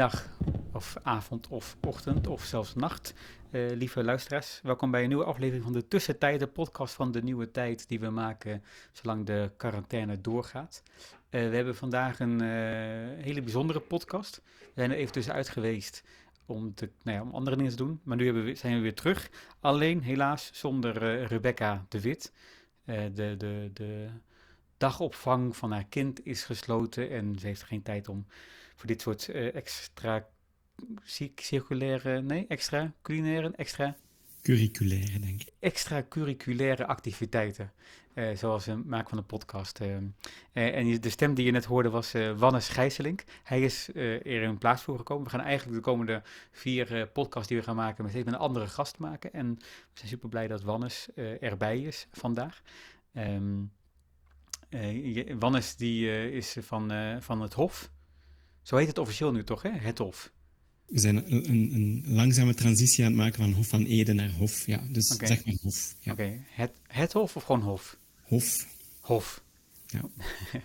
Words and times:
Goedemiddag, 0.00 0.36
of 0.72 0.96
avond, 1.02 1.48
of 1.48 1.76
ochtend, 1.86 2.26
of 2.26 2.44
zelfs 2.44 2.74
nacht, 2.74 3.14
uh, 3.50 3.70
lieve 3.70 4.04
luisteraars. 4.04 4.60
Welkom 4.62 4.90
bij 4.90 5.02
een 5.02 5.08
nieuwe 5.08 5.24
aflevering 5.24 5.64
van 5.64 5.72
de 5.72 5.88
Tussentijd, 5.88 6.40
de 6.40 6.46
podcast 6.46 6.94
van 6.94 7.12
de 7.12 7.22
nieuwe 7.22 7.50
tijd 7.50 7.88
die 7.88 8.00
we 8.00 8.10
maken 8.10 8.62
zolang 8.92 9.26
de 9.26 9.50
quarantaine 9.56 10.20
doorgaat. 10.20 10.82
Uh, 10.84 11.48
we 11.48 11.56
hebben 11.56 11.76
vandaag 11.76 12.20
een 12.20 12.42
uh, 12.42 12.48
hele 13.24 13.42
bijzondere 13.42 13.80
podcast. 13.80 14.42
We 14.58 14.72
zijn 14.74 14.90
er 14.90 14.96
even 14.96 15.12
tussenuit 15.12 15.48
geweest 15.48 16.02
om, 16.46 16.74
nou 17.02 17.16
ja, 17.16 17.22
om 17.22 17.34
andere 17.34 17.56
dingen 17.56 17.70
te 17.70 17.76
doen, 17.76 18.00
maar 18.02 18.16
nu 18.16 18.32
we, 18.32 18.54
zijn 18.54 18.74
we 18.74 18.80
weer 18.80 18.94
terug. 18.94 19.30
Alleen 19.60 20.02
helaas 20.02 20.50
zonder 20.52 21.24
Rebecca 21.24 21.84
de 21.88 22.00
Wit. 22.00 22.32
de, 22.84 23.34
de, 23.36 23.70
de 23.72 24.08
dagopvang 24.76 25.56
van 25.56 25.72
haar 25.72 25.86
kind 25.88 26.26
is 26.26 26.44
gesloten 26.44 27.10
en 27.10 27.38
ze 27.38 27.46
heeft 27.46 27.62
geen 27.62 27.82
tijd 27.82 28.08
om 28.08 28.26
voor 28.80 28.88
dit 28.88 29.00
soort 29.00 29.28
uh, 29.28 29.54
extra 29.54 30.26
circulaire, 31.34 32.22
nee, 32.22 32.44
extra 32.48 32.92
culinaire, 33.02 33.52
extra... 33.56 33.96
Curriculaire, 34.42 35.18
denk 35.18 35.40
ik. 35.40 35.52
Extra 35.58 36.04
curriculaire 36.08 36.86
activiteiten, 36.86 37.72
uh, 38.14 38.36
zoals 38.36 38.66
het 38.66 38.84
maken 38.84 39.08
van 39.08 39.18
een 39.18 39.26
podcast. 39.26 39.80
En 40.52 41.00
de 41.00 41.10
stem 41.10 41.34
die 41.34 41.44
je 41.44 41.50
net 41.50 41.64
hoorde 41.64 41.90
was 41.90 42.12
Wannes 42.36 42.68
Gijselink. 42.68 43.24
Hij 43.42 43.62
is 43.62 43.88
er 43.94 44.26
in 44.26 44.58
plaats 44.58 44.82
voor 44.82 44.96
gekomen. 44.96 45.24
We 45.24 45.30
gaan 45.30 45.40
eigenlijk 45.40 45.76
de 45.76 45.90
komende 45.90 46.22
vier 46.50 47.08
podcasts 47.12 47.48
die 47.48 47.56
we 47.58 47.64
gaan 47.64 47.76
maken 47.76 48.04
met 48.04 48.14
een 48.14 48.34
andere 48.34 48.66
gast 48.66 48.98
maken. 48.98 49.32
En 49.32 49.54
we 49.58 49.64
zijn 49.92 50.08
super 50.08 50.28
blij 50.28 50.46
dat 50.48 50.62
Wannes 50.62 51.08
erbij 51.40 51.80
is 51.80 52.06
vandaag. 52.12 52.62
Um, 53.14 53.72
Wannes 55.38 55.76
die 55.76 56.30
is 56.32 56.56
van, 56.60 56.92
van 57.22 57.40
het 57.40 57.52
Hof. 57.52 57.90
Zo 58.70 58.76
heet 58.76 58.88
het 58.88 58.98
officieel 58.98 59.32
nu 59.32 59.44
toch, 59.44 59.62
hè? 59.62 59.70
Het 59.70 59.98
Hof. 59.98 60.32
We 60.86 60.98
zijn 60.98 61.16
een, 61.16 61.48
een, 61.48 61.74
een, 61.74 62.04
langzame 62.06 62.54
transitie 62.54 63.04
aan 63.04 63.10
het 63.10 63.20
maken 63.20 63.42
van 63.42 63.52
Hof 63.52 63.68
van 63.68 63.84
Ede 63.84 64.12
naar 64.12 64.30
Hof. 64.30 64.66
Ja, 64.66 64.80
dus 64.90 65.14
okay. 65.14 65.26
zeg 65.26 65.44
maar 65.44 65.54
Hof. 65.62 65.94
Ja. 66.00 66.12
Oké, 66.12 66.44
het, 66.48 66.72
het 66.86 67.12
Hof 67.12 67.36
of 67.36 67.42
gewoon 67.42 67.62
Hof? 67.62 67.96
Hof. 68.22 68.66
Hof. 69.00 69.42
Ja. 69.86 70.00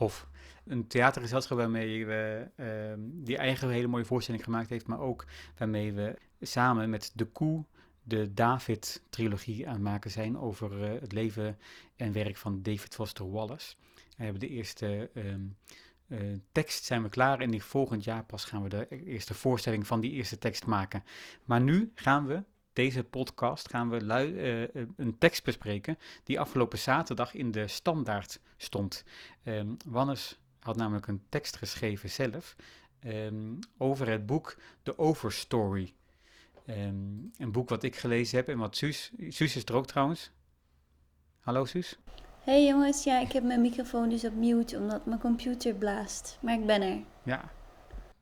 Hof. 0.00 0.28
Een 0.66 0.86
theatergezelschap 0.86 1.58
waarmee 1.58 2.06
we, 2.06 2.48
uh, 2.56 3.04
die 3.24 3.36
eigen 3.36 3.70
hele 3.70 3.86
mooie 3.86 4.04
voorstelling 4.04 4.44
gemaakt 4.44 4.68
heeft, 4.68 4.86
maar 4.86 5.00
ook 5.00 5.26
waarmee 5.56 5.92
we 5.92 6.18
samen 6.40 6.90
met 6.90 7.12
De 7.14 7.24
Koe 7.24 7.64
de 8.02 8.34
David-trilogie 8.34 9.66
aan 9.66 9.74
het 9.74 9.82
maken 9.82 10.10
zijn 10.10 10.38
over 10.38 10.92
uh, 10.94 11.00
het 11.00 11.12
leven 11.12 11.58
en 11.96 12.12
werk 12.12 12.36
van 12.36 12.62
David 12.62 12.94
Foster 12.94 13.30
Wallace. 13.30 13.74
We 14.16 14.24
hebben 14.24 14.40
de 14.40 14.48
eerste 14.48 15.10
uh, 15.14 15.34
uh, 16.08 16.38
tekst 16.52 16.84
zijn 16.84 17.02
we 17.02 17.08
klaar 17.08 17.40
en 17.40 17.60
volgend 17.60 18.04
jaar 18.04 18.24
pas 18.24 18.44
gaan 18.44 18.62
we 18.62 18.68
de 18.68 19.04
eerste 19.04 19.34
voorstelling 19.34 19.86
van 19.86 20.00
die 20.00 20.12
eerste 20.12 20.38
tekst 20.38 20.66
maken. 20.66 21.04
Maar 21.44 21.60
nu 21.60 21.92
gaan 21.94 22.26
we, 22.26 22.42
deze 22.72 23.04
podcast, 23.04 23.70
gaan 23.70 23.90
we 23.90 24.00
uh, 24.00 24.82
een 24.96 25.18
tekst 25.18 25.44
bespreken 25.44 25.98
die 26.24 26.40
afgelopen 26.40 26.78
zaterdag 26.78 27.34
in 27.34 27.50
de 27.50 27.68
standaard 27.68 28.40
stond. 28.56 29.04
Um, 29.44 29.76
Wannes 29.86 30.38
had 30.60 30.76
namelijk 30.76 31.06
een 31.06 31.22
tekst 31.28 31.56
geschreven 31.56 32.10
zelf 32.10 32.56
um, 33.04 33.58
over 33.78 34.08
het 34.08 34.26
boek 34.26 34.56
The 34.82 34.98
Overstory. 34.98 35.94
Um, 36.66 37.30
een 37.36 37.52
boek 37.52 37.68
wat 37.68 37.82
ik 37.82 37.96
gelezen 37.96 38.36
heb 38.36 38.48
en 38.48 38.58
wat 38.58 38.76
Suus 38.76 39.12
is 39.28 39.64
er 39.64 39.74
ook 39.74 39.86
trouwens. 39.86 40.30
Hallo 41.40 41.64
Suus 41.64 41.98
hey 42.48 42.66
jongens, 42.66 43.04
ja, 43.04 43.20
ik 43.20 43.32
heb 43.32 43.42
mijn 43.42 43.60
microfoon 43.60 44.08
dus 44.08 44.24
op 44.24 44.34
mute 44.34 44.76
omdat 44.76 45.06
mijn 45.06 45.20
computer 45.20 45.74
blaast. 45.74 46.38
Maar 46.42 46.54
ik 46.54 46.66
ben 46.66 46.82
er. 46.82 46.98
Ja. 47.22 47.50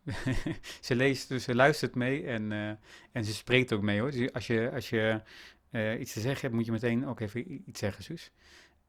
ze 0.86 0.96
leest, 0.96 1.28
dus 1.28 1.44
ze 1.44 1.54
luistert 1.54 1.94
mee 1.94 2.26
en, 2.26 2.50
uh, 2.50 2.68
en 3.12 3.24
ze 3.24 3.34
spreekt 3.34 3.72
ook 3.72 3.82
mee 3.82 4.00
hoor. 4.00 4.10
Dus 4.10 4.32
als 4.32 4.46
je, 4.46 4.70
als 4.74 4.90
je 4.90 5.20
uh, 5.70 6.00
iets 6.00 6.12
te 6.12 6.20
zeggen 6.20 6.40
hebt, 6.40 6.54
moet 6.54 6.64
je 6.64 6.72
meteen 6.72 7.06
ook 7.06 7.20
even 7.20 7.62
iets 7.68 7.80
zeggen, 7.80 8.04
Suus. 8.04 8.30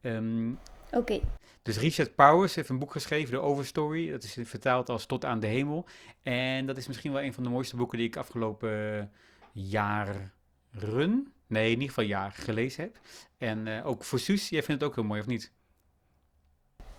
Um, 0.00 0.58
Oké. 0.86 0.98
Okay. 0.98 1.22
Dus 1.62 1.78
Richard 1.78 2.14
Powers 2.14 2.54
heeft 2.54 2.68
een 2.68 2.78
boek 2.78 2.92
geschreven, 2.92 3.30
The 3.30 3.40
Overstory. 3.40 4.10
Dat 4.10 4.22
is 4.22 4.38
vertaald 4.42 4.88
als 4.88 5.06
Tot 5.06 5.24
aan 5.24 5.40
de 5.40 5.46
Hemel. 5.46 5.86
En 6.22 6.66
dat 6.66 6.76
is 6.76 6.86
misschien 6.86 7.12
wel 7.12 7.22
een 7.22 7.34
van 7.34 7.42
de 7.42 7.50
mooiste 7.50 7.76
boeken 7.76 7.98
die 7.98 8.06
ik 8.06 8.16
afgelopen 8.16 9.10
jaren 9.52 10.32
nee, 11.48 11.64
in 11.64 11.70
ieder 11.70 11.88
geval 11.88 12.04
jaar 12.04 12.32
gelezen 12.32 12.82
heb. 12.82 12.98
En 13.38 13.66
uh, 13.66 13.86
ook 13.86 14.04
voor 14.04 14.18
Suus, 14.18 14.48
jij 14.48 14.62
vindt 14.62 14.80
het 14.80 14.90
ook 14.90 14.96
heel 14.96 15.06
mooi, 15.06 15.20
of 15.20 15.26
niet? 15.26 15.52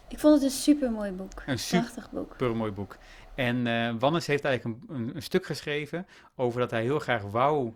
Ik 0.09 0.19
vond 0.19 0.33
het 0.33 0.43
een 0.43 0.57
super 0.57 0.91
mooi 0.91 1.11
boek. 1.11 1.43
Een 1.45 1.59
prachtig 1.69 2.11
boek. 2.11 2.31
Super 2.31 2.55
mooi 2.55 2.71
boek. 2.71 2.97
En 3.35 3.65
uh, 3.65 3.93
Wannes 3.99 4.27
heeft 4.27 4.43
eigenlijk 4.43 4.79
een, 4.89 4.95
een, 4.95 5.15
een, 5.15 5.21
stuk 5.21 5.45
geschreven 5.45 6.07
over 6.35 6.59
dat 6.59 6.71
hij 6.71 6.81
heel 6.81 6.99
graag 6.99 7.21
wou 7.21 7.73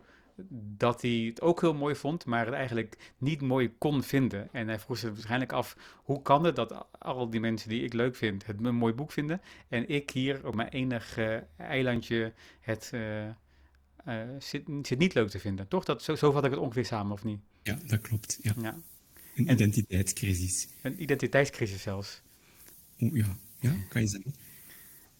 dat 0.77 1.01
hij 1.01 1.23
het 1.27 1.41
ook 1.41 1.61
heel 1.61 1.73
mooi 1.73 1.95
vond, 1.95 2.25
maar 2.25 2.45
het 2.45 2.55
eigenlijk 2.55 3.13
niet 3.17 3.41
mooi 3.41 3.73
kon 3.77 4.03
vinden. 4.03 4.49
En 4.51 4.67
hij 4.67 4.79
vroeg 4.79 4.97
zich 4.97 5.09
waarschijnlijk 5.09 5.51
af, 5.51 5.77
hoe 6.03 6.21
kan 6.21 6.43
het 6.43 6.55
dat 6.55 6.85
al 6.99 7.29
die 7.29 7.39
mensen 7.39 7.69
die 7.69 7.83
ik 7.83 7.93
leuk 7.93 8.15
vind 8.15 8.45
het 8.45 8.65
een 8.65 8.75
mooi 8.75 8.93
boek 8.93 9.11
vinden 9.11 9.41
en 9.69 9.89
ik 9.89 10.09
hier 10.09 10.47
op 10.47 10.55
mijn 10.55 10.69
enige 10.69 11.47
eilandje 11.57 12.33
het... 12.59 12.91
Uh, 12.93 13.01
uh, 14.07 14.21
zit, 14.39 14.63
zit, 14.81 14.97
niet 14.97 15.13
leuk 15.13 15.29
te 15.29 15.39
vinden. 15.39 15.67
Toch? 15.67 15.83
Dat, 15.83 16.03
zo, 16.03 16.15
zo 16.15 16.31
vat 16.31 16.45
ik 16.45 16.51
het 16.51 16.59
ongeveer 16.59 16.85
samen, 16.85 17.11
of 17.11 17.23
niet? 17.23 17.39
Ja, 17.63 17.79
dat 17.85 18.01
klopt. 18.01 18.39
Ja. 18.41 18.53
ja. 18.61 18.77
Een 19.35 19.51
identiteitscrisis. 19.51 20.67
Een 20.81 21.01
identiteitscrisis 21.01 21.81
zelfs. 21.81 22.21
O, 22.99 23.09
ja. 23.13 23.37
ja, 23.59 23.75
kan 23.89 24.01
je 24.01 24.07
zeggen. 24.07 24.33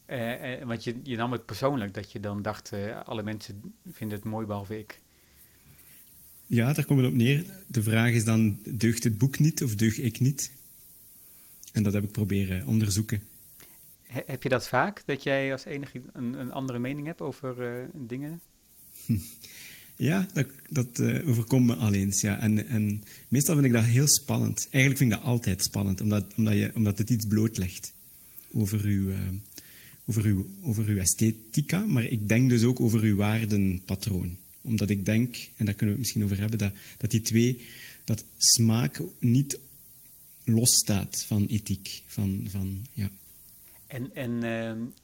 Uh, 0.07 0.59
uh, 0.59 0.65
want 0.65 0.83
je, 0.83 0.99
je 1.03 1.15
nam 1.15 1.31
het 1.31 1.45
persoonlijk, 1.45 1.93
dat 1.93 2.11
je 2.11 2.19
dan 2.19 2.41
dacht, 2.41 2.71
alle 3.05 3.23
mensen 3.23 3.73
vinden 3.91 4.17
het 4.17 4.27
mooi 4.27 4.45
behalve 4.45 4.79
ik. 4.79 5.01
Ja, 6.45 6.73
daar 6.73 6.85
komt 6.85 6.99
het 6.99 7.09
op 7.09 7.15
neer. 7.15 7.45
De 7.67 7.83
vraag 7.83 8.11
is 8.11 8.25
dan, 8.25 8.59
deugt 8.69 9.03
het 9.03 9.17
boek 9.17 9.39
niet 9.39 9.63
of 9.63 9.75
deug 9.75 9.97
ik 9.97 10.19
niet? 10.19 10.51
En 11.71 11.83
dat 11.83 11.93
heb 11.93 12.03
ik 12.03 12.11
proberen 12.11 12.67
onderzoeken. 12.67 13.23
heb 14.03 14.43
je 14.43 14.49
dat 14.49 14.67
vaak, 14.67 15.03
dat 15.05 15.23
jij 15.23 15.51
als 15.51 15.65
enige 15.65 16.01
een, 16.13 16.33
een 16.33 16.51
andere 16.51 16.79
mening 16.79 17.07
hebt 17.07 17.21
over 17.21 17.89
dingen? 17.93 18.41
Ja, 19.95 20.27
dat, 20.33 20.47
dat 20.69 20.99
uh, 20.99 21.27
overkomt 21.27 21.65
me 21.65 21.75
al 21.75 21.93
eens. 21.93 22.21
Ja. 22.21 22.39
En, 22.39 22.67
en 22.67 23.03
meestal 23.27 23.53
vind 23.53 23.67
ik 23.67 23.73
dat 23.73 23.83
heel 23.83 24.07
spannend. 24.07 24.67
Eigenlijk 24.69 24.97
vind 24.97 25.11
ik 25.11 25.17
dat 25.17 25.27
altijd 25.27 25.63
spannend, 25.63 26.01
omdat, 26.01 26.25
omdat, 26.35 26.53
je, 26.53 26.71
omdat 26.75 26.97
het 26.97 27.09
iets 27.09 27.25
blootlegt 27.25 27.93
over 28.51 28.83
uw, 28.83 29.09
uh, 29.09 29.17
over, 30.05 30.25
uw, 30.25 30.49
over 30.61 30.87
uw 30.87 30.97
esthetica, 30.97 31.85
maar 31.85 32.03
ik 32.03 32.29
denk 32.29 32.49
dus 32.49 32.63
ook 32.63 32.79
over 32.79 33.01
uw 33.01 33.15
waardenpatroon. 33.15 34.37
Omdat 34.61 34.89
ik 34.89 35.05
denk, 35.05 35.35
en 35.55 35.65
daar 35.65 35.73
kunnen 35.73 35.95
we 35.95 36.01
het 36.01 36.11
misschien 36.11 36.23
over 36.23 36.39
hebben, 36.39 36.57
dat, 36.57 36.73
dat 36.97 37.11
die 37.11 37.21
twee, 37.21 37.61
dat 38.03 38.23
smaak 38.37 39.01
niet 39.19 39.59
losstaat 40.43 41.23
van 41.27 41.45
ethiek. 41.45 42.01
Van, 42.05 42.45
van, 42.49 42.85
ja. 42.93 43.11
En, 43.87 44.15
en 44.15 44.43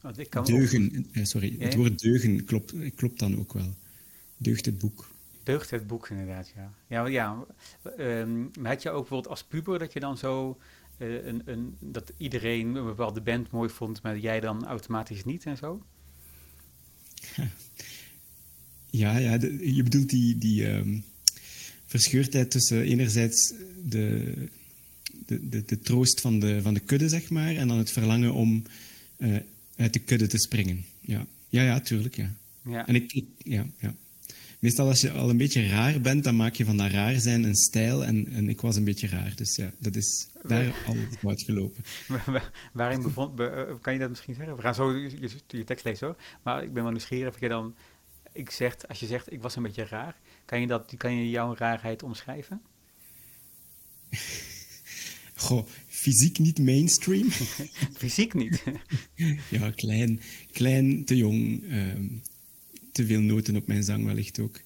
uh, 0.03 0.17
ik 0.17 0.29
kan 0.29 0.45
deugen, 0.45 1.05
ook... 1.15 1.25
sorry, 1.25 1.55
het 1.59 1.75
woord 1.75 1.99
deugen 1.99 2.45
klopt, 2.45 2.73
klopt 2.95 3.19
dan 3.19 3.39
ook 3.39 3.53
wel. 3.53 3.75
Deugt 4.41 4.65
het 4.65 4.77
boek. 4.77 5.09
Deugt 5.43 5.69
het 5.69 5.87
boek, 5.87 6.09
inderdaad, 6.09 6.51
ja. 6.55 6.71
Ja, 6.87 7.05
ja 7.05 7.45
um, 7.99 8.51
had 8.63 8.81
je 8.81 8.89
ook 8.89 8.99
bijvoorbeeld 8.99 9.27
als 9.29 9.43
puber 9.43 9.79
dat 9.79 9.93
je 9.93 9.99
dan 9.99 10.17
zo... 10.17 10.57
Uh, 10.97 11.25
een, 11.25 11.41
een, 11.45 11.75
dat 11.79 12.11
iedereen 12.17 12.75
een 12.75 12.85
bepaalde 12.85 13.21
band 13.21 13.51
mooi 13.51 13.69
vond, 13.69 14.01
maar 14.01 14.17
jij 14.17 14.39
dan 14.39 14.65
automatisch 14.65 15.25
niet 15.25 15.45
en 15.45 15.57
zo? 15.57 15.85
Ja, 18.91 19.17
ja 19.17 19.37
je 19.59 19.83
bedoelt 19.83 20.09
die, 20.09 20.37
die 20.37 20.67
um, 20.67 21.03
verscheurdheid 21.85 22.51
tussen 22.51 22.81
enerzijds 22.81 23.53
de, 23.83 24.33
de, 25.25 25.49
de, 25.49 25.63
de, 25.65 25.79
troost 25.79 26.21
van 26.21 26.39
de, 26.39 26.61
van 26.61 26.73
de 26.73 26.79
kudde, 26.79 27.09
zeg 27.09 27.29
maar, 27.29 27.55
en 27.55 27.67
dan 27.67 27.77
het 27.77 27.91
verlangen 27.91 28.33
om 28.33 28.63
uh, 29.17 29.37
uit 29.75 29.93
de 29.93 29.99
kudde 29.99 30.27
te 30.27 30.37
springen. 30.37 30.85
Ja, 31.01 31.25
ja, 31.49 31.63
ja 31.63 31.79
tuurlijk, 31.79 32.15
ja. 32.15 32.35
ja. 32.65 32.87
En 32.87 32.95
ik, 32.95 33.13
ik 33.13 33.25
ja, 33.37 33.67
ja 33.79 33.95
meestal 34.59 34.87
als 34.87 35.01
je 35.01 35.11
al 35.11 35.29
een 35.29 35.37
beetje 35.37 35.67
raar 35.67 36.01
bent, 36.01 36.23
dan 36.23 36.35
maak 36.35 36.53
je 36.53 36.65
van 36.65 36.77
dat 36.77 36.91
raar 36.91 37.19
zijn 37.19 37.43
een 37.43 37.55
stijl. 37.55 38.05
En, 38.05 38.27
en 38.27 38.49
ik 38.49 38.61
was 38.61 38.75
een 38.75 38.83
beetje 38.83 39.07
raar. 39.07 39.31
Dus 39.35 39.55
ja, 39.55 39.71
dat 39.77 39.95
is 39.95 40.27
daar 40.43 40.73
al 40.85 40.95
uit 41.29 41.41
gelopen. 41.41 41.83
Waarin 42.73 43.01
bevond, 43.01 43.39
eh, 43.39 43.63
kan 43.81 43.93
je 43.93 43.99
dat 43.99 44.09
misschien 44.09 44.35
zeggen? 44.35 44.55
We 44.55 44.61
gaan 44.61 44.75
zo 44.75 44.91
je, 44.91 45.29
je 45.47 45.63
tekst 45.63 45.85
lezen 45.85 46.07
hoor. 46.07 46.17
Maar 46.43 46.63
ik 46.63 46.73
ben 46.73 46.83
wel 46.83 46.91
nieuwsgierig 46.91 47.33
of 47.33 47.39
je 47.39 47.49
dan... 47.49 47.75
Ik 48.31 48.49
zeg, 48.49 48.87
als 48.87 48.99
je 48.99 49.05
zegt, 49.05 49.31
ik 49.31 49.41
was 49.41 49.55
een 49.55 49.63
beetje 49.63 49.85
raar, 49.85 50.15
kan 50.45 50.61
je, 50.61 50.67
dat, 50.67 50.93
kan 50.97 51.15
je 51.15 51.29
jouw 51.29 51.55
raarheid 51.55 52.03
omschrijven? 52.03 52.61
Goh, 55.35 55.65
fysiek 55.87 56.39
niet 56.39 56.59
mainstream. 56.59 57.29
fysiek 58.01 58.33
niet? 58.33 58.63
ja, 59.49 59.71
klein, 59.71 60.21
klein 60.51 61.05
te 61.05 61.17
jong, 61.17 61.63
ehm, 61.69 62.05
te 62.91 63.05
veel 63.05 63.19
noten 63.19 63.55
op 63.55 63.67
mijn 63.67 63.83
zang 63.83 64.05
wellicht 64.05 64.39
ook. 64.39 64.61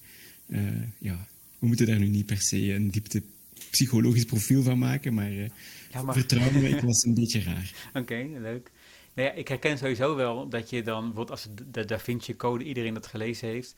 Uh, 0.47 0.81
ja, 0.99 1.27
we 1.59 1.67
moeten 1.67 1.85
daar 1.85 1.99
nu 1.99 2.07
niet 2.07 2.25
per 2.25 2.41
se 2.41 2.73
een 2.73 2.91
diepte 2.91 3.23
psychologisch 3.69 4.25
profiel 4.25 4.63
van 4.63 4.77
maken, 4.77 5.13
maar, 5.13 5.31
uh, 5.31 5.49
ja, 5.91 6.01
maar... 6.01 6.13
vertrouw 6.15 6.51
me, 6.51 6.69
ik 6.69 6.81
was 6.81 7.03
een 7.03 7.13
beetje 7.21 7.43
raar. 7.43 7.89
Oké, 7.93 8.27
leuk. 8.39 8.71
Nou 9.13 9.27
ja, 9.27 9.33
ik 9.33 9.47
herken 9.47 9.77
sowieso 9.77 10.15
wel 10.15 10.49
dat 10.49 10.69
je 10.69 10.81
dan, 10.81 11.03
bijvoorbeeld 11.03 11.31
als 11.31 11.47
de 11.71 11.85
Da 11.85 11.99
Vinci 11.99 12.35
Code 12.35 12.63
iedereen 12.63 12.93
dat 12.93 13.07
gelezen 13.07 13.47
heeft, 13.47 13.75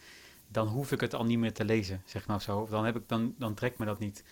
dan 0.48 0.68
hoef 0.68 0.92
ik 0.92 1.02
het 1.02 1.14
al 1.14 1.26
niet 1.26 1.40
meer 1.40 1.54
te 1.54 1.66
lezen, 1.66 2.02
zeg 2.06 2.28
maar 2.28 2.36
of 2.36 2.42
zo. 2.42 2.60
Of 2.60 2.70
dan, 2.70 2.86
heb 2.86 2.96
ik, 2.96 3.04
dan, 3.08 3.36
dan 3.38 3.54
trekt 3.54 3.78
me 3.78 3.86
dat 3.86 4.00
niet. 4.00 4.24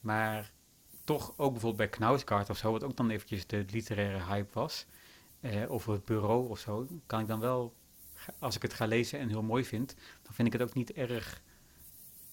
Maar 0.00 0.52
toch 1.04 1.32
ook 1.36 1.52
bijvoorbeeld 1.52 1.76
bij 1.76 1.98
Knausgaard 1.98 2.50
of 2.50 2.56
zo, 2.56 2.72
wat 2.72 2.84
ook 2.84 2.96
dan 2.96 3.10
eventjes 3.10 3.46
de 3.46 3.64
literaire 3.70 4.24
hype 4.24 4.50
was, 4.52 4.86
eh, 5.40 5.70
of 5.70 5.86
het 5.86 6.04
bureau 6.04 6.48
of 6.48 6.58
zo, 6.58 6.86
kan 7.06 7.20
ik 7.20 7.26
dan 7.26 7.40
wel, 7.40 7.74
als 8.38 8.56
ik 8.56 8.62
het 8.62 8.74
ga 8.74 8.86
lezen 8.86 9.18
en 9.18 9.28
heel 9.28 9.42
mooi 9.42 9.64
vind, 9.64 9.94
dan 10.22 10.34
vind 10.34 10.46
ik 10.48 10.52
het 10.52 10.62
ook 10.62 10.74
niet 10.74 10.92
erg 10.92 11.42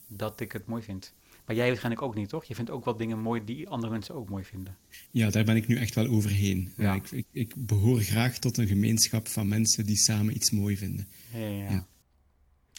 dat 0.07 0.39
ik 0.39 0.51
het 0.51 0.65
mooi 0.65 0.83
vind. 0.83 1.13
Maar 1.45 1.55
jij 1.55 1.67
waarschijnlijk 1.67 2.01
ook 2.01 2.15
niet, 2.15 2.29
toch? 2.29 2.43
Je 2.43 2.55
vindt 2.55 2.69
ook 2.69 2.85
wel 2.85 2.97
dingen 2.97 3.19
mooi 3.19 3.43
die 3.43 3.69
andere 3.69 3.91
mensen 3.91 4.15
ook 4.15 4.29
mooi 4.29 4.43
vinden. 4.43 4.77
Ja, 5.11 5.29
daar 5.29 5.43
ben 5.43 5.55
ik 5.55 5.67
nu 5.67 5.77
echt 5.77 5.95
wel 5.95 6.07
overheen. 6.07 6.73
Ja. 6.77 6.93
ik, 6.93 7.11
ik, 7.11 7.25
ik, 7.31 7.53
behoor 7.55 7.99
graag 7.99 8.37
tot 8.37 8.57
een 8.57 8.67
gemeenschap 8.67 9.27
van 9.27 9.47
mensen 9.47 9.85
die 9.85 9.97
samen 9.97 10.35
iets 10.35 10.51
mooi 10.51 10.77
vinden. 10.77 11.07
Ja, 11.33 11.47
ja. 11.47 11.69
ja. 11.69 11.87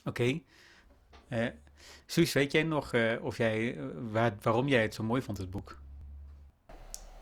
Oké. 0.05 0.23
Okay. 0.23 0.43
Uh, 1.29 1.47
Suus, 2.06 2.32
weet 2.32 2.53
jij 2.53 2.62
nog 2.62 2.94
uh, 2.94 3.12
of 3.21 3.37
jij, 3.37 3.76
uh, 3.76 3.85
waar, 4.11 4.35
waarom 4.43 4.69
jij 4.69 4.82
het 4.82 4.94
zo 4.94 5.03
mooi 5.03 5.23
vond, 5.23 5.38
het 5.38 5.50
boek? 5.50 5.79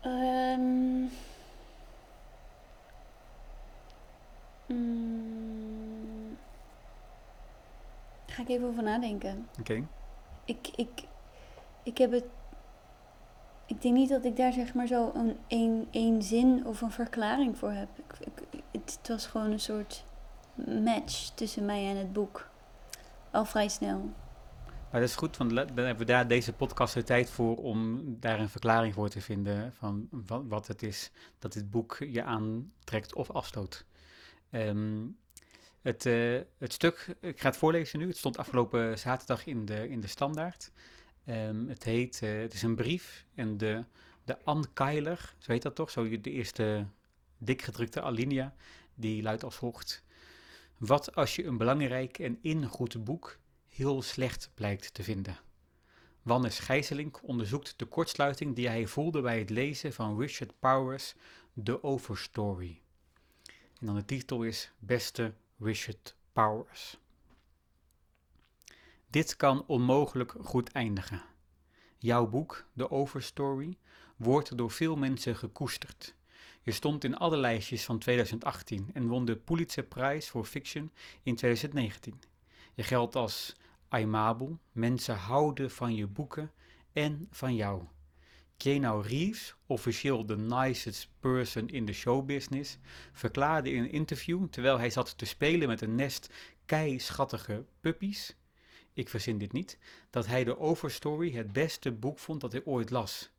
Um, 0.05 1.09
mm, 4.67 5.46
ga 8.37 8.43
ik 8.43 8.49
even 8.49 8.67
over 8.67 8.83
nadenken. 8.83 9.47
Oké. 9.49 9.59
Okay. 9.59 9.87
Ik, 10.45 10.67
ik, 10.75 10.89
ik 11.83 11.97
heb 11.97 12.11
het. 12.11 12.25
Ik 13.65 13.81
denk 13.81 13.95
niet 13.95 14.09
dat 14.09 14.25
ik 14.25 14.35
daar 14.35 14.53
zeg 14.53 14.73
maar 14.73 14.87
zo 14.87 15.11
een 15.13 15.37
één, 15.47 15.87
één 15.91 16.23
zin 16.23 16.65
of 16.65 16.81
een 16.81 16.91
verklaring 16.91 17.57
voor 17.57 17.71
heb. 17.71 17.89
Ik, 17.97 18.13
ik, 18.19 18.61
het, 18.71 18.97
het 18.97 19.07
was 19.07 19.27
gewoon 19.27 19.51
een 19.51 19.59
soort 19.59 20.03
match 20.83 21.29
tussen 21.29 21.65
mij 21.65 21.89
en 21.89 21.97
het 21.97 22.13
boek. 22.13 22.49
Al 23.31 23.45
vrij 23.45 23.67
snel. 23.67 24.09
Maar 24.91 25.01
dat 25.01 25.09
is 25.09 25.15
goed, 25.15 25.37
want 25.37 25.49
dan 25.49 25.67
hebben 25.67 25.97
we 25.97 26.05
daar 26.05 26.27
deze 26.27 26.53
podcast 26.53 26.93
de 26.93 27.03
tijd 27.03 27.29
voor 27.29 27.57
om 27.57 28.03
daar 28.19 28.39
een 28.39 28.49
verklaring 28.49 28.93
voor 28.93 29.09
te 29.09 29.21
vinden 29.21 29.73
van 29.73 30.07
wat, 30.11 30.43
wat 30.47 30.67
het 30.67 30.83
is 30.83 31.11
dat 31.39 31.53
dit 31.53 31.71
boek 31.71 31.97
je 32.09 32.23
aantrekt 32.23 33.15
of 33.15 33.31
afstoot. 33.31 33.85
Um, 34.51 35.17
het, 35.87 36.05
uh, 36.05 36.39
het 36.57 36.73
stuk, 36.73 37.15
ik 37.21 37.39
ga 37.39 37.47
het 37.47 37.57
voorlezen 37.57 37.99
nu, 37.99 38.07
het 38.07 38.17
stond 38.17 38.37
afgelopen 38.37 38.99
zaterdag 38.99 39.45
in 39.45 39.65
de, 39.65 39.89
in 39.89 40.01
de 40.01 40.07
standaard. 40.07 40.71
Um, 41.29 41.69
het 41.69 41.83
heet, 41.83 42.21
uh, 42.23 42.39
het 42.41 42.53
is 42.53 42.61
een 42.61 42.75
brief 42.75 43.25
en 43.35 43.57
de, 43.57 43.83
de 44.23 44.37
Ann 44.43 44.73
Keiler, 44.73 45.35
zo 45.37 45.51
heet 45.51 45.61
dat 45.61 45.75
toch, 45.75 45.91
zo 45.91 46.19
de 46.21 46.31
eerste 46.31 46.87
dikgedrukte 47.37 48.01
alinea, 48.01 48.55
die 48.95 49.21
luidt 49.21 49.43
als 49.43 49.55
volgt. 49.55 50.03
Wat 50.77 51.15
als 51.15 51.35
je 51.35 51.45
een 51.45 51.57
belangrijk 51.57 52.19
en 52.19 52.39
ingoed 52.41 53.03
boek 53.03 53.39
heel 53.69 54.01
slecht 54.01 54.51
blijkt 54.53 54.93
te 54.93 55.03
vinden? 55.03 55.37
Wannes 56.21 56.59
Gijzelink 56.59 57.19
onderzoekt 57.23 57.79
de 57.79 57.85
kortsluiting 57.85 58.55
die 58.55 58.67
hij 58.67 58.87
voelde 58.87 59.21
bij 59.21 59.39
het 59.39 59.49
lezen 59.49 59.93
van 59.93 60.19
Richard 60.19 60.59
Powers' 60.59 61.15
The 61.63 61.83
Overstory. 61.83 62.81
En 63.79 63.85
dan 63.85 63.95
de 63.95 64.05
titel 64.05 64.43
is 64.43 64.71
Beste 64.79 65.33
Richard 65.59 66.15
Powers. 66.33 66.97
Dit 69.09 69.35
kan 69.35 69.63
onmogelijk 69.67 70.35
goed 70.41 70.71
eindigen. 70.71 71.21
Jouw 71.97 72.27
boek, 72.27 72.65
The 72.75 72.91
Overstory, 72.91 73.77
wordt 74.15 74.57
door 74.57 74.71
veel 74.71 74.95
mensen 74.95 75.35
gekoesterd. 75.35 76.15
Je 76.61 76.71
stond 76.71 77.03
in 77.03 77.17
alle 77.17 77.37
lijstjes 77.37 77.85
van 77.85 77.99
2018 77.99 78.89
en 78.93 79.07
won 79.07 79.25
de 79.25 79.35
Pulitzerprijs 79.35 80.29
voor 80.29 80.45
Fiction 80.45 80.91
in 81.23 81.35
2019. 81.35 82.21
Je 82.73 82.83
geldt 82.83 83.15
als 83.15 83.55
aimabel, 83.87 84.59
mensen 84.71 85.15
houden 85.15 85.71
van 85.71 85.95
je 85.95 86.07
boeken 86.07 86.51
en 86.93 87.27
van 87.31 87.55
jou. 87.55 87.83
Keanu 88.57 89.01
Reeves, 89.01 89.55
officieel 89.65 90.25
de 90.25 90.37
nicest 90.37 91.09
person 91.19 91.67
in 91.67 91.85
de 91.85 91.93
showbusiness, 91.93 92.77
verklaarde 93.11 93.71
in 93.71 93.83
een 93.83 93.91
interview, 93.91 94.47
terwijl 94.49 94.77
hij 94.77 94.89
zat 94.89 95.17
te 95.17 95.25
spelen 95.25 95.67
met 95.67 95.81
een 95.81 95.95
nest 95.95 96.33
kei-schattige 96.65 97.65
puppies, 97.79 98.35
ik 98.93 99.09
verzin 99.09 99.37
dit 99.37 99.51
niet, 99.51 99.77
dat 100.09 100.25
hij 100.25 100.43
de 100.43 100.59
Overstory 100.59 101.31
het 101.31 101.53
beste 101.53 101.91
boek 101.91 102.19
vond 102.19 102.41
dat 102.41 102.51
hij 102.51 102.65
ooit 102.65 102.89
las. 102.89 103.31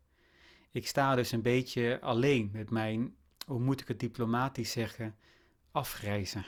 Ik 0.71 0.87
sta 0.87 1.15
dus 1.15 1.33
een 1.33 1.43
beetje 1.43 2.01
alleen 2.01 2.51
met 2.53 2.71
mijn, 2.71 3.15
hoe 3.47 3.61
moet 3.61 3.81
ik 3.81 3.89
het 3.89 4.01
diplomatisch 4.01 4.71
zeggen, 4.71 5.17
afgrijzen. 5.71 6.47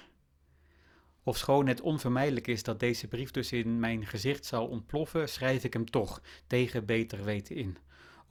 Ofschoon 1.23 1.67
het 1.67 1.81
onvermijdelijk 1.81 2.47
is 2.47 2.63
dat 2.63 2.81
deze 2.81 3.09
brief 3.09 3.31
dus 3.31 3.53
in 3.53 3.81
mijn 3.81 4.07
gezicht 4.07 4.45
zal 4.45 4.67
ontploffen, 4.67 5.29
schrijf 5.29 5.65
ik 5.65 5.73
hem 5.73 5.91
toch 5.91 6.23
tegen 6.47 6.87
beter 6.87 7.25
weten 7.25 7.57
in, 7.57 7.77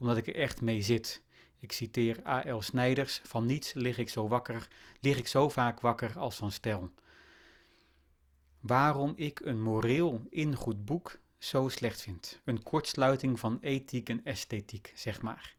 omdat 0.00 0.16
ik 0.16 0.26
er 0.26 0.34
echt 0.34 0.60
mee 0.60 0.82
zit. 0.82 1.22
Ik 1.58 1.72
citeer 1.72 2.26
A.L. 2.26 2.60
Snijders: 2.62 3.20
Van 3.24 3.46
niets 3.46 3.72
lig 3.72 3.98
ik 3.98 4.08
zo 4.08 4.28
wakker, 4.28 4.68
lig 5.00 5.18
ik 5.18 5.26
zo 5.26 5.48
vaak 5.48 5.80
wakker 5.80 6.18
als 6.18 6.36
van 6.36 6.52
stel. 6.52 6.90
Waarom 8.60 9.12
ik 9.16 9.40
een 9.40 9.62
moreel 9.62 10.26
ingoed 10.30 10.84
boek 10.84 11.18
zo 11.38 11.68
slecht 11.68 12.02
vind. 12.02 12.40
Een 12.44 12.62
kortsluiting 12.62 13.40
van 13.40 13.58
ethiek 13.60 14.08
en 14.08 14.24
esthetiek, 14.24 14.92
zeg 14.94 15.22
maar. 15.22 15.54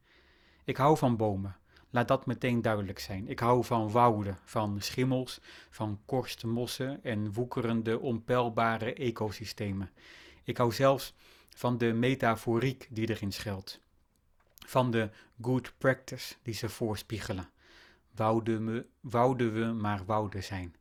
Ik 0.64 0.78
hou 0.78 0.98
van 0.98 1.18
bomen. 1.18 1.56
Laat 1.90 2.08
dat 2.08 2.26
meteen 2.26 2.62
duidelijk 2.62 3.00
zijn. 3.00 3.28
Ik 3.28 3.40
hou 3.40 3.66
van 3.66 3.92
wouden, 3.92 4.38
van 4.44 4.82
schimmels, 4.82 5.40
van 5.70 6.00
korstmossen 6.06 7.04
en 7.04 7.34
woekerende, 7.34 8.00
onpeilbare 8.00 8.94
ecosystemen. 8.94 9.92
Ik 10.44 10.58
hou 10.58 10.72
zelfs 10.72 11.14
van 11.50 11.78
de 11.78 11.94
metaforiek 11.94 12.88
die 12.90 13.10
erin 13.10 13.32
schuilt. 13.32 13.80
Van 14.72 14.92
de 14.92 15.10
good 15.42 15.74
practice 15.78 16.36
die 16.42 16.54
ze 16.54 16.70
voorspiegelen. 16.70 17.50
Wouden 18.16 18.66
we, 18.66 18.86
wouden 19.00 19.54
we 19.54 19.66
maar 19.66 20.06
wouden 20.06 20.44
zijn. 20.44 20.76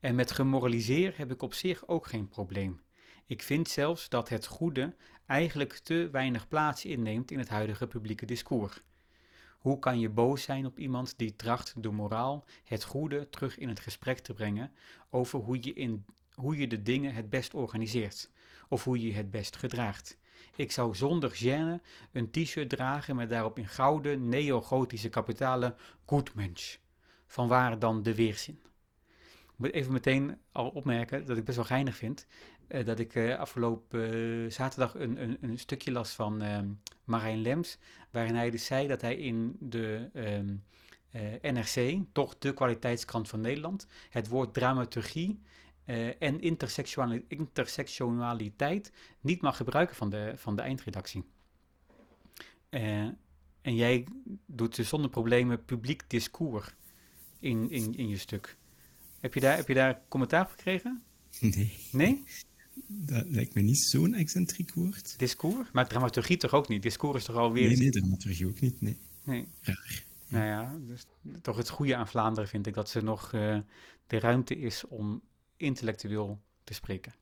En 0.00 0.14
met 0.14 0.30
gemoraliseer 0.30 1.18
heb 1.18 1.30
ik 1.30 1.42
op 1.42 1.54
zich 1.54 1.88
ook 1.88 2.06
geen 2.06 2.28
probleem. 2.28 2.80
Ik 3.26 3.42
vind 3.42 3.68
zelfs 3.68 4.08
dat 4.08 4.28
het 4.28 4.46
goede 4.46 4.94
eigenlijk 5.26 5.72
te 5.72 6.08
weinig 6.12 6.48
plaats 6.48 6.84
inneemt 6.84 7.30
in 7.30 7.38
het 7.38 7.48
huidige 7.48 7.86
publieke 7.86 8.26
discours. 8.26 8.82
Hoe 9.58 9.78
kan 9.78 10.00
je 10.00 10.08
boos 10.08 10.42
zijn 10.42 10.66
op 10.66 10.78
iemand 10.78 11.18
die 11.18 11.36
tracht 11.36 11.82
de 11.82 11.90
moraal, 11.90 12.44
het 12.64 12.84
goede, 12.84 13.28
terug 13.28 13.58
in 13.58 13.68
het 13.68 13.80
gesprek 13.80 14.18
te 14.18 14.34
brengen 14.34 14.72
over 15.10 15.38
hoe 15.38 15.58
je, 15.60 15.72
in, 15.72 16.04
hoe 16.34 16.56
je 16.56 16.66
de 16.66 16.82
dingen 16.82 17.14
het 17.14 17.30
best 17.30 17.54
organiseert 17.54 18.30
of 18.68 18.84
hoe 18.84 19.00
je 19.00 19.12
het 19.12 19.30
best 19.30 19.56
gedraagt? 19.56 20.18
Ik 20.58 20.72
zou 20.72 20.94
zonder 20.94 21.30
gêne 21.30 21.80
een 22.12 22.30
t-shirt 22.30 22.68
dragen 22.68 23.16
met 23.16 23.28
daarop 23.28 23.58
in 23.58 23.68
gouden 23.68 24.28
neogotische 24.28 25.08
kapitalen 25.08 25.74
Goedmensch. 26.04 26.76
Vanwaar 27.26 27.78
dan 27.78 28.02
de 28.02 28.14
weerzin? 28.14 28.60
Ik 29.46 29.54
moet 29.56 29.72
even 29.72 29.92
meteen 29.92 30.38
al 30.52 30.68
opmerken 30.68 31.26
dat 31.26 31.36
ik 31.36 31.44
best 31.44 31.56
wel 31.56 31.66
geinig 31.66 31.96
vind. 31.96 32.26
Uh, 32.68 32.86
dat 32.86 32.98
ik 32.98 33.14
uh, 33.14 33.38
afgelopen 33.38 34.14
uh, 34.14 34.50
zaterdag 34.50 34.94
een, 34.94 35.22
een, 35.22 35.38
een, 35.40 35.58
stukje 35.58 35.92
las 35.92 36.10
van 36.10 36.42
ehm, 36.42 36.68
Marijn 37.04 37.42
Lems. 37.42 37.78
Waarin 38.10 38.34
hij 38.34 38.50
dus 38.50 38.64
zei 38.64 38.86
dat 38.86 39.00
hij 39.00 39.16
in 39.16 39.56
de 39.60 40.10
um, 40.14 40.64
NRC, 41.42 41.98
toch 42.12 42.38
de 42.38 42.52
kwaliteitskrant 42.52 43.28
van 43.28 43.40
Nederland, 43.40 43.86
het 44.10 44.28
woord 44.28 44.54
dramaturgie 44.54 45.40
en 46.18 46.40
intersectionaliteit 47.28 48.92
niet 49.20 49.40
mag 49.40 49.56
gebruiken 49.56 49.96
van 49.96 50.10
de, 50.10 50.32
van 50.36 50.56
de 50.56 50.62
eindredactie. 50.62 51.24
en 52.70 53.74
jij 53.74 54.06
doet 54.46 54.76
dus 54.76 54.88
zonder 54.88 55.10
problemen 55.10 55.64
publiek 55.64 56.02
discours 56.06 56.74
in, 57.40 57.70
in, 57.70 57.94
in 57.94 58.08
je 58.08 58.18
stuk. 58.18 58.56
Heb 59.20 59.34
je 59.34 59.40
daar, 59.40 59.56
heb 59.56 59.68
je 59.68 59.74
daar 59.74 60.00
commentaar 60.08 60.44
op 60.44 60.50
gekregen? 60.50 61.02
Nee. 61.40 61.72
Nee? 61.92 62.24
Dat 62.86 63.24
lijkt 63.28 63.54
me 63.54 63.62
niet 63.62 63.78
zo'n 63.78 64.14
excentriek 64.14 64.74
woord. 64.74 65.18
Discours? 65.18 65.68
Maar 65.72 65.88
dramaturgie 65.88 66.36
toch 66.36 66.52
ook 66.52 66.68
niet? 66.68 66.82
Discours 66.82 67.16
is 67.16 67.24
toch 67.24 67.36
alweer... 67.36 67.66
Nee, 67.66 67.76
nee, 67.76 67.90
dramaturgie 67.90 68.46
ook 68.46 68.60
niet, 68.60 68.80
nee. 68.80 68.98
Nee. 69.22 69.48
Raar. 69.60 70.06
Nou 70.28 70.44
ja, 70.44 70.78
dus 70.86 71.06
toch 71.42 71.56
het 71.56 71.68
goede 71.68 71.96
aan 71.96 72.08
Vlaanderen 72.08 72.48
vind 72.48 72.66
ik 72.66 72.74
dat 72.74 72.90
ze 72.90 73.00
nog 73.00 73.32
uh, 73.32 73.58
de 74.06 74.18
ruimte 74.18 74.58
is 74.58 74.86
om 74.86 75.22
intellectueel 75.58 76.40
te 76.64 76.74
spreken. 76.74 77.14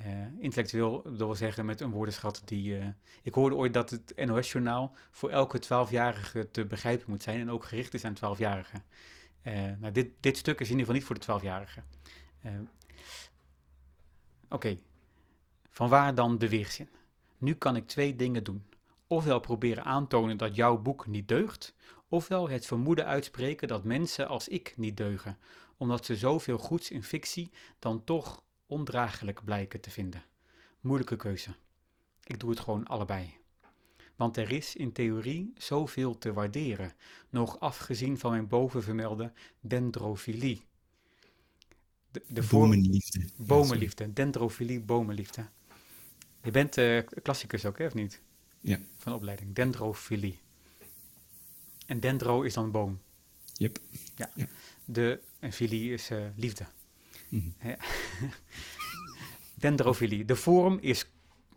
Uh, 0.00 0.26
intellectueel, 0.38 1.02
dat 1.02 1.16
wil 1.16 1.34
zeggen 1.34 1.66
met 1.66 1.80
een 1.80 1.90
woordenschat 1.90 2.42
die... 2.44 2.78
Uh, 2.78 2.86
ik 3.22 3.34
hoorde 3.34 3.56
ooit 3.56 3.74
dat 3.74 3.90
het 3.90 4.12
NOS-journaal 4.16 4.96
voor 5.10 5.30
elke 5.30 5.58
twaalfjarige 5.58 6.50
te 6.50 6.66
begrijpen 6.66 7.04
moet 7.08 7.22
zijn 7.22 7.40
en 7.40 7.50
ook 7.50 7.64
gericht 7.64 7.94
is 7.94 8.04
aan 8.04 8.14
twaalfjarigen. 8.14 8.84
Uh, 9.42 9.54
nou, 9.78 9.92
dit, 9.92 10.10
dit 10.20 10.36
stuk 10.36 10.60
is 10.60 10.70
in 10.70 10.78
ieder 10.78 10.78
geval 10.78 10.94
niet 10.94 11.04
voor 11.04 11.14
de 11.14 11.20
twaalfjarigen. 11.20 11.84
Oké, 12.42 12.66
okay. 14.48 14.80
vanwaar 15.70 16.14
dan 16.14 16.38
de 16.38 16.48
weerzin? 16.48 16.88
Nu 17.38 17.54
kan 17.54 17.76
ik 17.76 17.86
twee 17.86 18.16
dingen 18.16 18.44
doen. 18.44 18.64
Ofwel 19.06 19.40
proberen 19.40 19.84
aantonen 19.84 20.36
dat 20.36 20.56
jouw 20.56 20.78
boek 20.78 21.06
niet 21.06 21.28
deugt, 21.28 21.74
Ofwel 22.12 22.48
het 22.48 22.66
vermoeden 22.66 23.06
uitspreken 23.06 23.68
dat 23.68 23.84
mensen 23.84 24.28
als 24.28 24.48
ik 24.48 24.74
niet 24.76 24.96
deugen, 24.96 25.38
omdat 25.80 26.04
ze 26.04 26.16
zoveel 26.16 26.58
goeds 26.58 26.90
in 26.90 27.02
fictie 27.02 27.50
dan 27.78 28.04
toch 28.04 28.42
ondraaglijk 28.66 29.44
blijken 29.44 29.80
te 29.80 29.90
vinden. 29.90 30.24
Moeilijke 30.80 31.16
keuze. 31.16 31.54
Ik 32.24 32.40
doe 32.40 32.50
het 32.50 32.60
gewoon 32.60 32.86
allebei. 32.86 33.36
Want 34.16 34.36
er 34.36 34.52
is 34.52 34.76
in 34.76 34.92
theorie 34.92 35.52
zoveel 35.56 36.18
te 36.18 36.32
waarderen, 36.32 36.92
nog 37.30 37.60
afgezien 37.60 38.18
van 38.18 38.30
mijn 38.30 38.48
bovenvermelde 38.48 39.32
dendrofilie. 39.60 40.62
De, 42.10 42.22
de 42.28 42.42
bomenliefde. 42.50 43.24
Bomenliefde, 43.36 44.12
dendrofilie, 44.12 44.80
bomenliefde. 44.80 45.48
Je 46.42 46.50
bent 46.50 46.76
uh, 46.76 47.02
klassicus 47.22 47.64
ook, 47.64 47.78
hè, 47.78 47.86
of 47.86 47.94
niet? 47.94 48.20
Ja. 48.60 48.78
Van 48.96 49.12
opleiding, 49.12 49.54
dendrofilie. 49.54 50.40
En 51.86 52.00
dendro 52.00 52.42
is 52.42 52.54
dan 52.54 52.70
boom. 52.70 53.00
Yep. 53.54 53.78
Ja. 54.16 54.30
ja. 54.34 54.46
De, 54.84 55.20
en 55.40 55.52
filie 55.52 55.92
is 55.92 56.10
uh, 56.10 56.18
liefde. 56.36 56.66
Mm 57.28 57.54
-hmm. 57.58 57.76
Dendrofilie. 59.60 60.24
De 60.24 60.36
vorm 60.36 60.78
is 60.80 61.10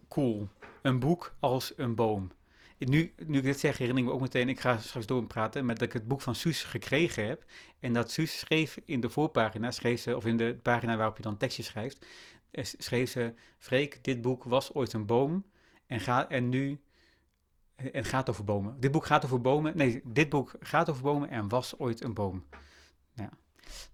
cool. 0.08 0.48
Een 0.82 1.00
boek 1.00 1.36
als 1.40 1.74
een 1.75 1.96
boom. 1.96 2.32
Nu, 2.78 3.13
nu 3.25 3.38
ik 3.38 3.44
dit 3.44 3.60
zeg, 3.60 3.78
herinner 3.78 4.04
ik 4.04 4.10
me 4.10 4.16
ook 4.16 4.22
meteen, 4.22 4.50
ik 4.50 4.60
ga 4.60 4.78
straks 4.78 5.06
doorpraten, 5.06 5.66
met 5.66 5.80
dat 5.80 5.88
ik 5.88 5.94
het 5.94 6.08
boek 6.08 6.22
van 6.22 6.36
Suus 6.36 6.63
gekregen 6.63 7.28
heb. 7.28 7.46
En 7.80 7.94
dat 7.94 8.12
Suus 8.12 8.40
schreef 8.40 8.78
in 8.86 9.00
de 9.00 9.10
voorpagina, 9.10 9.72
schreef 9.72 10.02
ze, 10.02 10.16
of 10.16 10.25
in 10.25 10.38
de 10.38 10.60
pagina 10.62 10.98
waarop 10.98 11.18
je 11.18 11.24
dan 11.24 11.38
tekstjes 11.38 11.66
schrijft, 11.66 12.06
eh, 12.52 12.63
schreef 12.63 13.10
ze, 13.10 13.34
Freek, 13.58 14.04
dit 14.04 14.22
boek 14.22 14.44
was 14.44 14.74
ooit 14.74 14.94
een 14.94 15.06
boom 15.06 15.46
en, 15.88 16.00
ga, 16.00 16.30
en 16.30 16.50
nu, 16.50 16.82
eh, 17.75 17.88
en 17.92 18.06
gaat 18.06 18.30
over 18.30 18.44
bomen. 18.44 18.80
Dit 18.80 18.92
boek 18.92 19.06
gaat 19.06 19.25
over 19.25 19.42
bomen, 19.42 19.78
nee, 19.78 20.02
dit 20.04 20.30
boek 20.30 20.56
gaat 20.60 20.90
over 20.90 21.04
bomen 21.04 21.30
en 21.30 21.48
was 21.48 21.80
ooit 21.80 22.04
een 22.04 22.13
boom. 22.13 22.46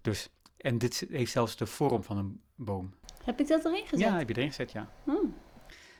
Dus, 0.00 0.28
en 0.56 0.78
dit 0.78 1.06
heeft 1.10 1.32
zelfs 1.32 1.56
de 1.56 1.66
vorm 1.66 2.02
van 2.02 2.16
een 2.16 2.40
boom. 2.54 2.94
Heb 3.24 3.40
ik 3.40 3.48
dat 3.48 3.64
erin 3.64 3.86
gezet? 3.86 3.98
Ja, 3.98 4.18
heb 4.18 4.28
je 4.28 4.36
erin 4.36 4.48
gezet, 4.48 4.72
ja. 4.72 4.92
Hmm. 5.04 5.34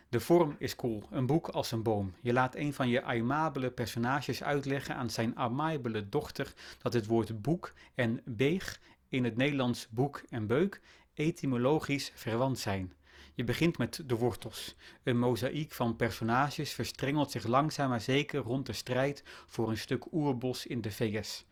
De 0.09 0.21
vorm 0.21 0.57
is 0.59 0.77
cool, 0.77 1.03
een 1.11 1.27
boek 1.27 1.49
als 1.49 1.71
een 1.71 1.83
boom. 1.83 2.15
Je 2.21 2.33
laat 2.33 2.55
een 2.55 2.75
van 2.75 2.89
je 2.89 3.03
aimabele 3.03 3.71
personages 3.71 4.43
uitleggen 4.43 4.97
aan 4.97 5.11
zijn 5.11 5.37
aimabele 5.37 6.09
dochter 6.09 6.55
dat 6.79 6.93
het 6.93 7.07
woord 7.07 7.43
boek 7.43 7.73
en 7.95 8.21
beeg 8.25 8.81
in 9.09 9.25
het 9.25 9.37
Nederlands 9.37 9.89
boek 9.89 10.23
en 10.29 10.47
beuk 10.47 10.81
etymologisch 11.15 12.13
verwant 12.15 12.59
zijn. 12.59 12.93
Je 13.35 13.45
begint 13.45 13.79
met 13.79 14.03
de 14.07 14.17
wortels. 14.17 14.77
Een 15.03 15.19
mozaïek 15.19 15.73
van 15.73 15.97
personages 15.97 16.73
verstrengelt 16.73 17.31
zich 17.31 17.47
langzaam 17.47 17.89
maar 17.89 18.01
zeker 18.01 18.41
rond 18.41 18.67
de 18.67 18.73
strijd 18.73 19.23
voor 19.47 19.71
een 19.71 19.79
stuk 19.79 20.13
oerbos 20.13 20.67
in 20.67 20.81
de 20.81 20.91
VS. 20.91 21.45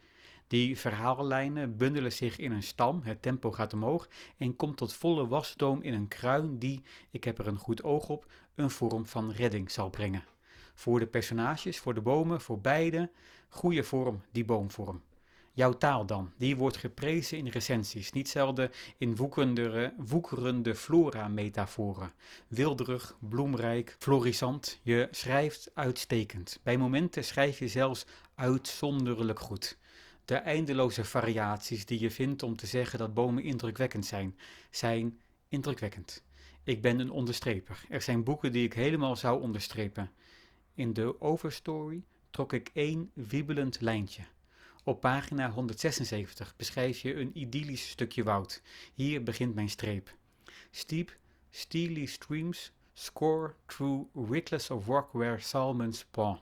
Die 0.48 0.78
verhaallijnen 0.78 1.76
bundelen 1.76 2.12
zich 2.12 2.38
in 2.38 2.52
een 2.52 2.62
stam, 2.62 3.00
het 3.02 3.22
tempo 3.22 3.52
gaat 3.52 3.72
omhoog 3.72 4.08
en 4.36 4.56
komt 4.56 4.76
tot 4.76 4.92
volle 4.92 5.26
wasdoom 5.26 5.82
in 5.82 5.94
een 5.94 6.08
kruin 6.08 6.58
die, 6.58 6.82
ik 7.10 7.24
heb 7.24 7.38
er 7.38 7.46
een 7.46 7.58
goed 7.58 7.82
oog 7.82 8.08
op, 8.08 8.26
een 8.54 8.70
vorm 8.70 9.06
van 9.06 9.32
redding 9.32 9.70
zal 9.70 9.90
brengen. 9.90 10.24
Voor 10.74 10.98
de 10.98 11.06
personages, 11.06 11.78
voor 11.78 11.94
de 11.94 12.00
bomen, 12.00 12.40
voor 12.40 12.60
beide, 12.60 13.10
goede 13.48 13.84
vorm, 13.84 14.22
die 14.30 14.44
boomvorm. 14.44 15.02
Jouw 15.52 15.72
taal 15.72 16.06
dan, 16.06 16.32
die 16.36 16.56
wordt 16.56 16.76
geprezen 16.76 17.38
in 17.38 17.48
recensies, 17.48 18.12
niet 18.12 18.28
zelden 18.28 18.70
in 18.98 19.16
woekerende, 19.16 19.92
woekerende 19.96 20.74
flora-metaforen. 20.74 22.12
Wilderig, 22.46 23.16
bloemrijk, 23.18 23.96
florissant, 23.98 24.80
je 24.82 25.08
schrijft 25.10 25.70
uitstekend. 25.74 26.60
Bij 26.62 26.76
momenten 26.76 27.24
schrijf 27.24 27.58
je 27.58 27.68
zelfs 27.68 28.06
uitzonderlijk 28.34 29.40
goed. 29.40 29.78
De 30.28 30.36
eindeloze 30.36 31.04
variaties 31.04 31.86
die 31.86 32.00
je 32.00 32.10
vindt 32.10 32.42
om 32.42 32.56
te 32.56 32.66
zeggen 32.66 32.98
dat 32.98 33.14
bomen 33.14 33.42
indrukwekkend 33.42 34.06
zijn, 34.06 34.38
zijn 34.70 35.20
indrukwekkend. 35.48 36.24
Ik 36.64 36.82
ben 36.82 36.98
een 36.98 37.10
onderstreper. 37.10 37.84
Er 37.88 38.02
zijn 38.02 38.24
boeken 38.24 38.52
die 38.52 38.64
ik 38.64 38.72
helemaal 38.72 39.16
zou 39.16 39.40
onderstrepen. 39.40 40.10
In 40.74 40.92
de 40.92 41.20
overstory 41.20 42.04
trok 42.30 42.52
ik 42.52 42.70
één 42.72 43.10
wiebelend 43.14 43.80
lijntje. 43.80 44.22
Op 44.84 45.00
pagina 45.00 45.50
176 45.50 46.56
beschrijf 46.56 46.98
je 46.98 47.14
een 47.14 47.38
idyllisch 47.38 47.88
stukje 47.88 48.22
woud. 48.22 48.62
Hier 48.94 49.22
begint 49.22 49.54
mijn 49.54 49.70
streep. 49.70 50.14
Steep, 50.70 51.16
steely 51.50 52.06
streams 52.06 52.72
score 52.92 53.54
through 53.66 54.30
rickless 54.30 54.70
of 54.70 54.86
rock 54.86 55.12
where 55.12 55.40
salmon 55.40 55.92
spawn. 55.92 56.38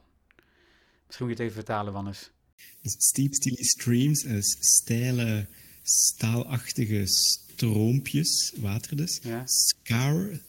Misschien 1.06 1.26
moet 1.26 1.36
je 1.36 1.42
het 1.42 1.52
even 1.52 1.64
vertalen, 1.64 1.92
Wannes. 1.92 2.34
Dus 2.82 2.94
steep, 2.98 3.34
steely 3.34 3.62
streams 3.62 4.24
is 4.24 4.56
steile, 4.60 5.46
staalachtige 5.82 7.06
stroompjes, 7.06 8.52
water 8.56 8.96
dus. 8.96 9.20
Ja. 9.22 9.42
Scar, 9.46 10.40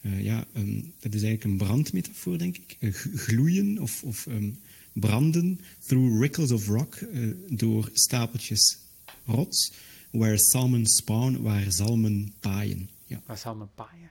uh, 0.00 0.22
ja, 0.22 0.44
um, 0.56 0.92
dat 1.00 1.14
is 1.14 1.22
eigenlijk 1.22 1.44
een 1.44 1.66
brandmetafoor, 1.66 2.38
denk 2.38 2.56
ik. 2.56 2.76
Uh, 2.80 2.94
gloeien 2.94 3.78
of, 3.78 4.02
of 4.02 4.26
um, 4.26 4.58
branden 4.92 5.60
through 5.86 6.20
rickles 6.20 6.50
of 6.50 6.66
rock, 6.66 7.00
uh, 7.00 7.34
door 7.48 7.90
stapeltjes 7.92 8.78
rots, 9.24 9.72
where 10.10 10.38
salmon 10.38 10.86
spawn, 10.86 11.42
waar 11.42 11.72
zalmen 11.72 12.34
paaien. 12.40 12.90
Ja. 13.06 13.22
Waar 13.26 13.38
zalmen 13.38 13.70
paaien. 13.74 14.10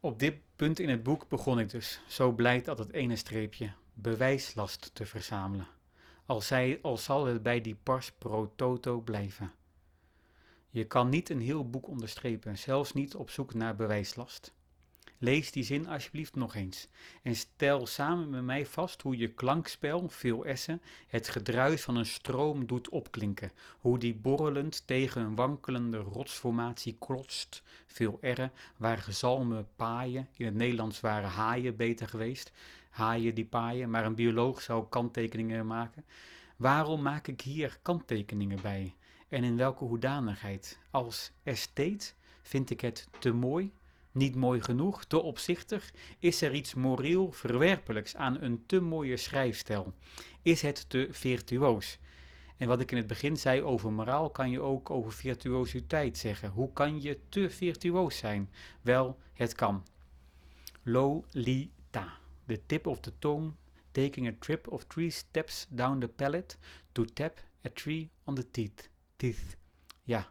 Op 0.00 0.18
dit 0.18 0.34
punt 0.56 0.80
in 0.80 0.88
het 0.88 1.02
boek 1.02 1.28
begon 1.28 1.58
ik 1.58 1.70
dus, 1.70 2.00
zo 2.08 2.32
blij 2.32 2.62
dat 2.62 2.78
het 2.78 2.92
ene 2.92 3.16
streepje, 3.16 3.72
bewijslast 3.94 4.90
te 4.92 5.06
verzamelen. 5.06 5.66
Al, 6.28 6.40
zij, 6.40 6.78
al 6.82 6.96
zal 6.96 7.26
het 7.26 7.42
bij 7.42 7.60
die 7.60 7.74
pars 7.82 8.12
pro 8.12 8.52
toto 8.56 9.00
blijven. 9.00 9.52
Je 10.70 10.84
kan 10.84 11.08
niet 11.08 11.30
een 11.30 11.40
heel 11.40 11.70
boek 11.70 11.86
onderstrepen, 11.86 12.58
zelfs 12.58 12.92
niet 12.92 13.14
op 13.14 13.30
zoek 13.30 13.54
naar 13.54 13.76
bewijslast. 13.76 14.54
Lees 15.18 15.50
die 15.52 15.64
zin 15.64 15.88
alsjeblieft 15.88 16.34
nog 16.34 16.54
eens 16.54 16.88
en 17.22 17.36
stel 17.36 17.86
samen 17.86 18.30
met 18.30 18.42
mij 18.42 18.66
vast 18.66 19.02
hoe 19.02 19.16
je 19.16 19.28
klankspel, 19.34 20.08
veel 20.08 20.44
essen, 20.44 20.82
het 21.06 21.28
gedruis 21.28 21.82
van 21.82 21.96
een 21.96 22.06
stroom 22.06 22.66
doet 22.66 22.88
opklinken, 22.88 23.52
hoe 23.78 23.98
die 23.98 24.14
borrelend 24.14 24.86
tegen 24.86 25.22
een 25.22 25.34
wankelende 25.34 25.98
rotsformatie 25.98 26.96
klotst, 26.98 27.62
veel 27.86 28.18
erren, 28.20 28.52
waar 28.76 28.98
gezalmen 28.98 29.68
paaien, 29.76 30.28
in 30.36 30.44
het 30.44 30.54
Nederlands 30.54 31.00
waren 31.00 31.30
haaien 31.30 31.76
beter 31.76 32.08
geweest, 32.08 32.52
haaien 32.98 33.34
die 33.34 33.44
paaien, 33.44 33.90
maar 33.90 34.04
een 34.04 34.14
bioloog 34.14 34.62
zou 34.62 34.86
kanttekeningen 34.88 35.66
maken. 35.66 36.04
Waarom 36.56 37.02
maak 37.02 37.26
ik 37.26 37.40
hier 37.40 37.78
kanttekeningen 37.82 38.62
bij? 38.62 38.94
En 39.28 39.44
in 39.44 39.56
welke 39.56 39.84
hoedanigheid? 39.84 40.78
Als 40.90 41.32
estheet 41.42 42.16
vind 42.42 42.70
ik 42.70 42.80
het 42.80 43.08
te 43.18 43.32
mooi, 43.32 43.72
niet 44.12 44.34
mooi 44.34 44.60
genoeg, 44.62 45.04
te 45.04 45.22
opzichtig? 45.22 45.92
Is 46.18 46.42
er 46.42 46.54
iets 46.54 46.74
moreel 46.74 47.32
verwerpelijks 47.32 48.16
aan 48.16 48.40
een 48.40 48.62
te 48.66 48.80
mooie 48.80 49.16
schrijfstijl? 49.16 49.94
Is 50.42 50.62
het 50.62 50.90
te 50.90 51.08
virtuoos? 51.10 51.98
En 52.56 52.68
wat 52.68 52.80
ik 52.80 52.90
in 52.90 52.96
het 52.96 53.06
begin 53.06 53.36
zei 53.36 53.62
over 53.62 53.92
moraal, 53.92 54.30
kan 54.30 54.50
je 54.50 54.60
ook 54.60 54.90
over 54.90 55.12
virtuositeit 55.12 56.18
zeggen. 56.18 56.50
Hoe 56.50 56.72
kan 56.72 57.02
je 57.02 57.18
te 57.28 57.50
virtuoos 57.50 58.16
zijn? 58.16 58.50
Wel, 58.82 59.18
het 59.32 59.54
kan. 59.54 59.86
Lolita. 60.82 62.18
The 62.48 62.60
tip 62.66 62.86
of 62.86 63.00
the 63.00 63.12
tongue 63.18 63.52
taking 63.92 64.26
a 64.26 64.32
trip 64.38 64.68
of 64.68 64.84
three 64.88 65.10
steps 65.10 65.66
down 65.68 66.00
the 66.00 66.08
palate 66.08 66.56
to 66.92 67.04
tap 67.04 67.40
a 67.64 67.68
tree 67.68 68.10
on 68.24 68.34
the 68.34 68.50
teeth. 68.50 68.88
teeth. 69.16 69.56
Ja, 70.02 70.30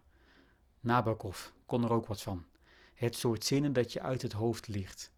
Nabokov 0.80 1.50
kon 1.66 1.84
er 1.84 1.92
ook 1.92 2.08
wat 2.08 2.22
van. 2.22 2.46
Het 2.94 3.16
soort 3.16 3.46
zinnen 3.46 3.74
dat 3.74 3.94
je 3.94 4.02
uit 4.02 4.22
het 4.22 4.32
hoofd 4.32 4.68
ligt. 4.68 5.12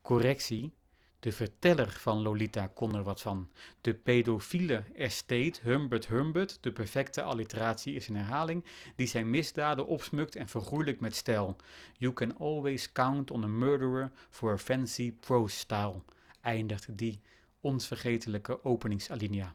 Correctie, 0.00 0.74
de 1.22 1.32
verteller 1.32 1.90
van 1.90 2.22
Lolita 2.22 2.66
kon 2.66 2.94
er 2.94 3.02
wat 3.02 3.20
van. 3.20 3.50
De 3.80 3.94
pedofiele 3.94 4.84
estate 4.94 5.60
Humbert 5.62 6.06
Humbert, 6.06 6.58
de 6.60 6.72
perfecte 6.72 7.22
alliteratie 7.22 7.94
is 7.94 8.08
een 8.08 8.16
herhaling, 8.16 8.64
die 8.96 9.06
zijn 9.06 9.30
misdaden 9.30 9.86
opsmukt 9.86 10.36
en 10.36 10.48
vergoeilijkt 10.48 11.00
met 11.00 11.16
stijl. 11.16 11.56
You 11.92 12.12
can 12.12 12.38
always 12.38 12.92
count 12.92 13.30
on 13.30 13.44
a 13.44 13.46
murderer 13.46 14.10
for 14.30 14.52
a 14.52 14.58
fancy 14.58 15.12
prose 15.12 15.56
style, 15.56 16.02
eindigt 16.42 16.98
die 16.98 17.20
onvergetelijke 17.60 18.64
openingsalinea. 18.64 19.54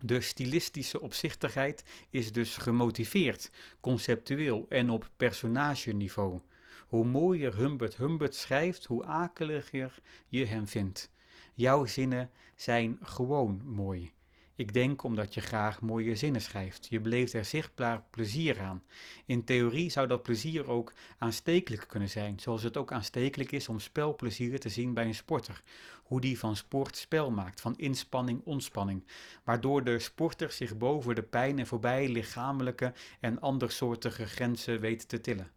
De 0.00 0.20
stilistische 0.20 1.00
opzichtigheid 1.00 1.84
is 2.10 2.32
dus 2.32 2.56
gemotiveerd, 2.56 3.50
conceptueel 3.80 4.66
en 4.68 4.90
op 4.90 5.10
personageniveau. 5.16 6.40
Hoe 6.86 7.04
mooier 7.04 7.56
Humbert 7.56 7.96
Humbert 7.96 8.34
schrijft, 8.34 8.84
hoe 8.84 9.04
akeliger 9.04 9.98
je 10.28 10.44
hem 10.44 10.66
vindt. 10.66 11.10
Jouw 11.54 11.86
zinnen 11.86 12.30
zijn 12.54 12.98
gewoon 13.02 13.62
mooi. 13.64 14.12
Ik 14.58 14.72
denk 14.72 15.02
omdat 15.02 15.34
je 15.34 15.40
graag 15.40 15.80
mooie 15.80 16.16
zinnen 16.16 16.40
schrijft. 16.40 16.86
Je 16.90 17.00
beleeft 17.00 17.32
er 17.32 17.44
zichtbaar 17.44 18.02
plezier 18.10 18.60
aan. 18.60 18.82
In 19.26 19.44
theorie 19.44 19.90
zou 19.90 20.06
dat 20.06 20.22
plezier 20.22 20.68
ook 20.68 20.92
aanstekelijk 21.18 21.88
kunnen 21.88 22.08
zijn, 22.08 22.40
zoals 22.40 22.62
het 22.62 22.76
ook 22.76 22.92
aanstekelijk 22.92 23.52
is 23.52 23.68
om 23.68 23.80
spelplezier 23.80 24.60
te 24.60 24.68
zien 24.68 24.94
bij 24.94 25.04
een 25.04 25.14
sporter. 25.14 25.62
Hoe 26.02 26.20
die 26.20 26.38
van 26.38 26.56
sport 26.56 26.96
spel 26.96 27.30
maakt, 27.30 27.60
van 27.60 27.76
inspanning 27.76 28.40
ontspanning, 28.44 29.04
waardoor 29.44 29.84
de 29.84 29.98
sporter 29.98 30.50
zich 30.50 30.76
boven 30.76 31.14
de 31.14 31.22
pijn 31.22 31.58
en 31.58 31.66
voorbij 31.66 32.08
lichamelijke 32.08 32.92
en 33.20 33.40
andersoortige 33.40 34.26
grenzen 34.26 34.80
weet 34.80 35.08
te 35.08 35.20
tillen. 35.20 35.50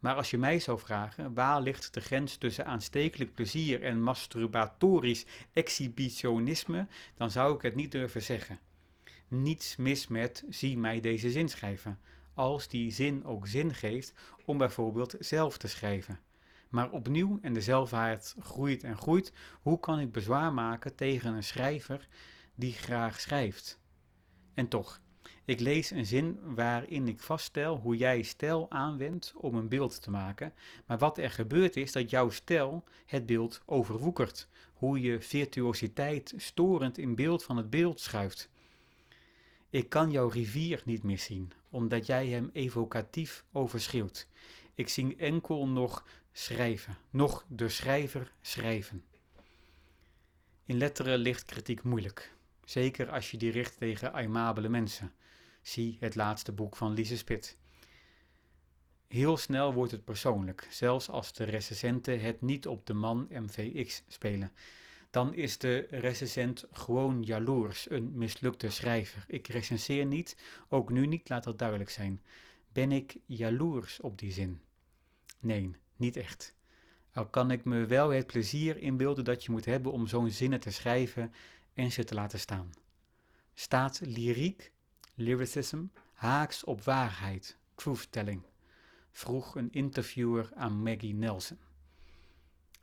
Maar 0.00 0.14
als 0.14 0.30
je 0.30 0.38
mij 0.38 0.58
zou 0.58 0.78
vragen, 0.78 1.34
waar 1.34 1.60
ligt 1.60 1.94
de 1.94 2.00
grens 2.00 2.36
tussen 2.36 2.66
aanstekelijk 2.66 3.34
plezier 3.34 3.82
en 3.82 4.02
masturbatorisch 4.02 5.26
exhibitionisme, 5.52 6.86
dan 7.14 7.30
zou 7.30 7.54
ik 7.54 7.62
het 7.62 7.74
niet 7.74 7.92
durven 7.92 8.22
zeggen. 8.22 8.58
Niets 9.28 9.76
mis 9.76 10.06
met 10.06 10.44
zie 10.48 10.78
mij 10.78 11.00
deze 11.00 11.30
zin 11.30 11.48
schrijven, 11.48 11.98
als 12.34 12.68
die 12.68 12.90
zin 12.90 13.24
ook 13.24 13.46
zin 13.46 13.74
geeft 13.74 14.12
om 14.44 14.58
bijvoorbeeld 14.58 15.14
zelf 15.18 15.58
te 15.58 15.68
schrijven. 15.68 16.20
Maar 16.68 16.90
opnieuw, 16.90 17.38
en 17.42 17.52
de 17.52 17.60
zelfwaarheid 17.60 18.34
groeit 18.38 18.84
en 18.84 18.96
groeit, 18.96 19.32
hoe 19.62 19.80
kan 19.80 19.98
ik 19.98 20.12
bezwaar 20.12 20.52
maken 20.52 20.94
tegen 20.94 21.34
een 21.34 21.44
schrijver 21.44 22.08
die 22.54 22.72
graag 22.72 23.20
schrijft? 23.20 23.80
En 24.54 24.68
toch, 24.68 25.00
ik 25.50 25.60
lees 25.60 25.90
een 25.90 26.06
zin 26.06 26.38
waarin 26.54 27.08
ik 27.08 27.20
vaststel 27.20 27.76
hoe 27.76 27.96
jij 27.96 28.22
stijl 28.22 28.66
aanwendt 28.70 29.32
om 29.36 29.54
een 29.54 29.68
beeld 29.68 30.02
te 30.02 30.10
maken, 30.10 30.52
maar 30.86 30.98
wat 30.98 31.18
er 31.18 31.30
gebeurt 31.30 31.76
is 31.76 31.92
dat 31.92 32.10
jouw 32.10 32.30
stijl 32.30 32.84
het 33.06 33.26
beeld 33.26 33.62
overwoekert, 33.66 34.48
hoe 34.74 35.00
je 35.00 35.20
virtuositeit 35.20 36.34
storend 36.36 36.98
in 36.98 37.14
beeld 37.14 37.44
van 37.44 37.56
het 37.56 37.70
beeld 37.70 38.00
schuift. 38.00 38.50
Ik 39.70 39.88
kan 39.88 40.10
jouw 40.10 40.28
rivier 40.28 40.82
niet 40.84 41.02
meer 41.02 41.18
zien, 41.18 41.52
omdat 41.70 42.06
jij 42.06 42.26
hem 42.26 42.50
evocatief 42.52 43.44
overschreeuwt. 43.52 44.26
Ik 44.74 44.88
zie 44.88 45.16
enkel 45.16 45.68
nog 45.68 46.06
schrijven, 46.32 46.96
nog 47.10 47.44
de 47.48 47.68
schrijver 47.68 48.32
schrijven. 48.40 49.04
In 50.64 50.76
letteren 50.76 51.18
ligt 51.18 51.44
kritiek 51.44 51.82
moeilijk, 51.82 52.34
zeker 52.64 53.10
als 53.10 53.30
je 53.30 53.36
die 53.36 53.50
richt 53.50 53.78
tegen 53.78 54.12
aimabele 54.12 54.68
mensen. 54.68 55.12
Zie 55.62 55.96
het 56.00 56.14
laatste 56.14 56.52
boek 56.52 56.76
van 56.76 56.92
Lise 56.92 57.16
Spit. 57.16 57.58
Heel 59.08 59.36
snel 59.36 59.72
wordt 59.72 59.92
het 59.92 60.04
persoonlijk, 60.04 60.66
zelfs 60.70 61.08
als 61.08 61.32
de 61.32 61.44
recensenten 61.44 62.20
het 62.20 62.40
niet 62.40 62.66
op 62.66 62.86
de 62.86 62.94
man 62.94 63.26
MVX 63.30 64.02
spelen. 64.08 64.52
Dan 65.10 65.34
is 65.34 65.58
de 65.58 65.86
recensent 65.90 66.64
gewoon 66.72 67.22
jaloers, 67.22 67.90
een 67.90 68.10
mislukte 68.18 68.70
schrijver. 68.70 69.24
Ik 69.26 69.48
recenseer 69.48 70.06
niet, 70.06 70.36
ook 70.68 70.90
nu 70.90 71.06
niet, 71.06 71.28
laat 71.28 71.44
dat 71.44 71.58
duidelijk 71.58 71.90
zijn. 71.90 72.22
Ben 72.72 72.92
ik 72.92 73.16
jaloers 73.26 74.00
op 74.00 74.18
die 74.18 74.32
zin? 74.32 74.60
Nee, 75.40 75.70
niet 75.96 76.16
echt. 76.16 76.54
Al 77.12 77.26
kan 77.26 77.50
ik 77.50 77.64
me 77.64 77.86
wel 77.86 78.08
het 78.08 78.26
plezier 78.26 78.76
inbeelden 78.76 79.24
dat 79.24 79.44
je 79.44 79.50
moet 79.50 79.64
hebben 79.64 79.92
om 79.92 80.06
zo'n 80.06 80.30
zinnen 80.30 80.60
te 80.60 80.70
schrijven 80.70 81.32
en 81.74 81.92
ze 81.92 82.04
te 82.04 82.14
laten 82.14 82.40
staan. 82.40 82.70
Staat 83.54 84.00
lyriek 84.04 84.72
lyricism 85.20 85.84
haaks 86.12 86.64
op 86.64 86.82
waarheid, 86.82 87.56
truth-telling, 87.74 88.42
vroeg 89.10 89.54
een 89.54 89.72
interviewer 89.72 90.50
aan 90.54 90.82
Maggie 90.82 91.14
Nelson. 91.14 91.58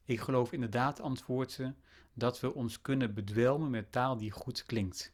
Ik 0.06 0.20
geloof 0.20 0.52
inderdaad, 0.52 1.00
antwoordt 1.00 1.52
ze, 1.52 1.74
dat 2.14 2.40
we 2.40 2.54
ons 2.54 2.82
kunnen 2.82 3.14
bedwelmen 3.14 3.70
met 3.70 3.92
taal 3.92 4.18
die 4.18 4.32
goed 4.32 4.66
klinkt. 4.66 5.14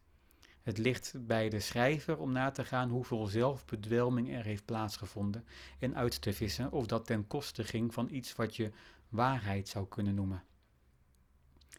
Het 0.62 0.78
ligt 0.78 1.16
bij 1.20 1.50
de 1.50 1.60
schrijver 1.60 2.18
om 2.18 2.32
na 2.32 2.52
te 2.52 2.66
gaan 2.66 2.90
hoeveel 2.90 3.26
zelfbedwelming 3.26 4.34
er 4.36 4.44
heeft 4.44 4.66
plaatsgevonden 4.66 5.46
en 5.80 5.96
uit 5.96 6.22
te 6.22 6.34
vissen 6.34 6.72
of 6.72 6.86
dat 6.86 7.06
ten 7.06 7.28
koste 7.28 7.64
ging 7.64 7.94
van 7.94 8.10
iets 8.10 8.36
wat 8.36 8.56
je 8.56 8.72
waarheid 9.10 9.68
zou 9.68 9.88
kunnen 9.88 10.16
noemen. 10.16 10.44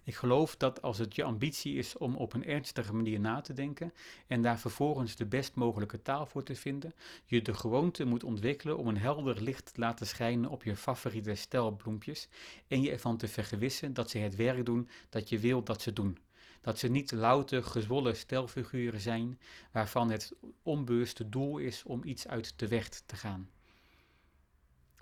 Ik 0.05 0.15
geloof 0.15 0.57
dat 0.57 0.83
als 0.83 0.99
het 0.99 1.15
je 1.15 1.25
ambitie 1.25 1.77
is 1.77 1.97
om 1.97 2.17
op 2.17 2.33
een 2.33 2.45
ernstige 2.45 2.95
manier 2.95 3.21
na 3.21 3.41
te 3.41 3.53
denken 3.53 3.93
en 4.27 4.43
daar 4.43 4.59
vervolgens 4.59 5.17
de 5.17 5.27
best 5.27 5.55
mogelijke 5.55 6.03
taal 6.03 6.27
voor 6.27 6.43
te 6.43 6.55
vinden, 6.55 6.95
je 7.25 7.43
de 7.43 7.55
gewoonte 7.55 8.05
moet 8.05 8.25
ontwikkelen 8.25 8.79
om 8.79 8.89
een 8.89 8.99
helder 8.99 9.43
licht 9.43 9.75
te 9.75 9.81
laten 9.81 10.07
schijnen 10.07 10.51
op 10.51 10.63
je 10.63 10.77
favoriete 10.77 11.35
stelbloempjes 11.35 12.29
en 12.69 12.83
je 12.83 12.91
ervan 12.91 13.17
te 13.17 13.29
vergewissen 13.29 13.95
dat 13.95 14.11
ze 14.11 14.19
het 14.19 14.37
werk 14.37 14.67
doen 14.67 14.89
dat 15.09 15.29
je 15.29 15.39
wilt 15.39 15.67
dat 15.67 15.83
ze 15.83 15.93
doen. 15.93 16.19
Dat 16.61 16.79
ze 16.79 16.89
niet 16.89 17.13
louter 17.13 17.65
gezwollen 17.65 18.17
stelfiguren 18.17 19.01
zijn 19.01 19.41
waarvan 19.73 20.11
het 20.11 20.33
onbewuste 20.63 21.29
doel 21.29 21.59
is 21.59 21.83
om 21.83 22.05
iets 22.05 22.29
uit 22.29 22.53
de 22.57 22.69
weg 22.69 22.89
te 22.89 23.17
gaan. 23.17 23.51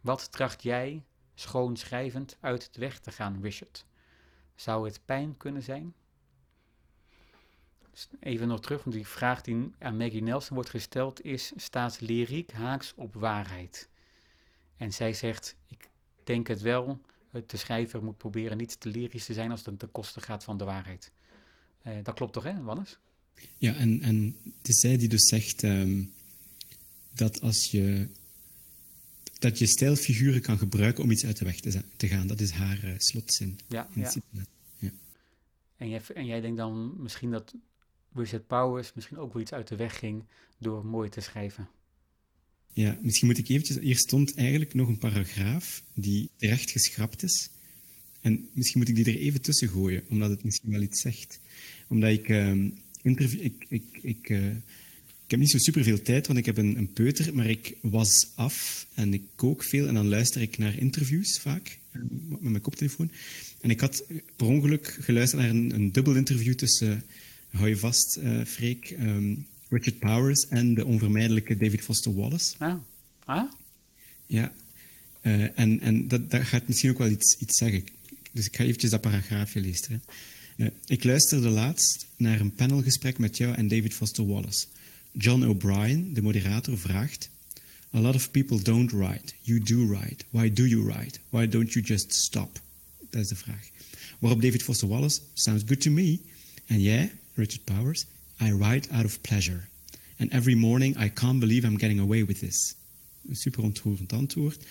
Wat 0.01 0.33
tracht 0.33 0.63
jij, 0.63 1.05
schoon 1.35 1.77
schrijvend, 1.77 2.37
uit 2.41 2.75
de 2.75 2.81
weg 2.81 2.99
te 2.99 3.11
gaan, 3.11 3.39
Richard? 3.43 3.85
Zou 4.63 4.87
het 4.87 5.01
pijn 5.05 5.37
kunnen 5.37 5.63
zijn? 5.63 5.95
Even 8.21 8.49
nog 8.49 8.61
terug, 8.61 8.83
want 8.85 8.97
die 8.97 9.07
vraag 9.07 9.41
die 9.41 9.73
aan 9.79 9.97
Maggie 9.97 10.23
Nelson 10.23 10.55
wordt 10.55 10.71
gesteld 10.71 11.25
is: 11.25 11.53
staat 11.57 12.01
lyriek 12.01 12.53
haaks 12.53 12.93
op 12.97 13.15
waarheid? 13.15 13.89
En 14.77 14.93
zij 14.93 15.13
zegt: 15.13 15.57
Ik 15.69 15.89
denk 16.25 16.47
het 16.47 16.61
wel. 16.61 17.01
De 17.47 17.57
schrijver 17.57 18.05
moet 18.05 18.17
proberen 18.17 18.57
niet 18.57 18.81
te 18.81 18.89
lyrisch 18.89 19.25
te 19.25 19.33
zijn 19.33 19.51
als 19.51 19.65
het 19.65 19.79
ten 19.79 19.91
koste 19.91 20.21
gaat 20.21 20.45
van 20.45 20.57
de 20.59 20.65
waarheid. 20.65 21.13
Eh, 21.83 21.93
dat 22.03 22.15
klopt 22.15 22.33
toch, 22.33 22.45
hè, 22.45 22.63
Wannes? 22.63 22.99
Ja, 23.59 23.75
en, 23.75 24.03
en 24.03 24.37
het 24.59 24.69
is 24.69 24.81
zij 24.81 24.97
die 24.97 25.09
dus 25.09 25.29
zegt 25.29 25.63
um, 25.63 26.13
dat 27.15 27.41
als 27.41 27.71
je 27.71 28.09
dat 29.39 29.59
je 29.59 29.67
stijlfiguren 29.67 30.41
kan 30.41 30.59
gebruiken 30.59 31.05
om 31.05 31.11
iets 31.11 31.25
uit 31.25 31.39
de 31.39 31.45
weg 31.45 31.61
te, 31.61 31.83
te 31.97 32.09
gaan. 32.09 32.27
Dat 32.27 32.41
is 32.41 32.51
haar 32.51 32.85
uh, 32.85 32.95
slotzin. 32.97 33.59
Ja, 33.69 33.89
ja. 33.95 34.13
En, 35.83 35.89
jij, 35.89 36.01
en 36.15 36.27
jij 36.27 36.41
denkt 36.41 36.57
dan 36.57 36.95
misschien 36.99 37.31
dat 37.31 37.55
Richard 38.15 38.47
Powers 38.47 38.93
misschien 38.95 39.19
ook 39.19 39.33
wel 39.33 39.43
iets 39.43 39.53
uit 39.53 39.69
de 39.69 39.77
weg 39.77 39.99
ging 39.99 40.25
door 40.59 40.87
mooi 40.87 41.09
te 41.09 41.21
schrijven. 41.21 41.69
Ja, 42.73 42.99
misschien 43.01 43.29
moet 43.29 43.39
ik 43.39 43.49
eventjes... 43.49 43.79
Hier 43.79 43.97
stond 43.97 44.37
eigenlijk 44.37 44.75
nog 44.75 44.89
een 44.89 44.99
paragraaf 44.99 45.83
die 45.95 46.31
terecht 46.37 46.71
geschrapt 46.71 47.23
is. 47.23 47.51
En 48.21 48.49
misschien 48.53 48.81
moet 48.81 48.89
ik 48.89 48.95
die 48.95 49.05
er 49.05 49.21
even 49.21 49.43
tussen 49.43 49.69
gooien, 49.69 50.05
omdat 50.09 50.31
het 50.31 50.45
misschien 50.45 50.71
wel 50.71 50.83
iets 50.83 51.01
zegt. 51.01 51.41
Omdat 51.89 52.11
ik... 52.11 52.29
Uh, 52.29 52.71
interview, 53.03 53.41
ik, 53.45 53.67
ik, 53.69 53.85
ik 54.03 54.29
ik 54.29 54.29
heb 55.33 55.41
niet 55.41 55.51
zo 55.51 55.59
superveel 55.59 56.03
tijd, 56.03 56.27
want 56.27 56.39
ik 56.39 56.47
heb 56.47 56.57
een, 56.57 56.77
een, 56.77 56.93
peuter, 56.93 57.35
maar 57.35 57.47
ik 57.47 57.77
was 57.81 58.29
af 58.35 58.87
en 58.95 59.15
ik 59.15 59.23
kook 59.35 59.65
veel 59.65 59.89
en 59.89 59.95
dan 59.95 60.09
luister 60.09 60.41
ik 60.41 60.59
naar 60.59 60.79
interviews 60.79 61.39
vaak 61.39 61.79
eh, 61.91 62.01
met 62.29 62.41
mijn 62.41 62.61
koptelefoon. 62.61 63.11
En 63.61 63.71
ik 63.71 63.81
had 63.81 64.05
per 64.37 64.47
ongeluk 64.47 64.99
geluisterd 65.01 65.43
naar 65.43 65.51
een, 65.51 65.75
een 65.75 65.93
dubbel 65.93 66.15
interview 66.15 66.55
tussen, 66.55 67.05
hou 67.51 67.69
je 67.69 67.77
vast, 67.77 68.19
uh, 68.23 68.45
Freek, 68.45 68.97
um, 69.01 69.47
Richard 69.69 69.99
Powers 69.99 70.49
en 70.49 70.75
de 70.75 70.85
onvermijdelijke 70.85 71.57
David 71.57 71.81
Foster 71.81 72.15
Wallace. 72.15 72.55
Ah, 72.59 72.75
ah? 73.25 73.53
Ja, 74.27 74.53
uh, 75.23 75.59
en, 75.59 75.81
en 75.81 76.09
dat, 76.09 76.31
dat 76.31 76.43
gaat 76.43 76.69
misschien 76.69 76.91
ook 76.91 76.99
wel 76.99 77.09
iets, 77.09 77.37
iets 77.39 77.59
zeggen. 77.59 77.85
Dus 78.33 78.47
ik 78.47 78.57
ga 78.57 78.65
eventjes 78.65 78.91
dat 78.91 79.01
paragraafje 79.01 79.61
lezen. 79.61 80.03
Uh, 80.57 80.69
ik 80.87 81.05
luisterde 81.05 81.49
laatst 81.49 82.07
naar 82.17 82.41
een 82.41 82.55
panelgesprek 82.55 83.19
met 83.19 83.37
jou 83.37 83.55
en 83.55 83.69
David 83.69 83.95
Foster 83.95 84.27
Wallace. 84.27 84.67
John 85.13 85.45
O'Brien, 85.45 86.15
de 86.15 86.23
moderator, 86.23 86.79
vraagt: 86.79 87.31
A 87.95 88.01
lot 88.01 88.15
of 88.15 88.31
people 88.31 88.63
don't 88.63 88.93
write. 88.93 89.35
You 89.41 89.61
do 89.61 89.87
write. 89.87 90.25
Why 90.31 90.53
do 90.53 90.67
you 90.67 90.83
write? 90.83 91.19
Why 91.31 91.49
don't 91.49 91.73
you 91.73 91.85
just 91.85 92.13
stop? 92.13 92.61
Dat 93.11 93.23
is 93.23 93.29
de 93.29 93.37
vraag. 93.37 93.71
Waarop 94.19 94.43
David 94.43 94.63
Foster 94.63 94.89
Wallace: 94.89 95.21
Sounds 95.35 95.63
good 95.67 95.81
to 95.81 95.91
me. 95.91 96.21
En 96.67 96.81
jij, 96.81 97.13
Richard 97.35 97.65
Powers: 97.65 98.05
I 98.41 98.53
write 98.53 98.91
out 98.91 99.05
of 99.05 99.21
pleasure. 99.21 99.69
And 100.19 100.33
every 100.33 100.55
morning 100.55 100.97
I 100.97 101.09
can't 101.09 101.41
believe 101.41 101.67
I'm 101.67 101.79
getting 101.79 102.01
away 102.01 102.25
with 102.25 102.39
this. 102.39 102.75
Super 103.33 103.63
ontroerend 103.63 104.13
antwoord. 104.13 104.65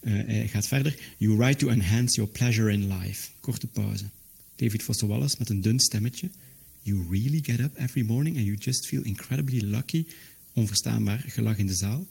Uh, 0.00 0.12
hij 0.26 0.48
gaat 0.48 0.66
verder. 0.66 0.98
You 1.16 1.36
write 1.36 1.58
to 1.58 1.68
enhance 1.68 2.14
your 2.14 2.30
pleasure 2.30 2.72
in 2.72 2.98
life. 2.98 3.30
Korte 3.40 3.66
pauze. 3.66 4.04
David 4.56 4.82
Foster 4.82 5.08
Wallace 5.08 5.36
met 5.38 5.48
een 5.48 5.60
dun 5.60 5.80
stemmetje. 5.80 6.30
You 6.86 7.04
really 7.10 7.40
get 7.40 7.60
up 7.60 7.76
every 7.76 8.04
morning 8.04 8.36
and 8.36 8.46
you 8.46 8.56
just 8.56 8.86
feel 8.86 9.02
incredibly 9.02 9.60
lucky. 9.60 10.06
Onverstaanbaar 10.54 11.24
gelach 11.26 11.58
in 11.58 11.66
de 11.66 11.74
zaal. 11.74 12.06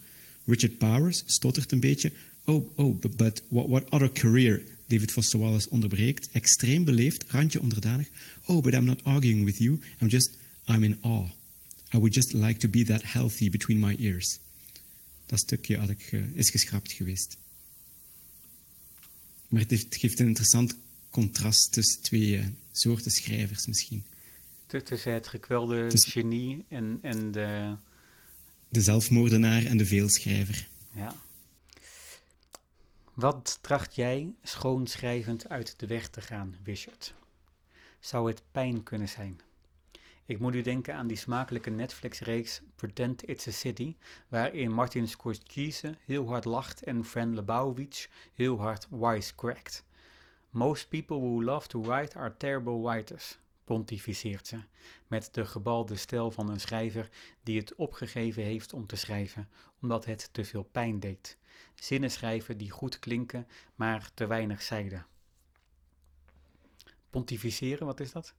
Richard 0.45 0.77
Powers 0.77 1.23
stottert 1.25 1.71
een 1.71 1.79
beetje. 1.79 2.11
Oh, 2.43 2.77
oh, 2.77 2.99
but, 2.99 3.41
what, 3.47 3.67
what 3.67 3.89
other 3.89 4.11
career? 4.11 4.61
David 4.88 5.11
Foster 5.11 5.39
Wallace 5.39 5.69
onderbreekt, 5.69 6.29
extreem 6.31 6.83
beleefd, 6.83 7.23
randje 7.27 7.61
onderdanig. 7.61 8.09
Oh, 8.45 8.61
but 8.61 8.73
I'm 8.73 8.85
not 8.85 9.03
arguing 9.03 9.45
with 9.45 9.57
you. 9.57 9.79
I'm 10.01 10.09
just, 10.09 10.38
I'm 10.67 10.83
in 10.83 10.97
awe. 11.01 11.27
I 11.93 11.97
would 11.97 12.13
just 12.13 12.33
like 12.33 12.59
to 12.59 12.67
be 12.67 12.83
that 12.83 13.03
healthy 13.03 13.49
between 13.49 13.79
my 13.79 13.95
ears. 13.95 14.39
Dat 15.25 15.39
stukje 15.39 15.77
ik, 15.77 16.11
uh, 16.11 16.23
is 16.33 16.49
geschrapt 16.49 16.91
geweest. 16.91 17.38
Maar 19.47 19.63
het, 19.67 19.85
geeft 19.89 20.19
een 20.19 20.27
interessant 20.27 20.75
contrast 21.09 21.71
tussen 21.71 22.01
twee 22.01 22.38
uh, 22.38 22.45
soorten 22.71 23.11
schrijvers 23.11 23.65
misschien. 23.67 24.03
Tussen 24.65 25.13
het 25.13 25.28
gekwelde 25.28 25.88
Tussen- 25.88 26.12
genie 26.12 26.65
en, 26.69 26.99
en 27.01 27.32
de... 27.32 27.75
De 28.69 28.82
zelfmoordenaar 28.82 29.65
en 29.65 29.78
de 29.78 29.86
veelschrijver. 29.86 30.67
Ja. 30.91 31.15
Wat 33.13 33.58
tracht 33.62 33.95
jij 33.95 34.34
schoonschrijvend 34.43 35.49
uit 35.49 35.80
de 35.80 35.88
weg 35.88 36.08
te 36.10 36.21
gaan, 36.21 36.56
Richard? 36.63 37.13
Zou 37.99 38.28
het 38.28 38.41
pijn 38.51 38.84
kunnen 38.84 39.10
zijn? 39.10 39.39
Ik 40.25 40.39
moet 40.39 40.56
u 40.56 40.62
denken 40.62 40.95
aan 40.95 41.08
die 41.08 41.17
smakelijke 41.17 41.69
Netflix-reeks 41.69 42.62
Pretend 42.75 43.30
It's 43.30 43.47
a 43.47 43.51
City, 43.51 43.95
waarin 44.28 44.71
Martin 44.71 45.08
Scorsese 45.08 45.95
heel 46.06 46.28
hard 46.28 46.45
lacht 46.45 46.84
en 46.84 47.06
Fran 47.06 47.36
Lebowitz 47.36 48.08
heel 48.34 48.60
hard 48.60 48.88
wisecrackt. 48.89 49.84
Most 50.49 50.89
people 50.89 51.17
who 51.17 51.43
love 51.43 51.67
to 51.67 51.82
write 51.82 52.17
are 52.17 52.38
terrible 52.38 52.82
writers, 52.82 53.38
pontificeert 53.65 54.47
ze, 54.47 54.60
met 55.08 55.30
de 55.32 55.45
gebalde 55.45 55.95
stijl 55.95 56.32
van 56.32 56.49
een 56.49 56.60
schrijver 56.60 57.10
die 57.43 57.60
het 57.60 57.75
opgegeven 57.75 58.43
heeft 58.43 58.73
om 58.73 58.88
te 58.88 58.95
schrijven, 58.95 59.47
omdat 59.82 60.06
het 60.06 60.30
te 60.32 60.45
veel 60.45 60.63
pijn 60.63 60.99
deed. 60.99 61.38
Zinnen 61.75 62.12
schrijven 62.12 62.58
die 62.58 62.71
goed 62.71 62.99
klinken, 62.99 63.47
maar 63.75 64.10
te 64.13 64.25
weinig 64.28 64.62
zeiden. 64.62 65.06
Pontificeren, 67.10 67.86
wat 67.86 67.99
is 67.99 68.12
dat? 68.12 68.34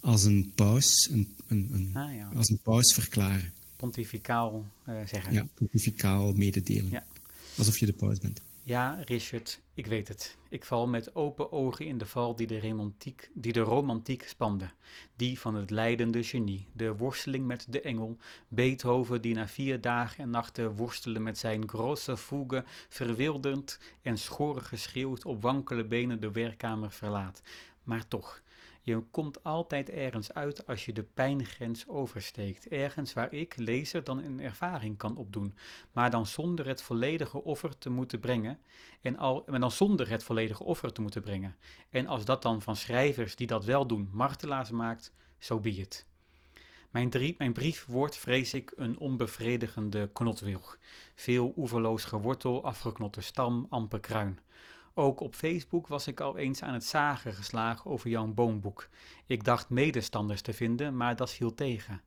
Als 0.00 0.24
een 0.24 0.52
paus, 0.54 1.08
een, 1.10 1.36
een, 1.46 1.68
een, 1.72 1.96
Ah 1.96 2.14
ja, 2.14 2.30
als 2.34 2.48
een 2.48 2.60
paus 2.62 2.94
verklaren. 2.94 3.52
pontificaal 3.76 4.66
eh, 4.84 5.06
zeggen. 5.06 5.32
Ja, 5.32 5.46
pontificaal 5.54 6.32
mededelen. 6.32 6.90
Ja. 6.90 7.06
Alsof 7.56 7.78
je 7.78 7.86
de 7.86 7.92
paus 7.92 8.18
bent. 8.18 8.40
Ja, 8.62 9.02
Richard, 9.04 9.60
ik 9.74 9.86
weet 9.86 10.08
het. 10.08 10.38
Ik 10.48 10.64
val 10.64 10.88
met 10.88 11.14
open 11.14 11.52
ogen 11.52 11.86
in 11.86 11.98
de 11.98 12.06
val 12.06 12.36
die 12.36 12.46
de, 12.46 12.60
romantiek, 12.60 13.30
die 13.34 13.52
de 13.52 13.60
romantiek 13.60 14.28
spande. 14.28 14.70
Die 15.16 15.40
van 15.40 15.54
het 15.54 15.70
leidende 15.70 16.22
genie, 16.24 16.66
de 16.72 16.96
worsteling 16.96 17.46
met 17.46 17.66
de 17.68 17.80
engel, 17.80 18.16
Beethoven 18.48 19.22
die 19.22 19.34
na 19.34 19.48
vier 19.48 19.80
dagen 19.80 20.22
en 20.22 20.30
nachten 20.30 20.76
worstelen 20.76 21.22
met 21.22 21.38
zijn 21.38 21.68
grosse 21.68 22.16
fuge, 22.16 22.64
verwilderend 22.88 23.78
en 24.02 24.18
schor 24.18 24.60
geschreeuwd 24.60 25.24
op 25.24 25.42
wankele 25.42 25.84
benen 25.84 26.20
de 26.20 26.30
werkkamer 26.30 26.90
verlaat. 26.90 27.42
Maar 27.82 28.08
toch, 28.08 28.42
je 28.82 29.00
komt 29.10 29.44
altijd 29.44 29.90
ergens 29.90 30.34
uit 30.34 30.66
als 30.66 30.84
je 30.84 30.92
de 30.92 31.02
pijngrens 31.02 31.88
oversteekt. 31.88 32.68
Ergens 32.68 33.12
waar 33.12 33.32
ik, 33.32 33.56
lezer, 33.56 34.04
dan 34.04 34.18
een 34.18 34.40
ervaring 34.40 34.96
kan 34.96 35.16
opdoen 35.16 35.54
maar 35.92 36.10
dan 36.10 36.26
zonder 36.26 36.66
het 36.66 36.82
volledige 36.82 37.44
offer 37.44 37.78
te 37.78 37.90
moeten 37.90 38.20
brengen. 38.20 38.58
En, 39.00 39.16
al, 39.16 39.44
maar 39.46 39.60
dan 39.60 39.70
zonder 39.70 40.08
het 40.08 40.22
volledige 40.22 40.64
offer 40.64 40.92
te 40.92 41.02
moeten 41.02 41.22
brengen. 41.22 41.56
En 41.90 42.06
als 42.06 42.24
dat 42.24 42.42
dan 42.42 42.62
van 42.62 42.76
schrijvers 42.76 43.36
die 43.36 43.46
dat 43.46 43.64
wel 43.64 43.86
doen 43.86 44.08
martelaars 44.12 44.70
maakt, 44.70 45.12
zo 45.38 45.54
so 45.54 45.60
be. 45.60 45.86
Mijn, 46.90 47.34
mijn 47.38 47.52
brief 47.52 47.86
wordt, 47.86 48.16
vrees 48.16 48.54
ik, 48.54 48.72
een 48.76 48.98
onbevredigende 48.98 50.10
knotwilg. 50.12 50.78
Veel 51.14 51.52
oeverloos 51.56 52.04
gewortel, 52.04 52.64
afgeknotte 52.64 53.20
stam, 53.20 53.66
amper 53.68 54.00
kruin. 54.00 54.38
Ook 54.94 55.20
op 55.20 55.34
Facebook 55.34 55.86
was 55.86 56.06
ik 56.06 56.20
al 56.20 56.36
eens 56.36 56.62
aan 56.62 56.74
het 56.74 56.84
zagen 56.84 57.32
geslagen 57.32 57.90
over 57.90 58.10
jouw 58.10 58.26
boomboek. 58.26 58.88
Ik 59.26 59.44
dacht 59.44 59.68
medestanders 59.68 60.40
te 60.40 60.52
vinden, 60.52 60.96
maar 60.96 61.16
dat 61.16 61.30
viel 61.30 61.54
tegen. 61.54 62.02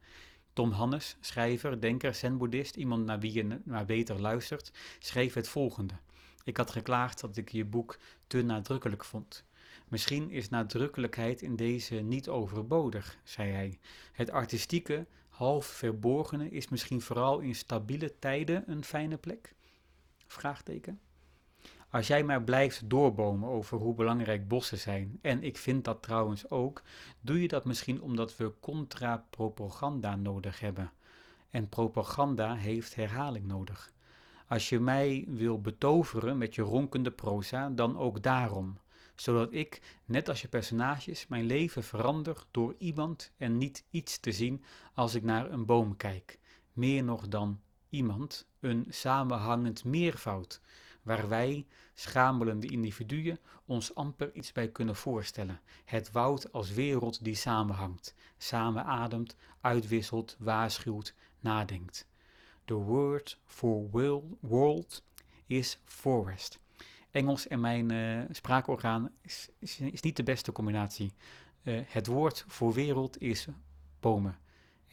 Tom 0.54 0.72
Hannes, 0.72 1.17
schrijver, 1.19 1.82
denker, 1.82 2.15
zen-boeddhist, 2.15 2.76
iemand 2.76 3.06
naar 3.06 3.19
wie 3.19 3.34
je 3.34 3.60
maar 3.65 3.86
beter 3.86 4.22
luistert, 4.22 4.72
schreef 5.00 5.34
het 5.34 5.48
volgende. 5.48 5.93
Ik 6.43 6.58
had 6.58 6.72
geklaagd 6.72 7.22
dat 7.22 7.38
ik 7.38 7.50
je 7.50 7.65
boek 7.65 8.00
te 8.28 8.41
nadrukkelijk 8.41 9.06
vond. 9.06 9.46
Misschien 9.88 10.30
is 10.30 10.50
nadrukkelijkheid 10.50 11.41
in 11.41 11.56
deze 11.56 11.96
niet 11.96 12.30
overbodig, 12.30 13.17
zei 13.24 13.52
hij. 13.52 13.80
Het 14.12 14.32
artistieke, 14.32 15.08
half 15.30 15.65
verborgene 15.65 16.50
is 16.50 16.69
misschien 16.69 17.02
vooral 17.02 17.39
in 17.39 17.56
stabiele 17.56 18.19
tijden 18.19 18.63
een 18.72 18.84
fijne 18.84 19.17
plek? 19.17 19.54
Vraagteken. 20.28 21.00
Als 21.93 22.08
jij 22.08 22.23
maar 22.23 22.43
blijft 22.43 22.89
doorbomen 22.89 23.49
over 23.49 23.77
hoe 23.77 23.93
belangrijk 23.93 24.47
bossen 24.47 24.77
zijn, 24.77 25.19
en 25.21 25.43
ik 25.43 25.58
vind 25.58 25.86
dat 25.86 26.01
trouwens 26.01 26.49
ook, 26.49 26.82
doe 27.21 27.41
je 27.41 27.47
dat 27.47 27.65
misschien 27.65 28.01
omdat 28.01 28.38
we 28.38 28.53
contra-propaganda 28.60 30.15
nodig 30.15 30.60
hebben. 30.60 30.91
En 31.49 31.69
propaganda 31.69 32.56
heeft 32.56 32.95
herhaling 32.95 33.45
nodig. 33.45 33.91
Als 34.47 34.69
je 34.69 34.79
mij 34.79 35.25
wil 35.27 35.62
betoveren 35.62 36.38
met 36.38 36.56
je 36.56 36.62
ronkende 36.62 37.12
proza, 37.12 37.69
dan 37.69 37.97
ook 37.97 38.21
daarom. 38.21 38.77
Zodat 39.15 39.53
ik, 39.53 39.82
net 40.06 40.29
als 40.29 40.41
je 40.41 40.47
personages, 40.47 41.27
mijn 41.27 41.45
leven 41.45 41.84
verander 41.84 42.45
door 42.51 42.75
iemand 42.77 43.32
en 43.38 43.58
niet 43.58 43.86
iets 43.89 44.19
te 44.19 44.32
zien 44.32 44.63
als 44.93 45.15
ik 45.15 45.23
naar 45.23 45.51
een 45.51 45.65
boom 45.65 45.97
kijk. 45.97 46.39
Meer 46.71 47.03
nog 47.03 47.27
dan 47.27 47.60
iemand, 47.89 48.47
een 48.60 48.86
samenhangend 48.89 49.84
meervoud 49.84 50.62
waar 51.04 51.28
wij, 51.28 51.66
schamelende 51.94 52.68
individuen, 52.68 53.39
ons 53.66 53.96
amper 53.96 54.34
iets 54.34 54.52
bij 54.52 54.68
kunnen 54.68 54.96
voorstellen. 54.96 55.60
Het 55.86 56.12
woud 56.12 56.52
als 56.52 56.72
wereld 56.72 57.24
die 57.24 57.36
samenhangt, 57.36 58.16
samen 58.38 58.86
ademt, 58.86 59.36
uitwisselt, 59.62 60.36
waarschuwt, 60.39 61.13
nadenkt. 61.39 62.08
The 62.66 62.74
word 62.74 63.39
for 63.46 63.89
world 64.39 65.04
is 65.48 65.80
forest. 65.86 66.60
Engels 67.12 67.48
en 67.48 67.60
mijn 67.60 67.92
uh, 67.92 68.24
spraakorgaan 68.32 69.10
is, 69.22 69.50
is, 69.60 70.02
niet 70.02 70.16
de 70.16 70.24
beste 70.24 70.52
combinatie. 70.52 71.13
Uh, 71.63 71.82
het 71.86 72.08
woord 72.08 72.46
voor 72.48 72.74
wereld 72.74 73.22
is 73.22 73.48
bomen. 74.00 74.38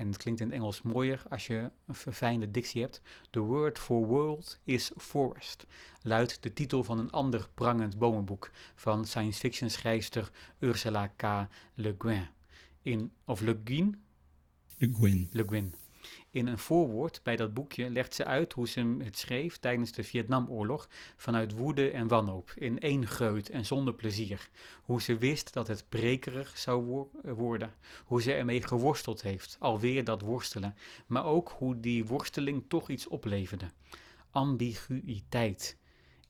En 0.01 0.07
het 0.07 0.17
klinkt 0.17 0.41
in 0.41 0.47
het 0.47 0.57
Engels 0.57 0.83
mooier 0.83 1.23
als 1.29 1.47
je 1.47 1.71
een 1.87 1.95
verfijnde 1.95 2.51
dictie 2.51 2.83
hebt. 2.83 3.01
The 3.31 3.41
word 3.41 3.79
for 3.79 4.07
world 4.07 4.59
is 4.65 4.91
forest. 4.97 5.67
Luidt 6.03 6.43
de 6.43 6.53
titel 6.53 6.85
van 6.85 6.99
een 6.99 7.11
ander 7.11 7.49
prangend 7.55 7.99
bomenboek 7.99 8.51
van 8.75 9.05
science 9.05 9.39
fiction 9.39 9.71
schrijfster 9.71 10.31
Ursula 10.59 11.07
K. 11.07 11.23
Le 11.75 11.95
Guin. 11.99 12.29
In, 12.83 13.13
of 13.25 13.41
Le 13.41 13.61
Guin? 13.65 14.03
Le 14.77 14.91
Guin. 14.93 15.29
Le 15.33 15.45
Guin. 15.49 15.75
In 16.31 16.47
een 16.47 16.59
voorwoord 16.59 17.21
bij 17.23 17.37
dat 17.37 17.55
boekje 17.55 17.91
legt 17.91 18.15
ze 18.15 18.25
uit 18.25 18.53
hoe 18.53 18.69
ze 18.69 18.97
het 18.99 19.19
schreef 19.19 19.59
tijdens 19.59 19.93
de 19.93 20.05
Vietnamoorlog 20.05 20.89
vanuit 21.17 21.53
woede 21.53 21.91
en 21.91 22.09
wanhoop, 22.09 22.53
in 22.55 22.81
één 22.81 23.07
geut 23.07 23.51
en 23.51 23.67
zonder 23.67 23.95
plezier. 23.95 24.49
Hoe 24.83 25.03
ze 25.03 25.19
wist 25.19 25.53
dat 25.53 25.69
het 25.69 25.85
brekerig 25.89 26.59
zou 26.59 26.85
wo 26.85 27.11
worden, 27.23 27.75
hoe 28.05 28.23
ze 28.23 28.33
ermee 28.33 28.63
geworsteld 28.63 29.23
heeft, 29.23 29.57
alweer 29.59 30.05
dat 30.05 30.21
worstelen, 30.21 30.75
maar 31.07 31.25
ook 31.25 31.55
hoe 31.59 31.81
die 31.81 32.05
worsteling 32.07 32.65
toch 32.69 32.89
iets 32.89 33.09
opleverde. 33.09 33.71
Ambiguïteit. 34.31 35.80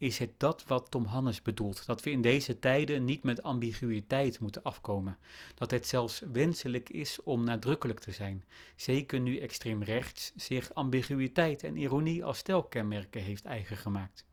Is 0.01 0.19
het 0.19 0.31
dat 0.37 0.65
wat 0.67 0.91
Tom 0.91 1.05
Hannes 1.05 1.43
bedoelt? 1.43 1.87
Dat 1.87 2.03
we 2.03 2.11
in 2.11 2.21
deze 2.21 2.59
tijden 2.59 3.05
niet 3.05 3.23
met 3.23 3.43
ambiguïteit 3.43 4.41
moeten 4.41 4.63
afkomen. 4.63 5.19
Dat 5.55 5.71
het 5.71 5.87
zelfs 5.87 6.23
wenselijk 6.33 6.89
is 6.89 7.23
om 7.23 7.45
nadrukkelijk 7.45 8.01
te 8.01 8.13
zijn. 8.13 8.45
Zeker 8.77 9.21
nu 9.21 9.39
extreem 9.39 9.83
rechts 9.83 10.33
zich 10.37 10.75
ambiguïteit 10.75 11.63
en 11.63 11.77
ironie 11.77 12.25
als 12.25 12.39
stelkenmerken 12.39 13.23
heeft 13.23 13.45
eigen 13.45 13.77
gemaakt. 13.77 14.25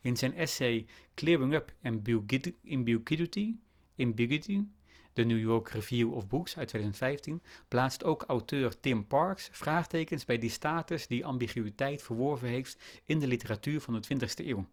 In 0.00 0.16
zijn 0.16 0.34
essay 0.34 0.86
Clearing 1.14 1.54
Up 1.54 1.74
Ambiguity, 1.82 3.54
Ambiguity 3.96 4.64
de 5.12 5.24
New 5.24 5.38
York 5.38 5.68
Review 5.68 6.14
of 6.14 6.28
Books 6.28 6.56
uit 6.56 6.68
2015 6.68 7.42
plaatst 7.68 8.04
ook 8.04 8.24
auteur 8.26 8.80
Tim 8.80 9.06
Parks 9.06 9.48
vraagtekens 9.52 10.24
bij 10.24 10.38
die 10.38 10.50
status 10.50 11.06
die 11.06 11.26
ambiguïteit 11.26 12.02
verworven 12.02 12.48
heeft 12.48 12.82
in 13.04 13.18
de 13.18 13.26
literatuur 13.26 13.80
van 13.80 14.00
de 14.00 14.16
20e 14.16 14.46
eeuw. 14.46 14.66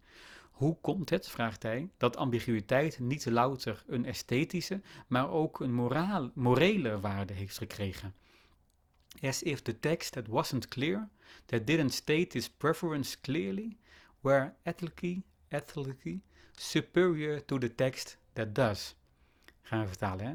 Hoe 0.52 0.78
komt 0.82 1.10
het, 1.10 1.28
vraagt 1.28 1.64
hij, 1.64 1.90
dat 1.98 2.18
ambiguïteit 2.18 3.00
niet 3.00 3.26
louter 3.26 3.84
een 3.88 4.06
esthetische, 4.06 4.82
maar 5.08 5.30
ook 5.30 5.60
een 5.60 5.74
moraal, 5.74 6.32
morele 6.34 7.00
waarde 7.00 7.34
heeft 7.34 7.58
gekregen? 7.58 8.14
As 9.22 9.44
if 9.44 9.62
the 9.62 9.80
text 9.80 10.12
that 10.12 10.28
wasn't 10.28 10.68
clear, 10.68 11.10
that 11.46 11.68
didn't 11.68 11.94
state 11.94 12.38
its 12.38 12.50
preference 12.50 13.20
clearly, 13.20 13.78
were 14.22 14.54
ethically, 14.64 15.24
ethically 15.48 16.22
superior 16.56 17.46
to 17.46 17.58
the 17.58 17.76
text 17.76 18.18
that 18.34 18.56
does. 18.56 18.96
Gaan 19.68 19.88
vertalen, 19.88 20.26
hè? 20.26 20.34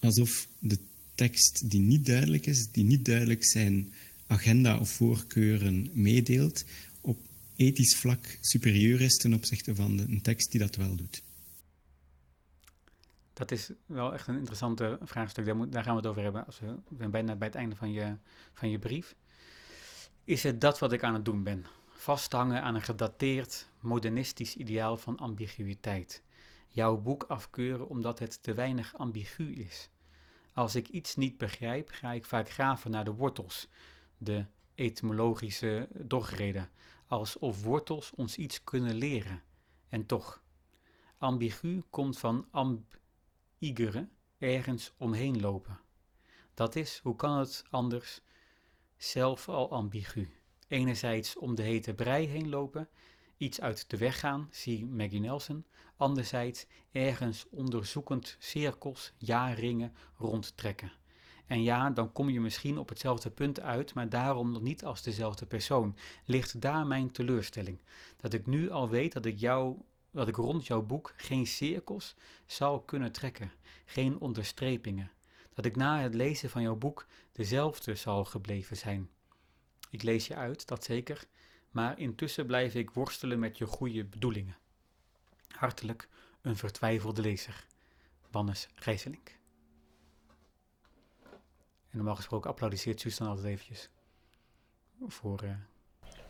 Alsof 0.00 0.48
de 0.58 0.78
tekst 1.14 1.70
die 1.70 1.80
niet 1.80 2.06
duidelijk 2.06 2.46
is, 2.46 2.70
die 2.70 2.84
niet 2.84 3.04
duidelijk 3.04 3.44
zijn 3.44 3.94
agenda 4.26 4.78
of 4.78 4.90
voorkeuren 4.90 5.90
meedeelt, 5.92 6.64
op 7.00 7.18
ethisch 7.56 7.96
vlak 7.96 8.38
superieur 8.40 9.00
is 9.00 9.16
ten 9.16 9.34
opzichte 9.34 9.74
van 9.74 9.96
de, 9.96 10.02
een 10.02 10.22
tekst 10.22 10.50
die 10.50 10.60
dat 10.60 10.76
wel 10.76 10.96
doet. 10.96 11.22
Dat 13.32 13.50
is 13.50 13.70
wel 13.86 14.12
echt 14.12 14.26
een 14.26 14.38
interessante 14.38 14.98
vraagstuk. 15.02 15.44
Daar, 15.44 15.56
moet, 15.56 15.72
daar 15.72 15.82
gaan 15.82 15.94
we 15.94 16.00
het 16.00 16.10
over 16.10 16.22
hebben 16.22 16.46
als 16.46 16.60
we, 16.60 16.66
we 16.66 16.96
zijn 16.96 17.10
bijna 17.10 17.36
bij 17.36 17.48
het 17.48 17.56
einde 17.56 17.76
van 17.76 17.92
je, 17.92 18.16
van 18.54 18.70
je 18.70 18.78
brief. 18.78 19.14
Is 20.24 20.42
het 20.42 20.60
dat 20.60 20.78
wat 20.78 20.92
ik 20.92 21.02
aan 21.02 21.14
het 21.14 21.24
doen 21.24 21.42
ben? 21.42 21.66
Vasthangen 21.88 22.62
aan 22.62 22.74
een 22.74 22.82
gedateerd, 22.82 23.68
modernistisch 23.80 24.56
ideaal 24.56 24.96
van 24.96 25.18
ambiguïteit 25.18 26.22
jouw 26.74 26.96
boek 26.96 27.22
afkeuren 27.22 27.88
omdat 27.88 28.18
het 28.18 28.42
te 28.42 28.54
weinig 28.54 28.94
ambigu 28.96 29.52
is. 29.52 29.90
Als 30.52 30.74
ik 30.74 30.88
iets 30.88 31.16
niet 31.16 31.38
begrijp, 31.38 31.88
ga 31.88 32.12
ik 32.12 32.24
vaak 32.24 32.50
graven 32.50 32.90
naar 32.90 33.04
de 33.04 33.14
wortels, 33.14 33.68
de 34.18 34.46
etymologische 34.74 35.88
dogreden, 35.92 36.70
alsof 37.06 37.62
wortels 37.62 38.10
ons 38.14 38.36
iets 38.36 38.64
kunnen 38.64 38.94
leren. 38.94 39.42
En 39.88 40.06
toch, 40.06 40.42
ambigu 41.18 41.82
komt 41.90 42.18
van 42.18 42.48
ambigere, 42.50 44.08
ergens 44.38 44.92
omheen 44.96 45.40
lopen. 45.40 45.80
Dat 46.54 46.76
is, 46.76 47.00
hoe 47.02 47.16
kan 47.16 47.38
het 47.38 47.64
anders, 47.70 48.20
zelf 48.96 49.48
al 49.48 49.70
ambigu. 49.70 50.28
Enerzijds 50.68 51.36
om 51.36 51.54
de 51.54 51.62
hete 51.62 51.94
brei 51.94 52.26
heen 52.26 52.48
lopen, 52.48 52.88
iets 53.36 53.60
uit 53.60 53.90
de 53.90 53.96
weg 53.96 54.20
gaan, 54.20 54.48
zie 54.50 54.86
Maggie 54.86 55.20
Nelson. 55.20 55.64
Anderzijds 55.96 56.66
ergens 56.92 57.46
onderzoekend 57.50 58.36
cirkels, 58.38 59.12
ja-ringen 59.18 59.94
rondtrekken. 60.16 60.92
En 61.46 61.62
ja, 61.62 61.90
dan 61.90 62.12
kom 62.12 62.30
je 62.30 62.40
misschien 62.40 62.78
op 62.78 62.88
hetzelfde 62.88 63.30
punt 63.30 63.60
uit, 63.60 63.94
maar 63.94 64.08
daarom 64.08 64.52
nog 64.52 64.62
niet 64.62 64.84
als 64.84 65.02
dezelfde 65.02 65.46
persoon. 65.46 65.96
Ligt 66.24 66.60
daar 66.60 66.86
mijn 66.86 67.10
teleurstelling? 67.10 67.78
Dat 68.16 68.32
ik 68.32 68.46
nu 68.46 68.70
al 68.70 68.88
weet 68.88 69.12
dat 69.12 69.24
ik 69.26 69.38
jou 69.38 69.76
dat 70.14 70.28
ik 70.28 70.36
rond 70.36 70.66
jouw 70.66 70.82
boek 70.82 71.14
geen 71.16 71.46
cirkels 71.46 72.14
zal 72.46 72.80
kunnen 72.80 73.12
trekken, 73.12 73.52
geen 73.84 74.20
onderstrepingen, 74.20 75.10
dat 75.54 75.64
ik 75.64 75.76
na 75.76 76.00
het 76.00 76.14
lezen 76.14 76.50
van 76.50 76.62
jouw 76.62 76.76
boek 76.76 77.06
dezelfde 77.32 77.94
zal 77.94 78.24
gebleven 78.24 78.76
zijn. 78.76 79.10
Ik 79.90 80.02
lees 80.02 80.26
je 80.26 80.34
uit, 80.34 80.66
dat 80.66 80.84
zeker, 80.84 81.26
maar 81.74 81.98
intussen 81.98 82.46
blijf 82.46 82.74
ik 82.74 82.90
worstelen 82.90 83.38
met 83.38 83.58
je 83.58 83.66
goede 83.66 84.04
bedoelingen. 84.04 84.56
Hartelijk, 85.48 86.08
een 86.42 86.56
vertwijfelde 86.56 87.22
lezer. 87.22 87.66
Wannes 88.30 88.68
Gijselink. 88.74 89.28
En 91.90 91.96
normaal 92.00 92.16
gesproken 92.16 92.50
applaudisseert 92.50 93.00
Suus 93.00 93.16
dan 93.16 93.28
altijd 93.28 93.46
eventjes. 93.46 93.88
Voor... 95.06 95.44
Uh... 95.44 95.50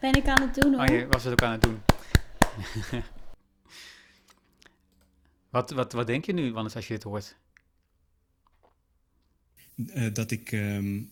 Ben 0.00 0.12
ik 0.12 0.28
aan 0.28 0.42
het 0.42 0.54
doen 0.54 0.74
hoor. 0.74 0.82
Oh, 0.82 0.94
je 0.94 1.06
was 1.06 1.24
het 1.24 1.32
ook 1.32 1.42
aan 1.42 1.52
het 1.52 1.62
doen. 1.62 1.80
wat, 5.50 5.70
wat, 5.70 5.92
wat 5.92 6.06
denk 6.06 6.24
je 6.24 6.32
nu, 6.32 6.52
Wannes, 6.52 6.76
als 6.76 6.86
je 6.88 6.94
dit 6.94 7.02
hoort? 7.02 7.36
Uh, 9.74 10.14
dat, 10.14 10.30
ik, 10.30 10.52
uh, 10.52 11.02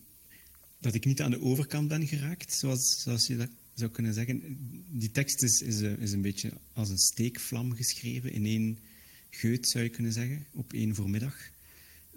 dat 0.79 0.93
ik 0.93 1.05
niet 1.05 1.21
aan 1.21 1.31
de 1.31 1.41
overkant 1.41 1.87
ben 1.87 2.07
geraakt, 2.07 2.53
zoals, 2.53 3.01
zoals 3.01 3.27
je 3.27 3.37
dat 3.37 3.49
zou 3.73 3.91
kunnen 3.91 4.13
zeggen. 4.13 4.57
Die 4.89 5.11
tekst 5.11 5.43
is, 5.43 5.61
is, 5.61 5.81
is 5.81 6.11
een 6.11 6.21
beetje 6.21 6.51
als 6.73 6.89
een 6.89 6.97
steekvlam 6.97 7.75
geschreven 7.75 8.31
in 8.31 8.45
één 8.45 8.79
geut, 9.29 9.69
zou 9.69 9.83
je 9.83 9.89
kunnen 9.89 10.13
zeggen, 10.13 10.45
op 10.51 10.73
één 10.73 10.95
voormiddag. 10.95 11.51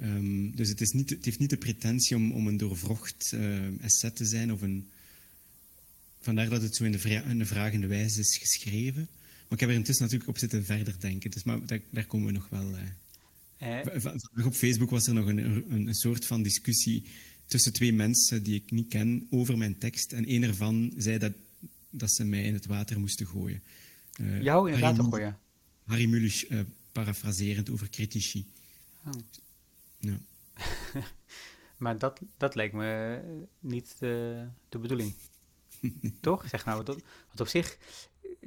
Um, 0.02 0.56
dus 0.56 0.68
het, 0.68 0.80
is 0.80 0.90
niet, 0.90 1.10
het 1.10 1.24
heeft 1.24 1.38
niet 1.38 1.50
de 1.50 1.56
pretentie 1.56 2.16
om, 2.16 2.32
om 2.32 2.46
een 2.46 2.56
doorvrocht 2.56 3.32
uh, 3.34 3.84
essay 3.84 4.10
te 4.10 4.24
zijn. 4.24 4.52
Of 4.52 4.62
een, 4.62 4.88
vandaar 6.20 6.48
dat 6.48 6.62
het 6.62 6.76
zo 6.76 6.84
in 6.84 6.92
de, 6.92 6.98
vra 6.98 7.22
in 7.22 7.38
de 7.38 7.46
vragende 7.46 7.86
wijze 7.86 8.20
is 8.20 8.36
geschreven. 8.36 9.08
Maar 9.48 9.58
ik 9.58 9.60
heb 9.60 9.68
er 9.68 9.74
intussen 9.74 10.04
natuurlijk 10.04 10.30
op 10.30 10.38
zitten 10.38 10.64
verder 10.64 11.00
denken. 11.00 11.30
Dus 11.30 11.42
maar 11.42 11.66
daar, 11.66 11.80
daar 11.90 12.06
komen 12.06 12.26
we 12.26 12.32
nog 12.32 12.48
wel... 12.48 12.70
Uh, 13.60 13.94
eh. 13.94 14.14
Op 14.44 14.54
Facebook 14.54 14.90
was 14.90 15.06
er 15.06 15.14
nog 15.14 15.26
een, 15.26 15.38
een, 15.38 15.86
een, 15.86 15.94
soort 15.94 16.26
van 16.26 16.42
discussie 16.42 17.04
tussen 17.46 17.72
twee 17.72 17.92
mensen 17.92 18.42
die 18.42 18.54
ik 18.54 18.70
niet 18.70 18.88
ken 18.88 19.26
over 19.30 19.58
mijn 19.58 19.78
tekst. 19.78 20.12
En 20.12 20.30
een 20.30 20.42
ervan 20.42 20.92
zei 20.96 21.18
dat, 21.18 21.32
dat 21.98 22.10
ze 22.10 22.24
mij 22.24 22.42
in 22.42 22.54
het 22.54 22.66
water 22.66 23.00
moesten 23.00 23.26
gooien. 23.26 23.62
Uh, 24.20 24.42
Jou 24.42 24.66
in 24.66 24.72
het 24.72 24.82
water 24.82 25.04
gooien? 25.04 25.38
Harry 25.84 26.06
Mulisch, 26.06 26.50
uh, 26.50 26.60
parafraserend 26.92 27.70
over 27.70 27.88
critici. 27.88 28.46
Oh. 29.06 29.12
Ja. 29.98 30.18
maar 31.76 31.98
dat, 31.98 32.20
dat 32.36 32.54
lijkt 32.54 32.74
me 32.74 33.20
niet 33.60 33.96
de, 33.98 34.46
de 34.68 34.78
bedoeling. 34.78 35.14
Toch? 36.20 36.48
Zeg 36.48 36.64
nou, 36.64 36.84
dat, 36.84 37.02
want 37.26 37.40
op 37.40 37.48
zich, 37.48 37.78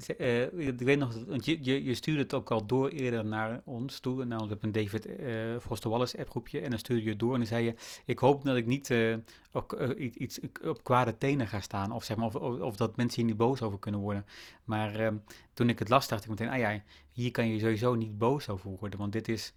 uh, 0.08 0.68
ik 0.68 0.80
weet 0.80 1.00
nog, 1.00 1.14
want 1.28 1.46
je, 1.46 1.84
je, 1.84 1.94
stuurde 1.94 2.22
het 2.22 2.34
ook 2.34 2.52
al 2.52 2.66
door 2.66 2.90
eerder 2.90 3.26
naar 3.26 3.62
ons 3.66 4.00
toe, 4.00 4.26
namelijk 4.26 4.54
op 4.54 4.64
een 4.64 4.72
David 4.72 5.08
uh, 5.08 5.60
Foster 5.60 5.90
Wallace 5.90 6.18
appgroepje, 6.18 6.60
en 6.60 6.70
dan 6.70 6.80
stuurde 6.80 7.04
je 7.04 7.16
door 7.16 7.34
en 7.34 7.38
dan 7.38 7.48
zei 7.48 7.66
je, 7.66 7.76
ik 8.06 8.20
hoop 8.20 8.44
dat 8.44 8.56
ik 8.56 8.66
niet 8.66 8.90
uh, 8.90 9.18
op, 9.52 9.94
iets 9.98 10.40
op 10.64 10.84
kwade 10.84 11.18
tenen 11.18 11.48
ga 11.48 11.60
staan, 11.60 11.92
of, 11.92 12.04
zeg 12.04 12.18
maar, 12.18 12.28
of, 12.28 12.36
of, 12.60 12.76
dat 12.76 12.96
mensen 12.96 13.22
hier 13.22 13.30
niet 13.30 13.38
boos 13.38 13.62
over 13.62 13.80
kunnen 13.80 14.00
worden. 14.00 14.26
Maar 14.64 14.96
ehm, 14.96 15.18
toen 15.54 15.70
ik 15.70 15.80
het 15.80 15.90
las, 15.90 16.08
dacht 16.08 16.24
ik 16.24 16.30
meteen, 16.30 16.50
ah 16.50 16.58
ja, 16.58 16.84
hier 17.12 17.32
kan 17.32 17.48
je 17.48 17.60
sowieso 17.60 17.96
niet 17.96 18.18
boos 18.18 18.50
over 18.50 18.70
worden, 18.80 19.00
want 19.00 19.12
dit 19.12 19.28
is, 19.28 19.54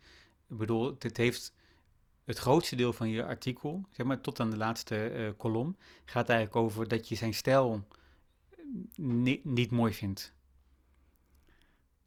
bedoel, 0.46 0.94
dit 0.98 1.16
heeft 1.16 1.55
het 2.24 2.38
grootste 2.38 2.76
deel 2.76 2.92
van 2.92 3.09
je 3.09 3.24
artikel, 3.24 3.85
zeg 3.90 4.07
maar 4.07 4.20
tot 4.20 4.40
aan 4.40 4.50
de 4.50 4.57
laatste 4.57 5.35
kolom, 5.37 5.76
gaat 6.05 6.28
eigenlijk 6.28 6.64
over 6.64 6.88
dat 6.88 7.09
je 7.09 7.14
zijn 7.14 7.35
stijl 7.35 7.85
niet, 8.96 9.44
niet 9.44 9.70
mooi 9.70 9.92
vindt. 9.92 10.32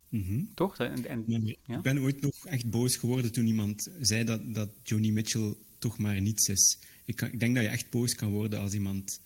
Mm 0.10 0.50
Toch? 0.54 0.78
En, 0.78 1.06
en, 1.06 1.24
ja? 1.66 1.76
Ik 1.76 1.82
ben 1.82 2.00
ooit 2.00 2.22
nog 2.22 2.46
echt 2.46 2.70
boos 2.70 2.96
geworden 2.96 3.32
toen 3.32 3.48
iemand 3.48 3.90
zei 4.00 4.24
dat, 4.24 4.54
dat 4.54 4.70
Joni 4.84 5.12
Mitchell 5.12 5.56
toch 5.78 5.98
maar 5.98 6.22
niets 6.22 6.48
is. 6.48 6.80
Ik, 7.06 7.16
kan, 7.16 7.32
ik 7.32 7.40
denk 7.40 7.56
dat 7.56 7.64
je 7.64 7.70
echt 7.70 7.90
boos 7.90 8.16
kan 8.16 8.32
worden 8.32 8.60
als 8.60 8.74
iemand 8.74 9.22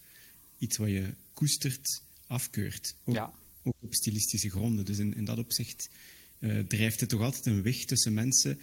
iets 0.58 0.78
wat 0.78 0.90
je 0.90 1.14
koestert 1.34 2.02
afkeurt. 2.28 2.96
Ook, 3.04 3.16
ja. 3.16 3.34
ook 3.64 3.76
op 3.80 3.94
stilistische 3.94 4.50
gronden. 4.50 4.86
Dus 4.86 4.98
in, 4.98 5.16
in 5.16 5.26
dat 5.26 5.38
opzicht 5.38 5.90
uh, 6.40 6.60
drijft 6.60 7.00
het 7.00 7.10
toch 7.10 7.22
altijd 7.22 7.46
een 7.46 7.62
weg 7.62 7.86
tussen 7.86 8.14
mensen 8.14 8.60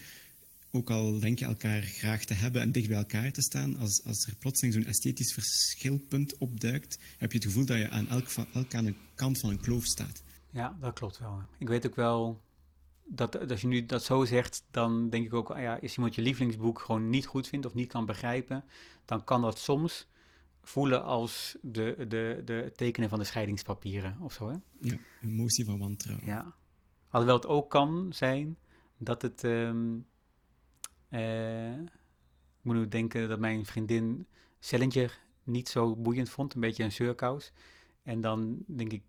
ook 0.76 0.90
al 0.90 1.18
denk 1.18 1.38
je 1.38 1.44
elkaar 1.44 1.82
graag 1.82 2.24
te 2.24 2.34
hebben 2.34 2.62
en 2.62 2.72
dicht 2.72 2.88
bij 2.88 2.96
elkaar 2.96 3.32
te 3.32 3.42
staan, 3.42 3.76
als, 3.76 4.04
als 4.04 4.26
er 4.26 4.36
plotseling 4.36 4.74
zo'n 4.74 4.84
esthetisch 4.84 5.32
verschilpunt 5.32 6.38
opduikt, 6.38 6.98
heb 7.18 7.32
je 7.32 7.38
het 7.38 7.46
gevoel 7.46 7.66
dat 7.66 7.78
je 7.78 7.90
aan 7.90 8.08
elk, 8.08 8.28
elk 8.52 8.74
aan 8.74 8.86
een 8.86 8.96
kant 9.14 9.38
van 9.38 9.50
een 9.50 9.60
kloof 9.60 9.84
staat. 9.84 10.22
Ja, 10.50 10.76
dat 10.80 10.92
klopt 10.92 11.18
wel. 11.18 11.42
Ik 11.58 11.68
weet 11.68 11.86
ook 11.86 11.94
wel 11.94 12.40
dat 13.04 13.50
als 13.50 13.60
je 13.60 13.66
nu 13.66 13.86
dat 13.86 14.04
zo 14.04 14.24
zegt, 14.24 14.64
dan 14.70 15.10
denk 15.10 15.26
ik 15.26 15.34
ook, 15.34 15.48
ja, 15.48 15.78
als 15.82 15.96
iemand 15.96 16.14
je 16.14 16.22
lievelingsboek 16.22 16.78
gewoon 16.78 17.10
niet 17.10 17.26
goed 17.26 17.48
vindt 17.48 17.66
of 17.66 17.74
niet 17.74 17.88
kan 17.88 18.06
begrijpen, 18.06 18.64
dan 19.04 19.24
kan 19.24 19.40
dat 19.40 19.58
soms 19.58 20.06
voelen 20.62 21.04
als 21.04 21.56
de, 21.62 22.04
de, 22.08 22.42
de 22.44 22.72
tekenen 22.76 23.08
van 23.08 23.18
de 23.18 23.24
scheidingspapieren 23.24 24.16
of 24.20 24.32
zo. 24.32 24.48
Hè? 24.48 24.56
Ja, 24.80 24.96
emotie 25.22 25.64
van 25.64 25.78
wantrouwen. 25.78 26.26
Ja. 26.26 26.54
Alhoewel 27.08 27.36
het 27.36 27.46
ook 27.46 27.70
kan 27.70 28.12
zijn 28.12 28.56
dat 28.98 29.22
het. 29.22 29.44
Ehm, 29.44 29.98
ik 31.18 32.62
moet 32.62 32.74
nu 32.74 32.88
denken 32.88 33.28
dat 33.28 33.38
mijn 33.38 33.66
vriendin 33.66 34.26
Challenger 34.60 35.18
niet 35.42 35.68
zo 35.68 35.96
boeiend 35.96 36.30
vond. 36.30 36.54
Een 36.54 36.60
beetje 36.60 36.84
een 36.84 36.92
zeurkous. 36.92 37.52
En 38.02 38.20
dan 38.20 38.64
denk 38.66 38.92
ik, 38.92 39.02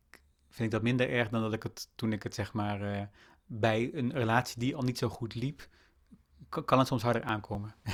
vind 0.50 0.68
ik 0.68 0.72
dat 0.72 0.82
minder 0.82 1.10
erg 1.10 1.30
dan 1.30 1.42
dat 1.42 1.54
ik 1.54 1.64
het 1.64 1.90
toen 1.96 2.14
ik 2.14 2.24
het 2.24 2.34
zeg 2.34 2.54
maar 2.54 2.82
uh, 2.82 3.02
bij 3.46 3.90
een 3.94 4.12
relatie 4.12 4.60
die 4.60 4.76
al 4.76 4.82
niet 4.82 4.98
zo 4.98 5.10
goed 5.10 5.36
liep, 5.36 5.68
kan 6.50 6.80
het 6.80 6.88
soms 6.88 7.02
harder 7.02 7.24
aankomen. 7.24 7.76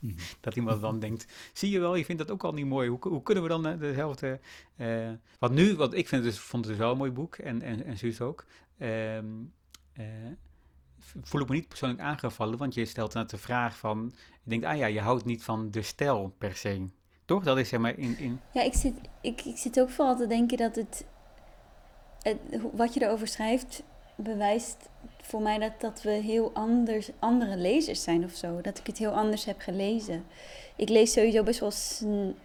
Mhm. 0.00 0.14
dat 0.40 0.56
iemand 0.56 0.80
dan 0.80 0.98
denkt, 1.06 1.50
zie 1.52 1.70
je 1.70 1.78
wel, 1.78 1.94
je 1.94 2.04
vindt 2.04 2.22
dat 2.22 2.30
ook 2.30 2.44
al 2.44 2.52
niet 2.52 2.66
mooi. 2.66 2.88
Hoe, 2.88 2.98
hoe 3.00 3.22
kunnen 3.22 3.42
we 3.42 3.48
dan 3.48 3.68
uh, 3.68 3.78
dezelfde... 3.78 4.40
Uh, 4.76 5.10
wat 5.38 5.52
nu, 5.52 5.76
wat 5.76 5.94
ik 5.94 6.08
vind 6.08 6.22
dus, 6.22 6.38
vond 6.38 6.64
het 6.64 6.72
dus 6.72 6.82
wel 6.82 6.92
een 6.92 6.98
mooi 6.98 7.10
boek 7.10 7.36
en, 7.36 7.62
en, 7.62 7.84
en 7.84 7.98
Suus 7.98 8.20
ook. 8.20 8.44
Uh, 8.78 9.18
voel 11.22 11.40
ik 11.40 11.48
me 11.48 11.54
niet 11.54 11.68
persoonlijk 11.68 12.00
aangevallen, 12.00 12.58
want 12.58 12.74
je 12.74 12.84
stelt 12.84 13.14
net 13.14 13.30
de 13.30 13.38
vraag 13.38 13.76
van, 13.76 14.12
je 14.42 14.50
denkt, 14.50 14.64
ah 14.64 14.76
ja, 14.76 14.86
je 14.86 15.00
houdt 15.00 15.24
niet 15.24 15.44
van 15.44 15.70
de 15.70 15.82
stijl 15.82 16.34
per 16.38 16.56
se. 16.56 16.86
Toch? 17.24 17.44
Dat 17.44 17.58
is 17.58 17.68
zeg 17.68 17.80
maar 17.80 17.98
in... 17.98 18.18
in... 18.18 18.40
Ja, 18.52 18.62
ik 18.62 18.74
zit, 18.74 18.94
ik, 19.20 19.44
ik 19.44 19.56
zit 19.56 19.80
ook 19.80 19.90
vooral 19.90 20.16
te 20.16 20.26
denken 20.26 20.56
dat 20.56 20.76
het, 20.76 21.04
wat 22.72 22.94
je 22.94 23.02
erover 23.02 23.26
schrijft, 23.26 23.82
bewijst 24.16 24.76
voor 25.22 25.42
mij 25.42 25.58
dat, 25.58 25.80
dat 25.80 26.02
we 26.02 26.10
heel 26.10 26.50
anders, 26.54 27.10
andere 27.18 27.56
lezers 27.56 28.02
zijn 28.02 28.24
of 28.24 28.32
zo. 28.32 28.60
Dat 28.60 28.78
ik 28.78 28.86
het 28.86 28.98
heel 28.98 29.12
anders 29.12 29.44
heb 29.44 29.60
gelezen. 29.60 30.24
Ik 30.76 30.88
lees 30.88 31.12
sowieso 31.12 31.42
best 31.42 31.60
wel 31.60 31.72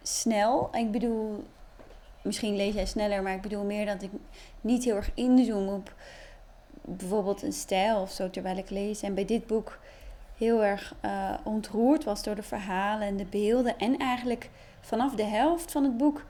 snel. 0.01 0.69
Ik 0.75 0.91
bedoel, 0.91 1.43
misschien 2.23 2.55
lees 2.55 2.73
jij 2.73 2.85
sneller, 2.85 3.23
maar 3.23 3.33
ik 3.33 3.41
bedoel 3.41 3.63
meer 3.63 3.85
dat 3.85 4.01
ik 4.01 4.11
niet 4.61 4.83
heel 4.83 4.95
erg 4.95 5.11
inzoom 5.13 5.67
op 5.67 5.93
bijvoorbeeld 6.87 7.41
een 7.41 7.53
stijl 7.53 8.01
of 8.01 8.11
zo 8.11 8.29
terwijl 8.29 8.57
ik 8.57 8.69
lees. 8.69 9.01
En 9.01 9.13
bij 9.13 9.25
dit 9.25 9.47
boek 9.47 9.79
heel 10.37 10.63
erg 10.63 10.95
uh, 11.05 11.33
ontroerd 11.43 12.03
was 12.03 12.23
door 12.23 12.35
de 12.35 12.43
verhalen 12.43 13.07
en 13.07 13.17
de 13.17 13.25
beelden. 13.25 13.77
En 13.77 13.97
eigenlijk 13.97 14.49
vanaf 14.81 15.15
de 15.15 15.23
helft 15.23 15.71
van 15.71 15.83
het 15.83 15.97
boek 15.97 16.25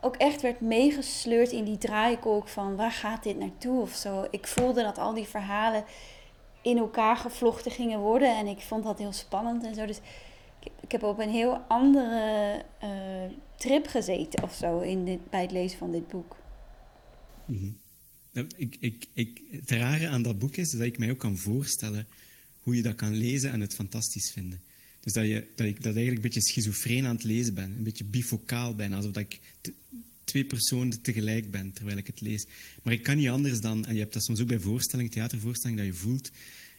ook 0.00 0.16
echt 0.16 0.42
werd 0.42 0.60
meegesleurd 0.60 1.52
in 1.52 1.64
die 1.64 1.78
draaikolk 1.78 2.48
van 2.48 2.76
waar 2.76 2.90
gaat 2.90 3.22
dit 3.22 3.38
naartoe 3.38 3.80
of 3.80 3.90
zo. 3.90 4.26
Ik 4.30 4.46
voelde 4.46 4.82
dat 4.82 4.98
al 4.98 5.14
die 5.14 5.26
verhalen 5.26 5.84
in 6.62 6.78
elkaar 6.78 7.16
gevlochten 7.16 7.70
gingen 7.70 7.98
worden 7.98 8.36
en 8.36 8.46
ik 8.46 8.60
vond 8.60 8.84
dat 8.84 8.98
heel 8.98 9.12
spannend 9.12 9.64
en 9.64 9.74
zo. 9.74 9.86
Dus 9.86 10.00
ik, 10.80 10.92
heb 10.92 11.02
op 11.02 11.18
een 11.18 11.30
heel 11.30 11.58
andere 11.68 12.62
uh, 12.84 12.90
trip 13.56 13.86
gezeten 13.86 14.42
of 14.42 14.52
zo 14.52 14.78
in 14.78 15.22
bij 15.30 15.42
het 15.42 15.50
lezen 15.50 15.78
van 15.78 15.90
dit 15.90 16.08
boek. 16.08 16.36
Mm 17.44 17.81
ik, 18.32 18.76
ik, 18.80 19.06
ik, 19.12 19.40
het 19.50 19.70
rare 19.70 20.08
aan 20.08 20.22
dat 20.22 20.38
boek 20.38 20.56
is 20.56 20.70
dat 20.70 20.80
ik 20.80 20.98
mij 20.98 21.10
ook 21.10 21.18
kan 21.18 21.38
voorstellen 21.38 22.06
hoe 22.62 22.76
je 22.76 22.82
dat 22.82 22.94
kan 22.94 23.14
lezen 23.14 23.50
en 23.50 23.60
het 23.60 23.74
fantastisch 23.74 24.30
vinden. 24.30 24.60
Dus 25.00 25.12
dat, 25.12 25.26
je, 25.26 25.46
dat 25.54 25.66
ik 25.66 25.76
dat 25.76 25.94
eigenlijk 25.94 26.16
een 26.16 26.22
beetje 26.22 26.42
schizofreen 26.42 27.06
aan 27.06 27.14
het 27.14 27.24
lezen 27.24 27.54
ben. 27.54 27.70
Een 27.76 27.82
beetje 27.82 28.04
bifocaal 28.04 28.74
ben. 28.74 28.92
Alsof 28.92 29.12
dat 29.12 29.22
ik 29.22 29.40
twee 30.24 30.44
personen 30.44 31.02
tegelijk 31.02 31.50
ben 31.50 31.72
terwijl 31.72 31.96
ik 31.96 32.06
het 32.06 32.20
lees. 32.20 32.46
Maar 32.82 32.92
ik 32.92 33.02
kan 33.02 33.16
niet 33.16 33.28
anders 33.28 33.60
dan, 33.60 33.86
en 33.86 33.94
je 33.94 34.00
hebt 34.00 34.12
dat 34.12 34.24
soms 34.24 34.40
ook 34.40 34.46
bij 34.46 34.60
voorstellingen, 34.60 35.10
theatervoorstellingen, 35.10 35.84
dat 35.84 35.94
je 35.94 36.00
voelt, 36.00 36.30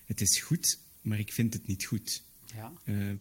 het 0.05 0.21
is 0.21 0.39
goed, 0.39 0.79
maar 1.01 1.19
ik 1.19 1.33
vind 1.33 1.53
het 1.53 1.67
niet 1.67 1.85
goed. 1.85 2.23
Ja. 2.55 2.73
Uh, 2.85 3.11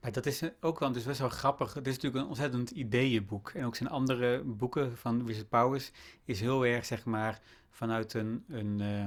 Maar 0.00 0.12
dat 0.12 0.26
is 0.26 0.42
ook 0.60 0.78
wel 0.78 0.92
dus 0.92 1.04
best 1.04 1.18
wel 1.18 1.28
grappig. 1.28 1.74
Het 1.74 1.86
is 1.86 1.94
natuurlijk 1.94 2.22
een 2.22 2.28
ontzettend 2.28 2.70
ideeënboek. 2.70 3.50
En 3.50 3.64
ook 3.64 3.76
zijn 3.76 3.88
andere 3.88 4.42
boeken 4.42 4.96
van 4.96 5.26
Richard 5.26 5.48
Powers 5.48 5.90
is 6.24 6.40
heel 6.40 6.66
erg, 6.66 6.84
zeg 6.84 7.04
maar, 7.04 7.40
vanuit 7.70 8.14
een, 8.14 8.44
een 8.48 8.80
uh, 8.80 9.06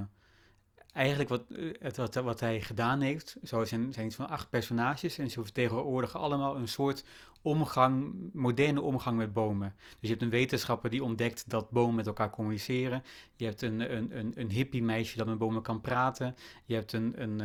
eigenlijk 0.93 1.29
wat, 1.29 1.43
het, 1.79 2.15
wat, 2.15 2.39
hij 2.39 2.61
gedaan 2.61 3.01
heeft. 3.01 3.37
Zo 3.43 3.65
zijn, 3.65 3.93
zijn 3.93 4.05
iets 4.05 4.15
van 4.15 4.29
acht 4.29 4.49
personages 4.49 5.17
en 5.17 5.29
ze 5.29 5.43
vertegenwoordigen 5.43 6.19
allemaal 6.19 6.55
een 6.55 6.67
soort 6.67 7.03
omgang, 7.41 8.15
moderne 8.33 8.81
omgang 8.81 9.17
met 9.17 9.33
bomen. 9.33 9.75
Dus 9.77 9.97
je 9.99 10.07
hebt 10.07 10.21
een 10.21 10.29
wetenschapper 10.29 10.89
die 10.89 11.03
ontdekt 11.03 11.49
dat 11.49 11.69
bomen 11.69 11.95
met 11.95 12.07
elkaar 12.07 12.29
communiceren. 12.29 13.03
Je 13.35 13.45
hebt 13.45 13.61
een, 13.61 13.95
een, 13.95 14.17
een, 14.17 14.31
een 14.35 14.51
hippie 14.51 14.83
meisje 14.83 15.17
dat 15.17 15.27
met 15.27 15.37
bomen 15.37 15.61
kan 15.61 15.81
praten. 15.81 16.35
Je 16.65 16.73
hebt 16.73 16.93
een, 16.93 17.21
een, 17.21 17.39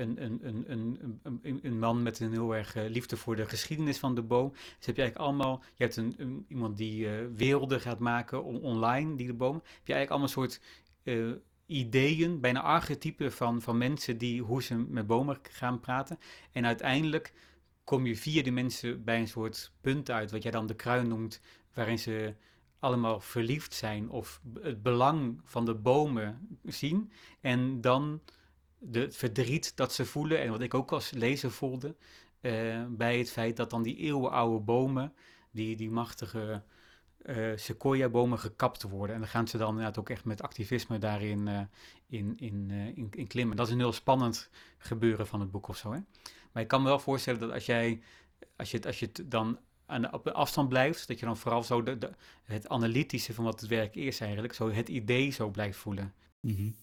een, 0.00 0.24
een, 0.24 0.40
een, 0.70 1.20
een, 1.42 1.60
een, 1.62 1.78
man 1.78 2.02
met 2.02 2.20
een 2.20 2.32
heel 2.32 2.54
erg 2.54 2.76
uh, 2.76 2.88
liefde 2.88 3.16
voor 3.16 3.36
de 3.36 3.46
geschiedenis 3.46 3.98
van 3.98 4.14
de 4.14 4.22
boom. 4.22 4.50
Dus 4.52 4.86
heb 4.86 4.96
je 4.96 5.02
eigenlijk 5.02 5.16
allemaal, 5.16 5.62
je 5.74 5.84
hebt 5.84 5.96
een, 5.96 6.44
iemand 6.48 6.76
die 6.76 7.04
uh, 7.04 7.12
werelden 7.36 7.80
gaat 7.80 7.98
maken 7.98 8.44
on, 8.44 8.60
online, 8.60 9.16
die 9.16 9.26
de 9.26 9.34
boom. 9.34 9.54
Heb 9.54 9.86
je 9.86 9.94
eigenlijk 9.94 10.10
allemaal 10.10 10.28
een 10.28 10.50
soort 10.50 10.60
ideeën, 11.66 12.40
bijna 12.40 12.60
archetypen 12.60 13.32
van, 13.32 13.62
van 13.62 13.78
mensen 13.78 14.18
die 14.18 14.42
hoe 14.42 14.62
ze 14.62 14.74
met 14.76 15.06
bomen 15.06 15.38
gaan 15.42 15.80
praten. 15.80 16.18
En 16.52 16.66
uiteindelijk 16.66 17.32
kom 17.84 18.06
je 18.06 18.16
via 18.16 18.42
die 18.42 18.52
mensen 18.52 19.04
bij 19.04 19.20
een 19.20 19.28
soort 19.28 19.72
punt 19.80 20.10
uit, 20.10 20.30
wat 20.30 20.42
jij 20.42 20.52
dan 20.52 20.66
de 20.66 20.74
kruin 20.74 21.08
noemt, 21.08 21.40
waarin 21.74 21.98
ze 21.98 22.34
allemaal 22.78 23.20
verliefd 23.20 23.74
zijn 23.74 24.10
of 24.10 24.40
het 24.60 24.82
belang 24.82 25.40
van 25.44 25.64
de 25.64 25.74
bomen 25.74 26.58
zien. 26.64 27.12
En 27.40 27.80
dan 27.80 28.20
de, 28.80 29.00
het 29.00 29.16
verdriet 29.16 29.76
dat 29.76 29.92
ze 29.92 30.04
voelen, 30.04 30.40
en 30.40 30.50
wat 30.50 30.60
ik 30.60 30.74
ook 30.74 30.92
als 30.92 31.10
lezer 31.10 31.50
voelde, 31.50 31.94
uh, 32.40 32.84
bij 32.88 33.18
het 33.18 33.30
feit 33.30 33.56
dat 33.56 33.70
dan 33.70 33.82
die 33.82 33.96
eeuwenoude 33.96 34.64
bomen, 34.64 35.12
die, 35.50 35.76
die 35.76 35.90
machtige 35.90 36.62
uh, 37.26 37.52
sequoia-bomen 37.56 38.38
gekapt 38.38 38.82
worden. 38.82 39.14
En 39.14 39.20
dan 39.20 39.30
gaan 39.30 39.48
ze 39.48 39.58
dan 39.58 39.68
inderdaad 39.68 39.98
ook 39.98 40.10
echt 40.10 40.24
met 40.24 40.42
activisme 40.42 40.98
daarin 40.98 41.46
uh, 41.46 41.60
in, 42.06 42.36
in, 42.38 42.70
in, 42.70 43.08
in, 43.10 43.26
klimmen. 43.26 43.56
Dat 43.56 43.66
is 43.66 43.72
een 43.72 43.78
heel 43.78 43.92
spannend 43.92 44.50
gebeuren 44.78 45.26
van 45.26 45.40
het 45.40 45.50
boek 45.50 45.68
of 45.68 45.76
zo. 45.76 45.92
Hè? 45.92 46.00
Maar 46.52 46.62
ik 46.62 46.68
kan 46.68 46.82
me 46.82 46.88
wel 46.88 46.98
voorstellen 46.98 47.40
dat 47.40 47.52
als 47.52 47.66
jij, 47.66 48.02
als 48.56 48.70
je, 48.70 48.82
als 48.82 48.98
je 48.98 49.06
het 49.06 49.30
dan 49.30 49.58
aan 49.86 50.02
de, 50.02 50.12
op 50.12 50.28
afstand 50.28 50.68
blijft, 50.68 51.08
dat 51.08 51.18
je 51.18 51.26
dan 51.26 51.36
vooral 51.36 51.62
zo 51.62 51.82
de, 51.82 52.10
het 52.44 52.68
analytische 52.68 53.34
van 53.34 53.44
wat 53.44 53.60
het 53.60 53.68
werk 53.68 53.94
is 53.94 54.20
eigenlijk, 54.20 54.52
zo 54.52 54.70
het 54.70 54.88
idee 54.88 55.30
zo 55.30 55.50
blijft 55.50 55.78
voelen. 55.78 56.14
Mm. 56.40 56.74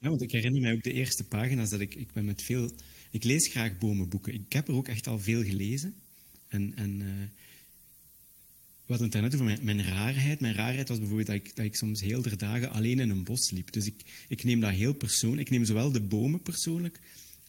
Ja, 0.00 0.08
want 0.08 0.22
ik 0.22 0.32
herinner 0.32 0.60
mij 0.60 0.72
ook 0.72 0.82
de 0.82 0.92
eerste 0.92 1.24
pagina's 1.24 1.70
dat 1.70 1.80
ik, 1.80 1.94
ik 1.94 2.12
ben 2.12 2.24
met 2.24 2.42
veel, 2.42 2.72
ik 3.10 3.24
lees 3.24 3.48
graag 3.48 3.78
bomenboeken. 3.78 4.34
Ik 4.34 4.52
heb 4.52 4.68
er 4.68 4.74
ook 4.74 4.88
echt 4.88 5.06
al 5.06 5.18
veel 5.18 5.44
gelezen. 5.44 5.94
En, 6.48 6.72
en 6.76 7.02
het 8.96 9.12
daarnet 9.12 9.34
over 9.34 9.46
mijn, 9.46 9.64
mijn, 9.64 9.84
rarheid. 9.84 10.40
Mijn 10.40 10.54
rarheid 10.54 10.88
was 10.88 10.98
bijvoorbeeld 10.98 11.26
dat 11.26 11.36
ik, 11.36 11.56
dat 11.56 11.64
ik 11.64 11.76
soms 11.76 12.00
heel 12.00 12.22
de 12.22 12.36
dagen 12.36 12.70
alleen 12.70 12.98
in 12.98 13.10
een 13.10 13.24
bos 13.24 13.50
liep. 13.50 13.72
Dus 13.72 13.86
ik, 13.86 14.02
ik 14.28 14.44
neem 14.44 14.60
dat 14.60 14.70
heel 14.70 14.94
persoonlijk. 14.94 15.40
Ik 15.40 15.50
neem 15.50 15.64
zowel 15.64 15.92
de 15.92 16.00
bomen 16.00 16.42
persoonlijk, 16.42 17.00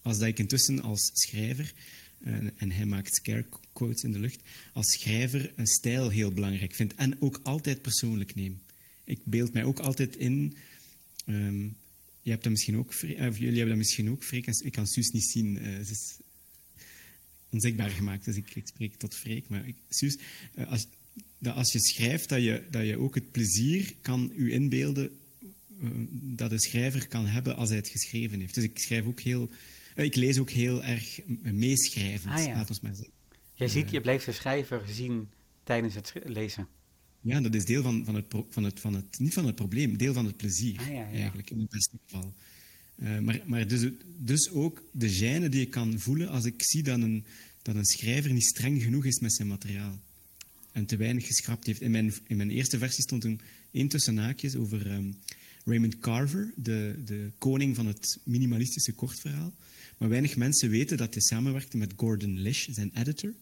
als 0.01 0.19
dat 0.19 0.27
ik 0.27 0.39
intussen 0.39 0.81
als 0.81 1.09
schrijver, 1.13 1.73
en, 2.19 2.57
en 2.57 2.71
hij 2.71 2.85
maakt 2.85 3.15
scare 3.15 3.45
quotes 3.73 4.03
in 4.03 4.11
de 4.11 4.19
lucht, 4.19 4.41
als 4.73 4.91
schrijver 4.91 5.53
een 5.55 5.67
stijl 5.67 6.09
heel 6.09 6.31
belangrijk 6.31 6.73
vind. 6.73 6.95
En 6.95 7.21
ook 7.21 7.39
altijd 7.43 7.81
persoonlijk 7.81 8.35
neem. 8.35 8.61
Ik 9.03 9.19
beeld 9.23 9.53
mij 9.53 9.63
ook 9.63 9.79
altijd 9.79 10.15
in... 10.15 10.57
Um, 11.25 11.75
je 12.21 12.29
hebt 12.29 12.43
dat 12.43 12.51
misschien 12.51 12.77
ook, 12.77 12.87
of 12.87 13.01
jullie 13.37 13.39
hebben 13.39 13.67
dat 13.67 13.77
misschien 13.77 14.09
ook, 14.09 14.23
Freek. 14.23 14.47
Ik 14.47 14.71
kan 14.71 14.87
Suus 14.87 15.09
niet 15.09 15.23
zien. 15.23 15.55
Uh, 15.55 15.61
ze 15.61 15.91
is 15.91 16.17
onzichtbaar 17.49 17.89
gemaakt, 17.89 18.25
dus 18.25 18.35
ik, 18.35 18.55
ik 18.55 18.67
spreek 18.67 18.95
tot 18.95 19.15
Freek. 19.15 19.49
Maar 19.49 19.67
ik, 19.67 19.75
Suus, 19.89 20.17
uh, 20.55 20.71
als, 20.71 20.87
dat 21.37 21.55
als 21.55 21.71
je 21.71 21.79
schrijft, 21.79 22.29
dat 22.29 22.43
je, 22.43 22.63
dat 22.71 22.85
je 22.85 22.97
ook 22.97 23.15
het 23.15 23.31
plezier 23.31 23.95
kan 24.01 24.31
u 24.35 24.53
inbeelden 24.53 25.19
uh, 25.81 25.89
dat 26.11 26.49
de 26.49 26.61
schrijver 26.61 27.07
kan 27.07 27.25
hebben 27.25 27.55
als 27.55 27.69
hij 27.69 27.77
het 27.77 27.87
geschreven 27.87 28.39
heeft. 28.39 28.55
Dus 28.55 28.63
ik 28.63 28.79
schrijf 28.79 29.05
ook 29.05 29.19
heel... 29.19 29.49
Ik 29.95 30.15
lees 30.15 30.37
ook 30.37 30.49
heel 30.49 30.83
erg 30.83 31.19
meeschrijvend, 31.43 32.33
ah, 32.33 32.45
ja. 32.45 32.53
laat 32.53 32.69
ons 32.69 32.79
maar 32.79 32.95
zeggen. 32.95 33.13
Je 33.53 33.67
ziet, 33.67 33.89
je 33.89 34.01
blijft 34.01 34.25
de 34.25 34.31
schrijver 34.31 34.81
zien 34.87 35.29
tijdens 35.63 35.95
het 35.95 36.13
lezen. 36.23 36.67
Ja, 37.21 37.41
dat 37.41 37.55
is 37.55 37.65
deel 37.65 37.81
van, 37.81 38.05
van, 38.05 38.15
het, 38.15 38.25
van, 38.49 38.63
het, 38.63 38.79
van 38.79 38.93
het... 38.93 39.19
Niet 39.19 39.33
van 39.33 39.45
het 39.45 39.55
probleem, 39.55 39.97
deel 39.97 40.13
van 40.13 40.25
het 40.25 40.37
plezier, 40.37 40.79
ah, 40.79 40.87
ja, 40.87 40.93
ja. 40.93 41.11
eigenlijk, 41.11 41.49
in 41.49 41.59
het 41.59 41.69
beste 41.69 41.97
geval. 42.05 42.33
Uh, 42.95 43.19
maar 43.19 43.41
maar 43.45 43.67
dus, 43.67 43.91
dus 44.17 44.49
ook 44.49 44.83
de 44.91 45.09
gêne 45.09 45.49
die 45.49 45.61
ik 45.61 45.71
kan 45.71 45.99
voelen 45.99 46.29
als 46.29 46.45
ik 46.45 46.63
zie 46.63 46.83
dat 46.83 47.01
een, 47.01 47.25
dat 47.61 47.75
een 47.75 47.85
schrijver 47.85 48.33
niet 48.33 48.43
streng 48.43 48.81
genoeg 48.81 49.05
is 49.05 49.19
met 49.19 49.33
zijn 49.33 49.47
materiaal 49.47 49.99
en 50.71 50.85
te 50.85 50.97
weinig 50.97 51.27
geschrapt 51.27 51.65
heeft. 51.65 51.81
In 51.81 51.91
mijn, 51.91 52.13
in 52.27 52.37
mijn 52.37 52.49
eerste 52.49 52.77
versie 52.77 53.03
stond 53.03 53.23
een 53.23 53.39
één 53.71 53.87
tussen 53.87 54.17
haakjes 54.17 54.55
over 54.55 54.91
um, 54.91 55.17
Raymond 55.65 55.99
Carver, 55.99 56.53
de, 56.55 57.01
de 57.05 57.31
koning 57.37 57.75
van 57.75 57.85
het 57.85 58.19
minimalistische 58.23 58.93
kortverhaal. 58.93 59.53
Maar 59.97 60.09
weinig 60.09 60.35
mensen 60.35 60.69
weten 60.69 60.97
dat 60.97 61.13
hij 61.13 61.21
samenwerkte 61.21 61.77
met 61.77 61.93
Gordon 61.95 62.39
Lish, 62.39 62.67
zijn 62.69 62.91
editor. 62.93 63.33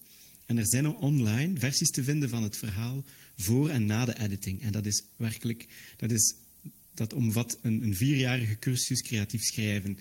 En 0.47 0.57
er 0.57 0.67
zijn 0.67 0.87
online 0.87 1.59
versies 1.59 1.89
te 1.89 2.03
vinden 2.03 2.29
van 2.29 2.43
het 2.43 2.57
verhaal 2.57 3.03
voor 3.37 3.69
en 3.69 3.85
na 3.85 4.05
de 4.05 4.19
editing. 4.19 4.61
En 4.61 4.71
dat 4.71 4.85
is 4.85 5.03
werkelijk, 5.15 5.67
dat, 5.97 6.11
is, 6.11 6.35
dat 6.93 7.13
omvat 7.13 7.57
een, 7.61 7.83
een 7.83 7.95
vierjarige 7.95 8.59
cursus 8.59 9.01
creatief 9.01 9.41
schrijven 9.41 9.97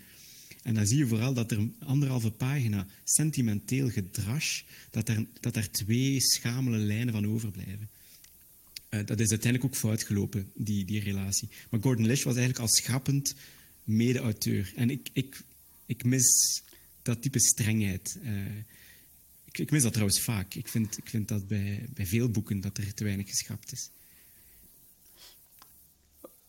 en 0.67 0.75
dan 0.75 0.87
zie 0.87 0.99
je 0.99 1.07
vooral 1.07 1.35
dat 1.35 1.51
er 1.51 1.69
anderhalve 1.79 2.31
pagina 2.31 2.87
sentimenteel 3.05 3.91
gedrash, 3.91 4.63
dat 4.91 5.09
er, 5.09 5.27
dat 5.41 5.57
er 5.57 5.71
twee 5.71 6.21
schamele 6.21 6.77
lijnen 6.77 7.15
van 7.15 7.27
overblijven. 7.27 7.89
Uh, 8.91 9.07
dat 9.07 9.21
is 9.21 9.31
uiteindelijk 9.31 9.65
ook 9.65 9.79
fout 9.79 10.03
gelopen, 10.03 10.51
die, 10.55 10.85
die 10.85 11.01
relatie. 11.01 11.49
Maar 11.71 11.81
Gordon 11.81 12.07
Lish 12.07 12.23
was 12.23 12.37
eigenlijk 12.37 12.59
als 12.59 12.77
schrappend 12.77 13.35
mede-auteur. 13.85 14.73
En 14.77 14.91
ik, 14.91 15.09
ik, 15.13 15.43
ik 15.87 16.05
mis 16.05 16.63
dat 17.03 17.23
type 17.23 17.41
strengheid. 17.41 18.19
Uh, 18.23 18.31
ik, 19.57 19.63
ik, 19.63 19.71
mis 19.71 19.83
dat 19.83 19.93
trouwens 19.93 20.21
vaak. 20.21 20.55
Ik 20.55 20.69
vind, 20.69 20.99
ik 20.99 21.09
vind 21.09 21.29
dat 21.29 21.47
bij, 21.47 21.87
bij 21.95 22.07
veel 22.07 22.31
boeken 22.31 22.61
dat 22.61 22.79
er 22.79 22.95
te 22.95 23.05
weinig 23.05 23.29
geschrapt 23.29 23.73
is. 23.73 23.91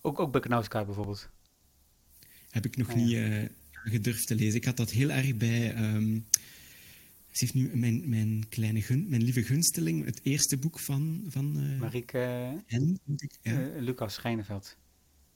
Ook, 0.01 0.19
ook 0.19 0.31
bij 0.31 0.41
Knauska 0.41 0.85
bijvoorbeeld? 0.85 1.29
Heb 2.49 2.65
ik 2.65 2.77
nog 2.77 2.89
ah, 2.89 2.95
ja. 2.95 3.01
niet... 3.01 3.13
Uh, 3.13 3.45
gedurfd 3.89 4.27
te 4.27 4.35
lezen. 4.35 4.55
Ik 4.55 4.65
had 4.65 4.77
dat 4.77 4.91
heel 4.91 5.11
erg 5.11 5.35
bij. 5.35 5.77
Um, 5.93 6.25
ze 7.31 7.45
heeft 7.45 7.53
nu 7.53 7.77
mijn, 7.77 8.09
mijn, 8.09 8.45
kleine 8.49 8.81
gun, 8.81 9.05
mijn 9.09 9.23
lieve 9.23 9.43
gunsteling, 9.43 10.05
het 10.05 10.19
eerste 10.23 10.57
boek 10.57 10.79
van. 10.79 11.23
van 11.27 11.59
uh, 11.59 11.79
Marieke 11.79 12.17
Hen, 12.65 12.99
ik, 13.17 13.31
ja. 13.41 13.59
uh, 13.59 13.81
Lucas 13.81 14.13
Schijneveld. 14.13 14.75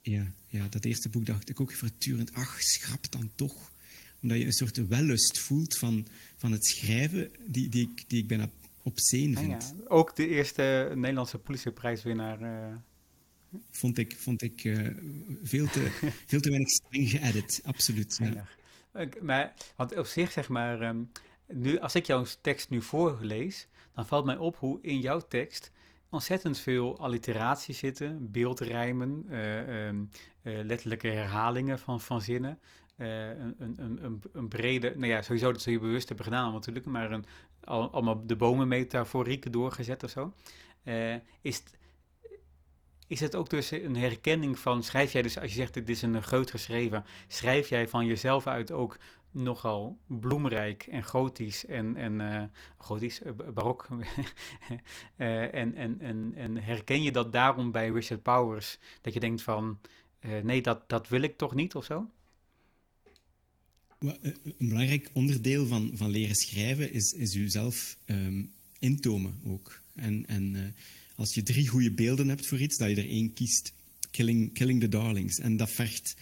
Ja, 0.02 0.32
ja, 0.48 0.68
dat 0.70 0.86
eerste 0.86 1.10
boek 1.10 1.26
dacht 1.26 1.50
ik 1.50 1.60
ook 1.60 1.74
voortdurend, 1.74 2.34
ach, 2.34 2.62
schrap 2.62 3.12
dan 3.12 3.32
toch. 3.36 3.72
Omdat 4.22 4.38
je 4.38 4.46
een 4.46 4.52
soort 4.52 4.88
wellust 4.88 5.40
voelt 5.40 5.78
van, 5.78 6.08
van 6.36 6.52
het 6.52 6.66
schrijven, 6.66 7.32
die, 7.48 7.70
die, 7.70 7.90
ik, 7.90 8.10
die 8.10 8.22
ik 8.22 8.28
bijna 8.28 8.50
obscene 8.84 9.38
vind. 9.38 9.64
Ah, 9.64 9.78
ja. 9.80 9.88
Ook 9.88 10.16
de 10.16 10.28
eerste 10.28 10.92
Nederlandse 10.96 11.38
politieprijswinnaar. 11.38 12.42
Uh, 12.42 12.76
vond 13.70 13.98
ik, 13.98 14.16
vond 14.18 14.42
ik 14.42 14.64
uh, 14.64 14.88
veel, 15.44 15.68
te, 15.68 15.88
veel 16.28 16.40
te 16.40 16.50
weinig 16.50 16.70
streng 16.70 17.10
geëdit, 17.10 17.62
absoluut. 17.64 18.20
Ja. 18.22 19.10
Maar, 19.22 19.54
want 19.76 19.98
op 19.98 20.06
zich, 20.06 20.32
zeg 20.32 20.50
maar, 20.50 20.82
um, 20.82 21.12
nu, 21.48 21.80
als 21.80 21.96
ik 21.96 22.06
jouw 22.06 22.26
tekst 22.42 22.70
nu 22.70 22.82
voorlees, 22.82 23.68
dan 23.94 24.06
valt 24.06 24.26
mij 24.26 24.38
op 24.38 24.58
hoe 24.58 24.80
in 24.82 25.00
jouw 25.00 25.20
tekst 25.20 25.72
ontzettend 26.10 26.60
veel 26.60 27.00
alliteraties 27.00 27.78
zitten, 27.78 28.32
beeldrijmen, 28.32 29.26
uh, 29.30 29.88
um, 29.88 30.10
uh, 30.44 30.64
letterlijke 30.64 31.08
herhalingen 31.08 31.80
van, 31.80 32.02
van 32.02 32.22
zinnen. 32.22 32.60
Een, 33.02 33.56
een, 33.60 34.04
een, 34.04 34.22
een, 34.34 34.48
brede, 34.48 34.94
nou 34.96 35.08
ja, 35.08 35.22
sowieso 35.22 35.52
dat 35.52 35.62
ze 35.62 35.72
je 35.72 35.80
bewust 35.80 36.08
hebben 36.08 36.26
gedaan 36.26 36.54
natuurlijk, 36.54 36.86
maar 36.86 37.12
een, 37.12 37.26
allemaal 37.64 38.26
de 38.26 38.36
bomen 38.36 38.68
metaforiek 38.68 39.52
doorgezet 39.52 40.04
of 40.04 40.10
zo. 40.10 40.34
is, 41.42 41.64
is 43.08 43.20
het 43.20 43.36
ook 43.36 43.50
dus 43.50 43.72
een 43.72 43.96
herkenning 43.96 44.60
van, 44.60 44.84
schrijf 44.84 45.12
jij 45.12 45.22
dus, 45.22 45.38
als 45.38 45.50
je 45.50 45.58
zegt 45.58 45.74
dit 45.74 45.90
is 45.90 46.02
een 46.02 46.24
geut 46.24 46.52
geschreven, 46.52 47.06
schrijf 47.28 47.70
jij 47.70 47.88
van 47.88 48.06
jezelf 48.06 48.48
uit 48.48 48.72
ook 48.72 48.98
nogal 49.32 49.98
bloemrijk 50.08 50.84
en 50.84 51.04
gotisch 51.04 51.66
en, 51.66 51.96
en 51.96 52.20
uh, 52.20 52.44
gotisch, 52.78 53.22
barok. 53.54 53.88
en, 55.16 55.76
en, 55.76 56.00
en, 56.00 56.34
en 56.36 56.58
herken 56.58 57.04
je 57.04 57.12
dat 57.12 57.32
daarom 57.32 57.72
bij 57.72 57.90
Richard 57.90 58.22
Powers, 58.22 58.80
dat 59.02 59.14
je 59.14 59.20
denkt 59.20 59.42
van, 59.42 59.80
nee, 60.44 60.62
dat, 60.62 60.90
dat 60.90 61.08
wil 61.08 61.22
ik 61.22 61.38
toch 61.38 61.56
niet 61.56 61.76
of 61.76 61.86
zo? 61.86 62.10
Een 64.02 64.68
belangrijk 64.68 65.10
onderdeel 65.14 65.68
van, 65.68 65.92
van 65.94 66.10
leren 66.10 66.36
schrijven 66.36 66.94
is, 66.94 67.14
is 67.14 67.34
jezelf 67.34 67.98
um, 68.06 68.52
intomen 68.80 69.34
ook. 69.46 69.82
En, 69.96 70.28
en 70.28 70.54
uh, 70.54 70.62
als 71.16 71.34
je 71.34 71.44
drie 71.44 71.68
goede 71.68 71.92
beelden 71.92 72.28
hebt 72.28 72.46
voor 72.46 72.60
iets, 72.60 72.78
dat 72.78 72.90
je 72.90 72.96
er 72.96 73.10
één 73.10 73.34
kiest. 73.34 73.74
Killing, 74.12 74.54
killing 74.54 74.80
the 74.80 74.90
Darlings. 74.90 75.40
En 75.40 75.58
dat 75.58 75.72
vergt 75.72 76.16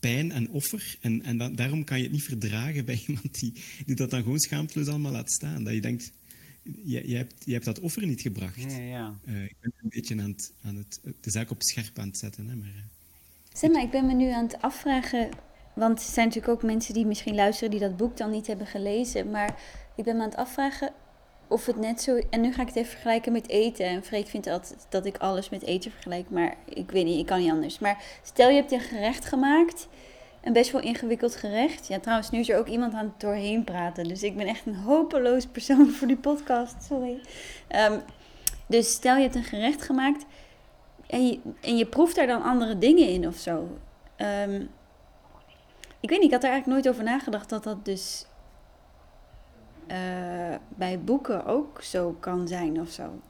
pijn 0.00 0.32
en 0.32 0.50
offer. 0.50 0.96
En, 1.00 1.22
en 1.22 1.38
dat, 1.38 1.56
daarom 1.56 1.84
kan 1.84 1.96
je 1.96 2.02
het 2.02 2.12
niet 2.12 2.22
verdragen 2.22 2.84
bij 2.84 3.02
iemand 3.06 3.40
die, 3.40 3.52
die 3.86 3.94
dat 3.94 4.10
dan 4.10 4.22
gewoon 4.22 4.40
schaamteloos 4.40 4.88
allemaal 4.88 5.12
laat 5.12 5.32
staan. 5.32 5.64
Dat 5.64 5.74
je 5.74 5.80
denkt, 5.80 6.12
je, 6.62 7.08
je, 7.08 7.16
hebt, 7.16 7.34
je 7.44 7.52
hebt 7.52 7.64
dat 7.64 7.80
offer 7.80 8.06
niet 8.06 8.20
gebracht. 8.20 8.60
Ja, 8.60 8.78
ja. 8.78 9.18
Uh, 9.24 9.44
ik 9.44 9.56
ben 9.60 9.72
een 9.82 9.88
beetje 9.88 10.20
aan, 10.20 10.30
het, 10.30 10.52
aan 10.62 10.76
het, 10.76 11.00
de 11.20 11.30
zaak 11.30 11.50
op 11.50 11.62
scherp 11.62 11.98
aan 11.98 12.08
het 12.08 12.18
zetten. 12.18 12.48
Hè, 12.48 12.54
maar, 12.54 12.68
uh. 12.68 12.74
Zeg 13.52 13.70
maar, 13.70 13.82
ik 13.82 13.90
ben 13.90 14.06
me 14.06 14.14
nu 14.14 14.30
aan 14.30 14.44
het 14.44 14.60
afvragen... 14.60 15.30
Want 15.74 15.98
er 15.98 16.04
zijn 16.04 16.26
natuurlijk 16.26 16.54
ook 16.54 16.62
mensen 16.62 16.94
die 16.94 17.06
misschien 17.06 17.34
luisteren 17.34 17.70
die 17.70 17.80
dat 17.80 17.96
boek 17.96 18.16
dan 18.16 18.30
niet 18.30 18.46
hebben 18.46 18.66
gelezen. 18.66 19.30
Maar 19.30 19.54
ik 19.94 20.04
ben 20.04 20.16
me 20.16 20.22
aan 20.22 20.28
het 20.28 20.38
afvragen 20.38 20.92
of 21.48 21.66
het 21.66 21.76
net 21.76 22.02
zo... 22.02 22.20
En 22.30 22.40
nu 22.40 22.52
ga 22.52 22.62
ik 22.62 22.68
het 22.68 22.76
even 22.76 22.90
vergelijken 22.90 23.32
met 23.32 23.48
eten. 23.48 23.86
En 23.86 24.04
Freek 24.04 24.26
vindt 24.26 24.46
altijd 24.46 24.86
dat 24.88 25.06
ik 25.06 25.16
alles 25.16 25.48
met 25.48 25.62
eten 25.62 25.90
vergelijk. 25.90 26.30
Maar 26.30 26.54
ik 26.64 26.90
weet 26.90 27.04
niet, 27.04 27.18
ik 27.18 27.26
kan 27.26 27.40
niet 27.40 27.50
anders. 27.50 27.78
Maar 27.78 28.02
stel 28.22 28.48
je 28.48 28.56
hebt 28.56 28.72
een 28.72 28.80
gerecht 28.80 29.24
gemaakt... 29.24 29.88
Een 30.42 30.52
best 30.52 30.70
wel 30.70 30.80
ingewikkeld 30.80 31.36
gerecht. 31.36 31.86
Ja, 31.86 31.98
trouwens, 31.98 32.30
nu 32.30 32.38
is 32.38 32.48
er 32.48 32.58
ook 32.58 32.68
iemand 32.68 32.94
aan 32.94 33.04
het 33.04 33.20
doorheen 33.20 33.64
praten. 33.64 34.08
Dus 34.08 34.22
ik 34.22 34.36
ben 34.36 34.46
echt 34.46 34.66
een 34.66 34.74
hopeloos 34.74 35.46
persoon 35.46 35.90
voor 35.90 36.06
die 36.06 36.16
podcast. 36.16 36.74
Sorry. 36.82 37.20
Um, 37.90 38.02
dus 38.66 38.92
stel 38.92 39.16
je 39.16 39.22
hebt 39.22 39.34
een 39.34 39.44
gerecht 39.44 39.82
gemaakt 39.82 40.24
en 41.06 41.26
je, 41.26 41.38
en 41.60 41.76
je 41.76 41.86
proeft 41.86 42.16
daar 42.16 42.26
dan 42.26 42.42
andere 42.42 42.78
dingen 42.78 43.08
in 43.08 43.26
of 43.26 43.36
zo. 43.36 43.68
Um, 44.46 44.70
ik 46.04 46.10
weet 46.10 46.18
niet, 46.18 46.28
ik 46.28 46.34
had 46.34 46.44
er 46.44 46.50
eigenlijk 46.50 46.82
nooit 46.82 46.94
over 46.94 47.12
nagedacht 47.12 47.48
dat 47.48 47.64
dat 47.64 47.84
dus 47.84 48.26
uh, 49.90 50.54
bij 50.68 51.00
boeken 51.00 51.46
ook 51.46 51.82
zo 51.82 52.16
kan 52.20 52.48
zijn 52.48 52.80
of 52.80 52.88
zo. 52.88 53.20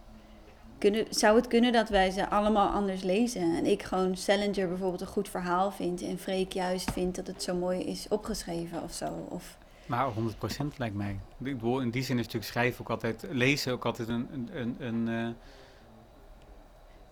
Kunnen, 0.79 1.07
zou 1.11 1.37
het 1.37 1.47
kunnen 1.47 1.73
dat 1.73 1.89
wij 1.89 2.11
ze 2.11 2.29
allemaal 2.29 2.69
anders 2.69 3.03
lezen? 3.03 3.57
En 3.57 3.67
ik 3.67 3.83
gewoon 3.83 4.17
Salinger 4.17 4.69
bijvoorbeeld 4.69 5.01
een 5.01 5.07
goed 5.07 5.29
verhaal 5.29 5.71
vind 5.73 6.03
en 6.03 6.19
Freek 6.19 6.53
juist 6.53 6.91
vindt 6.91 7.17
dat 7.17 7.27
het 7.27 7.43
zo 7.43 7.55
mooi 7.55 7.81
is 7.81 8.07
opgeschreven 8.09 8.83
of 8.83 8.93
zo? 8.93 9.27
Of... 9.29 9.59
Maar 9.87 10.13
100% 10.13 10.77
lijkt 10.77 10.97
mij. 10.97 11.19
In 11.43 11.91
die 11.91 12.03
zin 12.03 12.19
is 12.19 12.25
natuurlijk 12.25 12.45
schrijven 12.45 12.81
ook 12.81 12.91
altijd, 12.91 13.27
lezen 13.31 13.73
ook 13.73 13.85
altijd 13.85 14.09
een, 14.09 14.29
een, 14.33 14.49
een, 14.53 14.77
een 14.79 15.09
uh, 15.09 15.29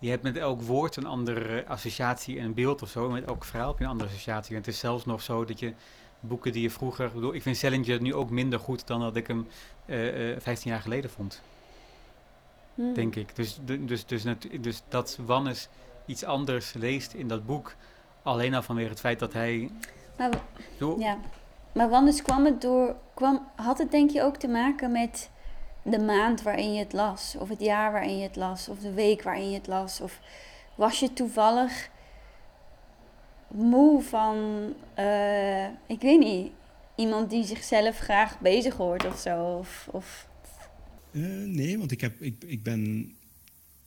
je 0.03 0.09
hebt 0.09 0.23
met 0.23 0.37
elk 0.37 0.61
woord 0.61 0.95
een 0.95 1.05
andere 1.05 1.65
associatie 1.67 2.39
en 2.39 2.45
een 2.45 2.53
beeld 2.53 2.81
of 2.81 2.89
zo. 2.89 3.09
Met 3.09 3.25
elk 3.25 3.43
verhaal 3.43 3.67
heb 3.67 3.77
je 3.77 3.83
een 3.83 3.89
andere 3.89 4.09
associatie. 4.09 4.51
En 4.51 4.57
het 4.57 4.67
is 4.67 4.79
zelfs 4.79 5.05
nog 5.05 5.21
zo 5.21 5.45
dat 5.45 5.59
je 5.59 5.73
boeken 6.19 6.51
die 6.51 6.61
je 6.61 6.69
vroeger... 6.69 7.05
Ik, 7.05 7.13
bedoel, 7.13 7.33
ik 7.33 7.41
vind 7.41 7.57
Salinger 7.57 8.01
nu 8.01 8.13
ook 8.13 8.29
minder 8.29 8.59
goed 8.59 8.87
dan 8.87 8.99
dat 8.99 9.15
ik 9.15 9.27
hem 9.27 9.47
uh, 9.85 10.29
uh, 10.29 10.39
15 10.39 10.71
jaar 10.71 10.81
geleden 10.81 11.09
vond. 11.09 11.41
Hmm. 12.75 12.93
Denk 12.93 13.15
ik. 13.15 13.35
Dus, 13.35 13.59
dus, 13.61 14.05
dus, 14.05 14.25
dus 14.61 14.83
dat 14.87 15.19
Wannes 15.25 15.69
iets 16.05 16.23
anders 16.23 16.73
leest 16.73 17.13
in 17.13 17.27
dat 17.27 17.45
boek... 17.45 17.75
alleen 18.23 18.53
al 18.53 18.61
vanwege 18.61 18.89
het 18.89 18.99
feit 18.99 19.19
dat 19.19 19.33
hij... 19.33 19.71
Maar, 20.17 20.31
ja. 20.97 21.17
maar 21.73 21.89
Wannes 21.89 22.21
kwam 22.21 22.45
het 22.45 22.61
door... 22.61 22.95
Kwam, 23.13 23.47
had 23.55 23.77
het 23.77 23.91
denk 23.91 24.09
je 24.09 24.21
ook 24.21 24.37
te 24.37 24.47
maken 24.47 24.91
met 24.91 25.29
de 25.83 25.99
maand 25.99 26.41
waarin 26.41 26.73
je 26.73 26.79
het 26.79 26.93
las, 26.93 27.35
of 27.39 27.49
het 27.49 27.59
jaar 27.59 27.91
waarin 27.91 28.17
je 28.17 28.23
het 28.23 28.35
las, 28.35 28.69
of 28.69 28.79
de 28.79 28.93
week 28.93 29.21
waarin 29.21 29.49
je 29.49 29.57
het 29.57 29.67
las? 29.67 30.01
Of 30.01 30.19
was 30.75 30.99
je 30.99 31.13
toevallig 31.13 31.89
moe 33.53 34.01
van, 34.01 34.37
uh, 34.99 35.65
ik 35.87 36.01
weet 36.01 36.19
niet, 36.19 36.51
iemand 36.95 37.29
die 37.29 37.45
zichzelf 37.45 37.97
graag 37.97 38.39
bezig 38.39 38.75
hoort 38.75 39.05
of 39.05 39.19
zo? 39.19 39.57
Of, 39.57 39.87
of... 39.91 40.27
Uh, 41.11 41.47
nee, 41.47 41.77
want 41.77 41.91
ik, 41.91 42.01
heb, 42.01 42.21
ik, 42.21 42.43
ik 42.45 42.63
ben 42.63 43.13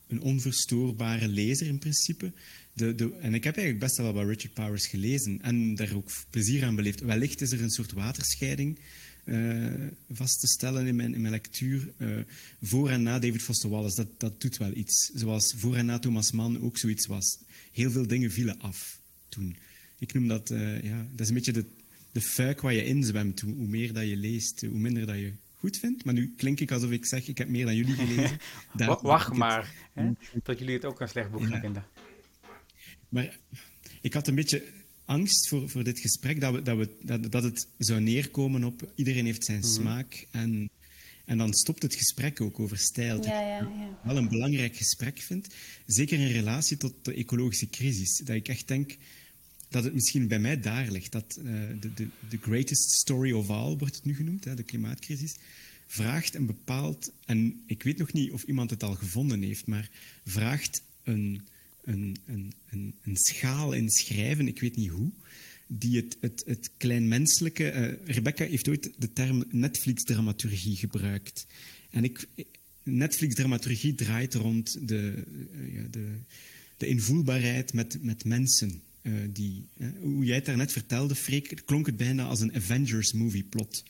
een 0.08 0.22
onverstoorbare 0.22 1.28
lezer 1.28 1.66
in 1.66 1.78
principe. 1.78 2.32
De, 2.72 2.94
de, 2.94 3.16
en 3.20 3.34
ik 3.34 3.44
heb 3.44 3.56
eigenlijk 3.56 3.86
best 3.86 3.96
wel 3.96 4.12
wat 4.12 4.26
Richard 4.26 4.54
Powers 4.54 4.86
gelezen 4.86 5.38
en 5.42 5.74
daar 5.74 5.94
ook 5.94 6.10
plezier 6.30 6.64
aan 6.64 6.76
beleefd. 6.76 7.00
Wellicht 7.00 7.40
is 7.40 7.52
er 7.52 7.62
een 7.62 7.70
soort 7.70 7.92
waterscheiding 7.92 8.78
uh, 9.26 9.88
vast 10.10 10.40
te 10.40 10.46
stellen 10.46 10.86
in 10.86 10.96
mijn, 10.96 11.14
in 11.14 11.20
mijn 11.20 11.32
lectuur. 11.32 11.92
Uh, 11.98 12.18
voor 12.62 12.90
en 12.90 13.02
na 13.02 13.18
David 13.18 13.42
Foster 13.42 13.70
Wallace, 13.70 13.96
dat, 13.96 14.20
dat 14.20 14.40
doet 14.40 14.56
wel 14.56 14.72
iets. 14.72 15.10
Zoals 15.14 15.54
voor 15.56 15.76
en 15.76 15.86
na 15.86 15.98
Thomas 15.98 16.32
Mann 16.32 16.62
ook 16.62 16.78
zoiets 16.78 17.06
was. 17.06 17.38
Heel 17.72 17.90
veel 17.90 18.06
dingen 18.06 18.30
vielen 18.30 18.60
af 18.60 19.00
toen. 19.28 19.56
Ik 19.98 20.14
noem 20.14 20.28
dat, 20.28 20.50
uh, 20.50 20.82
ja, 20.82 21.06
dat 21.10 21.20
is 21.20 21.28
een 21.28 21.34
beetje 21.34 21.52
de, 21.52 21.64
de 22.12 22.20
fuik 22.20 22.60
waar 22.60 22.72
je 22.72 22.84
inzwemt. 22.84 23.40
Hoe, 23.40 23.54
hoe 23.54 23.66
meer 23.66 23.92
dat 23.92 24.08
je 24.08 24.16
leest, 24.16 24.60
hoe 24.60 24.78
minder 24.78 25.06
dat 25.06 25.16
je 25.16 25.32
goed 25.54 25.76
vindt. 25.76 26.04
Maar 26.04 26.14
nu 26.14 26.34
klink 26.36 26.60
ik 26.60 26.70
alsof 26.70 26.90
ik 26.90 27.06
zeg, 27.06 27.28
ik 27.28 27.38
heb 27.38 27.48
meer 27.48 27.64
dan 27.64 27.76
jullie 27.76 27.94
gelezen. 27.94 28.38
Wacht 29.02 29.32
maar, 29.32 29.74
hè, 29.92 30.10
tot 30.42 30.58
jullie 30.58 30.74
het 30.74 30.84
ook 30.84 31.00
een 31.00 31.08
slecht 31.08 31.30
boek 31.30 31.46
gaan 31.46 31.60
vinden. 31.60 31.84
Maar 33.08 33.38
ik 34.00 34.14
had 34.14 34.28
een 34.28 34.34
beetje 34.34 34.62
angst 35.06 35.48
voor, 35.48 35.68
voor 35.68 35.84
dit 35.84 35.98
gesprek, 35.98 36.40
dat, 36.40 36.54
we, 36.54 36.62
dat, 36.62 36.76
we, 36.76 36.96
dat, 37.02 37.32
dat 37.32 37.42
het 37.42 37.68
zou 37.78 38.00
neerkomen 38.00 38.64
op 38.64 38.92
iedereen 38.94 39.24
heeft 39.24 39.44
zijn 39.44 39.58
mhm. 39.58 39.68
smaak. 39.68 40.26
En, 40.30 40.70
en 41.24 41.38
dan 41.38 41.54
stopt 41.54 41.82
het 41.82 41.94
gesprek 41.94 42.40
ook 42.40 42.60
over 42.60 42.78
stijl. 42.78 43.24
Ja, 43.24 43.40
ja, 43.40 43.58
ja. 43.58 43.98
wel 44.04 44.16
een 44.16 44.28
belangrijk 44.28 44.76
gesprek 44.76 45.18
vind, 45.18 45.46
zeker 45.86 46.18
in 46.18 46.32
relatie 46.32 46.76
tot 46.76 46.94
de 47.02 47.14
ecologische 47.14 47.70
crisis. 47.70 48.20
Dat 48.24 48.36
ik 48.36 48.48
echt 48.48 48.68
denk 48.68 48.96
dat 49.68 49.84
het 49.84 49.94
misschien 49.94 50.28
bij 50.28 50.38
mij 50.38 50.60
daar 50.60 50.90
ligt. 50.90 51.12
Dat 51.12 51.38
uh, 51.38 51.44
de, 51.80 51.94
de, 51.94 52.08
de 52.28 52.38
greatest 52.40 52.90
story 52.90 53.32
of 53.32 53.50
all, 53.50 53.76
wordt 53.76 53.94
het 53.94 54.04
nu 54.04 54.14
genoemd, 54.14 54.44
hè, 54.44 54.54
de 54.54 54.62
klimaatcrisis, 54.62 55.34
vraagt 55.86 56.34
een 56.34 56.46
bepaald, 56.46 57.12
en 57.24 57.62
ik 57.66 57.82
weet 57.82 57.98
nog 57.98 58.12
niet 58.12 58.32
of 58.32 58.42
iemand 58.42 58.70
het 58.70 58.82
al 58.82 58.94
gevonden 58.94 59.42
heeft, 59.42 59.66
maar 59.66 59.90
vraagt 60.24 60.82
een 61.02 61.46
een, 61.86 62.16
een, 62.26 62.52
een, 62.70 62.94
een 63.02 63.16
schaal 63.16 63.72
in 63.72 63.90
schrijven, 63.90 64.48
ik 64.48 64.60
weet 64.60 64.76
niet 64.76 64.88
hoe, 64.88 65.10
die 65.66 65.96
het, 65.96 66.16
het, 66.20 66.42
het 66.46 66.70
kleinmenselijke... 66.76 67.72
Uh, 67.72 68.14
Rebecca 68.14 68.44
heeft 68.44 68.68
ooit 68.68 68.90
de 68.98 69.12
term 69.12 69.44
Netflix-dramaturgie 69.50 70.76
gebruikt. 70.76 71.46
En 71.90 72.04
ik, 72.04 72.28
Netflix-dramaturgie 72.82 73.94
draait 73.94 74.34
rond 74.34 74.88
de, 74.88 75.24
ja, 75.72 75.86
de, 75.90 76.06
de 76.76 76.86
invoelbaarheid 76.86 77.72
met, 77.72 78.02
met 78.02 78.24
mensen. 78.24 78.80
Uh, 79.02 79.12
die, 79.30 79.64
hoe 80.00 80.24
jij 80.24 80.36
het 80.36 80.44
daarnet 80.44 80.72
vertelde, 80.72 81.14
klonk 81.64 81.86
het 81.86 81.96
bijna 81.96 82.24
als 82.24 82.40
een 82.40 82.54
Avengers-movie-plot. 82.54 83.84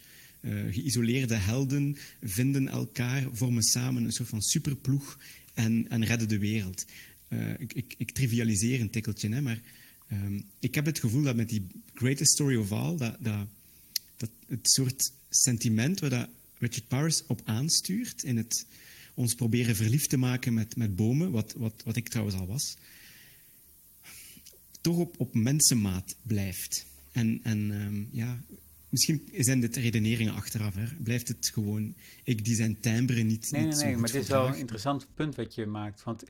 geïsoleerde 0.71 1.35
helden 1.35 1.97
vinden 2.23 2.69
elkaar, 2.69 3.27
vormen 3.33 3.63
samen 3.63 4.05
een 4.05 4.13
soort 4.13 4.29
van 4.29 4.43
superploeg 4.43 5.19
en, 5.55 5.89
en 5.89 6.05
redden 6.05 6.29
de 6.29 6.39
wereld. 6.39 6.85
Uh, 7.29 7.61
ik, 7.61 7.73
ik, 7.73 7.95
ik, 7.99 8.11
trivialiseer 8.11 8.81
een 8.81 8.91
tikkeltje, 8.91 9.29
hè, 9.29 9.41
maar 9.41 9.61
um, 10.13 10.45
ik 10.59 10.75
heb 10.75 10.85
het 10.85 10.99
gevoel 10.99 11.23
dat 11.23 11.37
met 11.37 11.49
die 11.49 11.67
greatest 11.95 12.33
story 12.33 12.57
of 12.57 12.73
all, 12.73 12.97
dat, 12.97 13.17
dat, 13.21 13.47
dat 14.17 14.31
het 14.47 14.71
soort 14.71 15.13
sentiment 15.29 16.01
waar 16.01 16.11
dat 16.11 16.29
Richard 16.59 16.89
Powers 16.89 17.27
op 17.27 17.41
aanstuurt, 17.45 18.23
in 18.23 18.37
het 18.37 18.67
ons 19.15 19.35
proberen 19.35 19.77
verliefd 19.77 20.09
te 20.09 20.17
maken 20.17 20.55
met, 20.55 20.77
met 20.77 20.97
bomen, 20.97 21.31
wat, 21.31 21.55
wat, 21.57 21.83
wat 21.85 21.97
ik 21.97 22.09
trouwens 22.09 22.37
al 22.37 22.47
was, 22.47 22.77
toch 24.81 24.97
op, 24.97 25.15
op 25.21 25.35
mensenmaat 25.35 26.17
blijft. 26.23 26.87
En, 27.13 27.41
en 27.43 27.59
um, 27.71 28.09
ja, 28.13 28.41
misschien 28.89 29.29
zijn 29.37 29.61
dit 29.61 29.77
redeneringen 29.77 30.35
achteraf. 30.35 30.75
Hè. 30.75 30.85
Blijft 31.03 31.29
het 31.29 31.51
gewoon 31.53 31.95
ik 32.25 32.45
die 32.45 32.55
zijn 32.55 32.81
timbre 32.81 33.23
niet. 33.23 33.51
Nee, 33.51 33.65
niet 33.65 33.75
nee, 33.75 33.85
nee 33.85 33.97
maar 33.97 34.13
dit 34.13 34.23
is 34.23 34.29
wel 34.29 34.49
een 34.49 34.59
interessant 34.59 35.07
punt 35.15 35.35
wat 35.35 35.55
je 35.55 35.67
maakt. 35.67 36.03
Want 36.03 36.25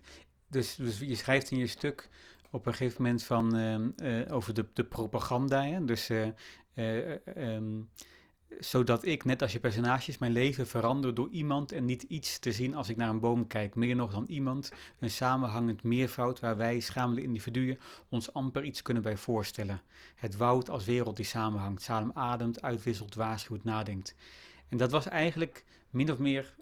dus, 0.49 0.74
dus 0.74 0.99
je 0.99 1.14
schrijft 1.14 1.51
in 1.51 1.59
je 1.59 1.66
stuk 1.66 2.09
op 2.51 2.66
een 2.66 2.74
gegeven 2.74 3.03
moment 3.03 3.22
van, 3.22 3.57
uh, 3.57 4.32
over 4.34 4.55
de, 4.55 4.66
de 4.72 4.84
propaganda. 4.84 5.64
Hè? 5.64 5.84
Dus, 5.84 6.11
uh, 6.11 7.14
um, 7.36 7.88
zodat 8.59 9.05
ik, 9.05 9.24
net 9.24 9.42
als 9.42 9.53
je 9.53 9.61
personages, 9.61 10.18
mijn 10.18 10.32
leven 10.32 10.66
verander 10.66 11.14
door 11.14 11.28
iemand 11.30 11.72
en 11.72 11.84
niet 11.84 12.03
iets 12.03 12.38
te 12.38 12.53
zien 12.53 12.74
als 12.74 12.88
ik 12.88 12.97
naar 12.97 13.09
een 13.09 13.20
boom 13.20 13.47
kijk. 13.47 13.74
Meer 13.74 13.97
nog 13.97 14.12
dan 14.12 14.24
iemand, 14.28 14.72
een 14.99 15.11
samenhangend 15.11 15.82
meervoud 15.82 16.40
waar 16.40 16.57
wij, 16.57 16.80
schamele 16.80 17.22
individuen, 17.22 17.78
ons 18.09 18.32
amper 18.32 18.64
iets 18.64 18.82
kunnen 18.82 19.03
bij 19.03 19.16
voorstellen. 19.16 19.82
Het 20.14 20.36
woud 20.36 20.70
als 20.70 20.84
wereld 20.84 21.16
die 21.16 21.24
samenhangt, 21.24 21.82
Salem 21.82 22.11
ademt, 22.14 22.62
uitwisselt, 22.62 23.14
waarschuwt, 23.14 23.64
nadenkt. 23.64 24.14
En 24.68 24.76
dat 24.76 24.90
was 24.90 25.09
eigenlijk 25.09 25.64
min 25.90 26.12
of 26.12 26.18
meer 26.18 26.55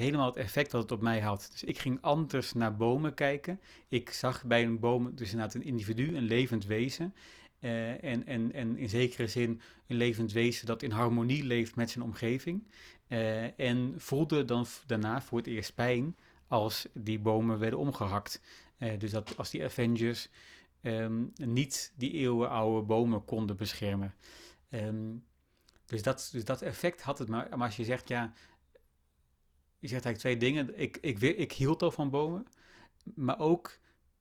helemaal 0.00 0.26
het 0.26 0.36
effect 0.36 0.70
dat 0.70 0.82
het 0.82 0.92
op 0.92 1.00
mij 1.00 1.20
had. 1.20 1.48
Dus 1.52 1.64
ik 1.64 1.78
ging 1.78 1.98
anders 2.00 2.52
naar 2.52 2.76
bomen 2.76 3.14
kijken. 3.14 3.60
Ik 3.88 4.10
zag 4.10 4.44
bij 4.44 4.64
een 4.64 4.78
boom 4.78 5.14
dus 5.14 5.30
inderdaad 5.30 5.54
een 5.54 5.64
individu, 5.64 6.16
een 6.16 6.22
levend 6.22 6.66
wezen. 6.66 7.14
Uh, 7.60 8.04
en, 8.04 8.26
en, 8.26 8.52
en 8.52 8.76
in 8.76 8.88
zekere 8.88 9.26
zin 9.26 9.60
een 9.86 9.96
levend 9.96 10.32
wezen 10.32 10.66
dat 10.66 10.82
in 10.82 10.90
harmonie 10.90 11.44
leeft 11.44 11.76
met 11.76 11.90
zijn 11.90 12.04
omgeving. 12.04 12.62
Uh, 13.08 13.58
en 13.60 13.94
voelde 13.96 14.44
dan 14.44 14.66
daarna 14.86 15.22
voor 15.22 15.38
het 15.38 15.46
eerst 15.46 15.74
pijn 15.74 16.16
als 16.48 16.88
die 16.92 17.18
bomen 17.18 17.58
werden 17.58 17.78
omgehakt. 17.78 18.40
Uh, 18.78 18.98
dus 18.98 19.10
dat 19.10 19.36
als 19.36 19.50
die 19.50 19.64
Avengers 19.64 20.28
um, 20.82 21.32
niet 21.34 21.92
die 21.96 22.12
eeuwenoude 22.12 22.86
bomen 22.86 23.24
konden 23.24 23.56
beschermen. 23.56 24.14
Um, 24.70 25.24
Dus 25.86 26.02
dat, 26.02 26.28
dus 26.32 26.44
dat 26.44 26.62
effect 26.62 27.02
had 27.02 27.18
het. 27.18 27.28
Maar 27.28 27.48
als 27.48 27.76
je 27.76 27.84
zegt, 27.84 28.08
ja, 28.08 28.32
je 29.80 29.88
zegt 29.88 30.04
eigenlijk 30.04 30.18
twee 30.18 30.36
dingen. 30.36 30.80
Ik, 30.80 30.98
ik, 31.00 31.20
ik 31.20 31.52
hield 31.52 31.82
al 31.82 31.90
van 31.90 32.10
bomen, 32.10 32.46
maar 33.14 33.38
ook 33.38 33.78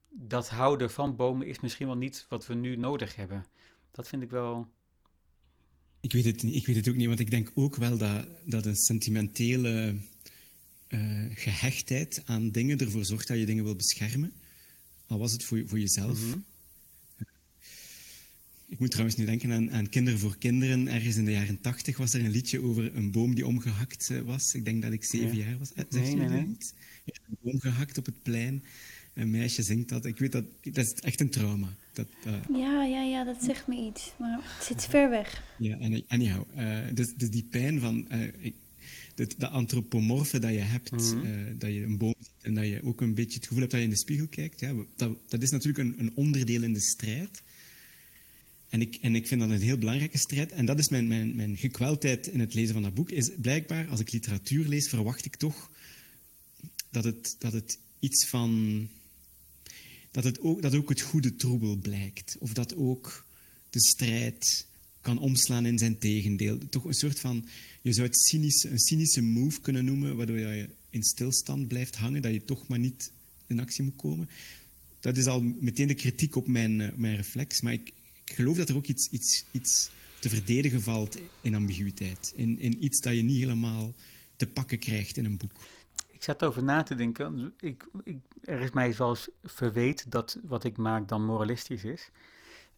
dat 0.10 0.50
houden 0.50 0.92
van 0.92 1.16
bomen 1.16 1.48
is 1.48 1.60
misschien 1.60 1.88
wel 1.88 1.98
niet 1.98 2.26
wat 2.30 2.48
we 2.48 2.54
nu 2.54 2.76
nodig 2.76 3.16
hebben. 3.16 3.46
Dat 3.92 4.08
vind 4.08 4.22
ik 4.22 4.30
wel. 4.30 4.68
Ik 6.02 6.12
weet 6.12 6.26
het, 6.26 6.44
niet, 6.44 6.56
ik 6.56 6.66
weet 6.66 6.76
het 6.76 6.90
ook 6.90 6.96
niet, 6.96 7.08
want 7.08 7.20
ik 7.20 7.30
denk 7.30 7.52
ook 7.54 7.76
wel 7.76 7.98
dat, 7.98 8.28
dat 8.46 8.66
een 8.66 8.76
sentimentele 8.76 9.96
uh, 10.90 11.26
gehechtheid 11.36 12.22
aan 12.26 12.52
dingen 12.52 12.78
ervoor 12.78 13.06
zorgt 13.06 13.28
dat 13.28 13.38
je 13.38 13.46
dingen 13.46 13.64
wil 13.64 13.76
beschermen. 13.76 14.34
Al 15.08 15.20
was 15.20 15.32
het 15.32 15.44
voor, 15.44 15.64
voor 15.66 15.80
jezelf. 15.80 16.22
Mhm. 16.22 16.40
Ik 18.70 18.80
moet 18.80 18.92
trouwens 18.92 19.18
nu 19.18 19.26
denken 19.26 19.52
aan, 19.52 19.72
aan 19.72 19.90
Kinderen 19.90 20.20
voor 20.20 20.38
Kinderen. 20.38 20.88
Ergens 20.88 21.16
in 21.16 21.26
de 21.26 21.32
jaren 21.32 21.62
tachtig 21.62 21.98
was 21.98 22.14
er 22.14 22.26
een 22.26 22.32
liedje 22.32 22.62
over 22.62 22.96
een 22.96 23.12
boom 23.12 23.36
die 23.36 23.48
omgehakt 23.48 24.10
eh, 24.10 24.22
was. 24.22 24.54
Ik 24.54 24.66
denk 24.66 24.82
dat 24.82 24.92
ik 24.92 25.04
zeven 25.04 25.38
jaar 25.38 25.58
was. 25.58 25.74
Eh, 25.74 25.84
zeg 25.90 26.02
nee, 26.02 26.16
nee, 26.16 26.28
nee. 26.28 26.58
Een 27.06 27.38
boom 27.42 27.60
gehakt 27.60 27.98
op 27.98 28.06
het 28.06 28.22
plein. 28.24 28.64
Een 29.14 29.32
meisje 29.32 29.64
zingt 29.64 29.90
dat. 29.90 30.06
Ik 30.06 30.18
weet 30.18 30.32
dat, 30.32 30.44
dat 30.62 30.86
is 30.86 30.94
echt 30.94 31.20
een 31.20 31.30
trauma. 31.30 31.76
Dat, 31.94 32.08
uh... 32.28 32.34
ja, 32.60 32.84
ja, 32.84 33.04
ja, 33.04 33.24
dat 33.24 33.44
zegt 33.44 33.68
me 33.68 33.76
iets. 33.76 34.12
Maar 34.20 34.40
het 34.58 34.66
zit 34.66 34.86
ver 34.86 35.10
weg. 35.10 35.44
Ja, 35.58 35.78
en 35.78 36.04
anyhow. 36.08 36.44
Uh, 36.58 36.80
dus, 36.94 37.14
dus 37.16 37.30
die 37.30 37.48
pijn 37.50 37.80
van... 37.80 38.08
Uh, 38.12 38.28
ik, 38.40 38.56
de, 39.16 39.28
de 39.38 39.48
antropomorfe 39.48 40.40
dat 40.40 40.52
je 40.52 40.58
hebt, 40.58 40.92
mm 40.92 41.00
-hmm. 41.00 41.58
dat 41.58 41.70
je 41.74 41.84
een 41.84 41.98
boom 41.98 42.16
ziet 42.20 42.32
en 42.42 42.54
dat 42.54 42.66
je 42.66 42.84
ook 42.84 43.02
een 43.02 43.14
beetje 43.14 43.36
het 43.36 43.48
gevoel 43.48 43.60
hebt 43.60 43.72
dat 43.72 43.80
je 43.80 43.86
in 43.86 43.94
de 43.94 44.00
spiegel 44.00 44.28
kijkt, 44.28 44.60
ja, 44.60 44.74
dat, 44.96 45.18
dat 45.28 45.42
is 45.42 45.50
natuurlijk 45.50 45.78
een, 45.78 46.00
een 46.00 46.12
onderdeel 46.16 46.64
in 46.64 46.74
de 46.74 46.80
strijd. 46.80 47.42
En 48.70 48.82
ik, 48.82 48.96
en 49.02 49.16
ik 49.16 49.28
vind 49.28 49.42
dat 49.42 49.50
een 49.50 49.62
heel 49.62 49.78
belangrijke 49.78 50.18
strijd. 50.18 50.52
En 50.52 50.66
dat 50.66 50.80
is 50.80 50.90
mijn, 50.90 51.08
mijn, 51.08 51.36
mijn 51.36 51.58
gekweldheid 51.58 52.28
in 52.28 52.40
het 52.40 52.54
lezen 52.54 52.74
van 52.74 52.84
dat 52.84 52.94
boek. 52.94 53.12
Is 53.12 53.30
blijkbaar, 53.38 53.88
als 53.88 54.00
ik 54.00 54.12
literatuur 54.12 54.68
lees, 54.68 54.90
verwacht 54.90 55.26
ik 55.26 55.36
toch 55.36 55.72
dat 56.90 57.04
het, 57.04 57.36
dat 57.40 57.54
het 57.54 57.80
iets 58.00 58.26
van. 58.26 58.88
Dat, 60.12 60.24
het 60.24 60.40
ook, 60.40 60.62
dat 60.62 60.76
ook 60.76 60.90
het 60.90 61.02
goede 61.02 61.36
troebel 61.36 61.76
blijkt. 61.76 62.36
Of 62.40 62.54
dat 62.54 62.76
ook 62.76 63.26
de 63.70 63.82
strijd 63.82 64.68
kan 65.02 65.20
omslaan 65.20 65.66
in 65.66 65.78
zijn 65.78 65.98
tegendeel. 65.98 66.58
Toch 66.70 66.86
een 66.86 66.94
soort 66.94 67.20
van. 67.20 67.48
Je 67.82 67.94
zou 67.94 68.08
het 68.08 68.20
cynische, 68.20 68.70
een 68.70 68.80
cynische 68.80 69.22
move 69.22 69.62
kunnen 69.62 69.86
noemen, 69.86 70.16
waardoor 70.16 70.40
je 70.40 70.70
in 70.90 71.04
stilstand 71.04 71.68
blijft 71.68 71.96
hangen, 71.96 72.22
dat 72.22 72.34
je 72.34 72.46
toch 72.46 72.68
maar 72.68 72.80
niet 72.80 73.12
in 73.48 73.60
actie 73.60 73.84
moet 73.84 73.96
komen. 73.96 74.30
Dat 75.00 75.18
is 75.18 75.26
al 75.26 75.42
meteen 75.42 75.88
de 75.88 75.94
kritiek 75.94 76.36
op 76.36 76.48
mijn, 76.48 76.80
uh, 76.80 76.88
mijn 76.96 77.16
reflex. 77.16 77.62
Maar 77.62 77.74
ik, 77.74 77.92
ik 78.30 78.36
geloof 78.36 78.58
dat 78.58 78.70
er 78.70 78.76
ook 78.76 78.86
iets, 78.86 79.10
iets, 79.10 79.46
iets 79.52 79.92
te 80.20 80.30
verdedigen 80.30 80.82
valt 80.82 81.20
in 81.42 81.56
ambiguïteit. 81.56 82.34
In, 82.36 82.60
in 82.60 82.84
iets 82.84 83.02
dat 83.02 83.16
je 83.16 83.22
niet 83.22 83.40
helemaal 83.40 83.94
te 84.36 84.48
pakken 84.48 84.80
krijgt 84.80 85.18
in 85.18 85.26
een 85.26 85.38
boek. 85.38 85.52
Ik 86.08 86.24
zat 86.24 86.44
over 86.44 86.64
na 86.64 86.84
te 86.84 86.96
denken. 86.96 87.54
Ik, 87.60 87.88
ik, 88.04 88.18
er 88.42 88.60
is 88.60 88.72
mij 88.72 88.92
zelfs 88.92 89.30
verweet 89.44 90.12
dat 90.12 90.40
wat 90.44 90.64
ik 90.64 90.78
maak 90.78 91.08
dan 91.08 91.26
moralistisch 91.26 91.84
is. 91.84 92.12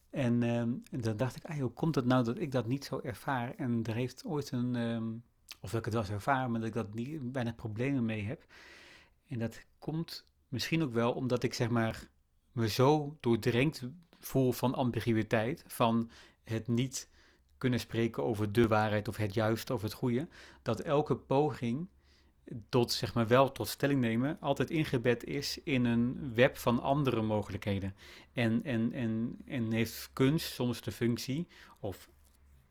En, 0.09 0.43
um, 0.43 0.83
dan 0.91 1.17
dacht 1.17 1.35
ik, 1.35 1.43
ah, 1.45 1.59
hoe 1.59 1.69
komt 1.69 1.95
het 1.95 2.05
nou 2.05 2.23
dat 2.23 2.39
ik 2.39 2.51
dat 2.51 2.67
niet 2.67 2.85
zo 2.85 2.99
ervaar? 3.03 3.55
En 3.55 3.79
er 3.83 3.95
heeft 3.95 4.25
ooit 4.25 4.51
een, 4.51 4.75
um, 4.75 5.23
of 5.59 5.69
dat 5.69 5.79
ik 5.79 5.85
het 5.85 5.93
wel 5.93 6.03
zo 6.03 6.13
ervaar, 6.13 6.51
maar 6.51 6.59
dat 6.59 6.69
ik 6.69 6.75
dat 6.75 6.93
niet, 6.93 7.31
bijna 7.31 7.51
problemen 7.53 8.05
mee 8.05 8.23
heb. 8.23 8.45
En 9.27 9.39
dat 9.39 9.65
komt 9.79 10.25
misschien 10.47 10.83
ook 10.83 10.93
wel 10.93 11.11
omdat 11.11 11.43
ik 11.43 11.53
zeg 11.53 11.69
maar 11.69 12.07
me 12.51 12.69
zo 12.69 13.17
doordrenkt 13.19 13.83
voel 14.21 14.51
van 14.51 14.75
ambiguïteit, 14.75 15.63
van 15.67 16.09
het 16.43 16.67
niet 16.67 17.09
kunnen 17.57 17.79
spreken 17.79 18.23
over 18.23 18.51
de 18.51 18.67
waarheid 18.67 19.07
of 19.07 19.17
het 19.17 19.33
juiste 19.33 19.73
of 19.73 19.81
het 19.81 19.93
goede, 19.93 20.27
dat 20.61 20.79
elke 20.79 21.15
poging 21.15 21.87
tot, 22.69 22.91
zeg 22.91 23.13
maar 23.13 23.27
wel 23.27 23.51
tot 23.51 23.67
stelling 23.67 24.01
nemen, 24.01 24.37
altijd 24.39 24.69
ingebed 24.69 25.23
is 25.23 25.59
in 25.63 25.85
een 25.85 26.33
web 26.33 26.57
van 26.57 26.81
andere 26.81 27.21
mogelijkheden. 27.21 27.95
En, 28.33 28.63
en, 28.63 28.93
en, 28.93 29.37
en 29.45 29.71
heeft 29.71 30.09
kunst 30.13 30.53
soms 30.53 30.81
de 30.81 30.91
functie, 30.91 31.47
of 31.79 32.09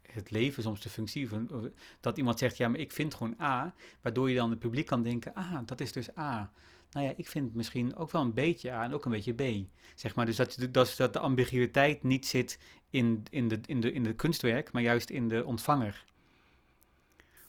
het 0.02 0.30
leven 0.30 0.62
soms 0.62 0.80
de 0.80 0.88
functie 0.88 1.28
van 1.28 1.72
dat 2.00 2.18
iemand 2.18 2.38
zegt, 2.38 2.56
ja, 2.56 2.68
maar 2.68 2.80
ik 2.80 2.92
vind 2.92 3.14
gewoon 3.14 3.40
A, 3.40 3.74
waardoor 4.00 4.30
je 4.30 4.36
dan 4.36 4.50
het 4.50 4.58
publiek 4.58 4.86
kan 4.86 5.02
denken, 5.02 5.34
ah, 5.34 5.58
dat 5.64 5.80
is 5.80 5.92
dus 5.92 6.16
A 6.16 6.52
nou 6.92 7.06
ja, 7.06 7.14
ik 7.16 7.28
vind 7.28 7.54
misschien 7.54 7.96
ook 7.96 8.10
wel 8.10 8.22
een 8.22 8.34
beetje 8.34 8.70
A 8.70 8.84
en 8.84 8.92
ook 8.92 9.04
een 9.04 9.10
beetje 9.10 9.32
B. 9.32 9.66
Zeg 9.94 10.14
maar, 10.14 10.26
dus 10.26 10.36
dat, 10.36 10.56
dat, 10.70 10.94
dat 10.96 11.12
de 11.12 11.18
ambiguïteit 11.18 12.02
niet 12.02 12.26
zit 12.26 12.58
in, 12.90 13.22
in, 13.30 13.48
de, 13.48 13.60
in, 13.66 13.80
de, 13.80 13.92
in 13.92 14.04
de 14.04 14.14
kunstwerk, 14.14 14.72
maar 14.72 14.82
juist 14.82 15.10
in 15.10 15.28
de 15.28 15.44
ontvanger. 15.44 16.04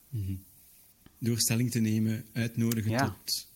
Mm 0.10 0.44
Door 1.18 1.40
stelling 1.40 1.72
te 1.72 1.80
nemen, 1.80 2.26
uitnodigen 2.34 2.98
tot 2.98 3.50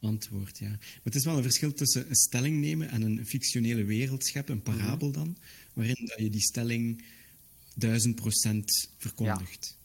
antwoord, 0.00 0.58
ja. 0.58 0.68
Maar 0.68 1.00
het 1.02 1.14
is 1.14 1.24
wel 1.24 1.36
een 1.36 1.42
verschil 1.42 1.72
tussen 1.72 2.08
een 2.08 2.16
stelling 2.16 2.60
nemen 2.60 2.88
en 2.88 3.02
een 3.02 3.26
fictionele 3.26 3.84
wereld 3.84 4.24
scheppen, 4.24 4.54
een 4.54 4.62
parabel 4.62 5.08
mhm. 5.08 5.18
dan, 5.18 5.36
waarin 5.72 6.06
dat 6.06 6.18
je 6.18 6.30
die 6.30 6.40
stelling 6.40 7.04
duizend 7.74 8.14
procent 8.14 8.90
verkondigt. 8.96 9.75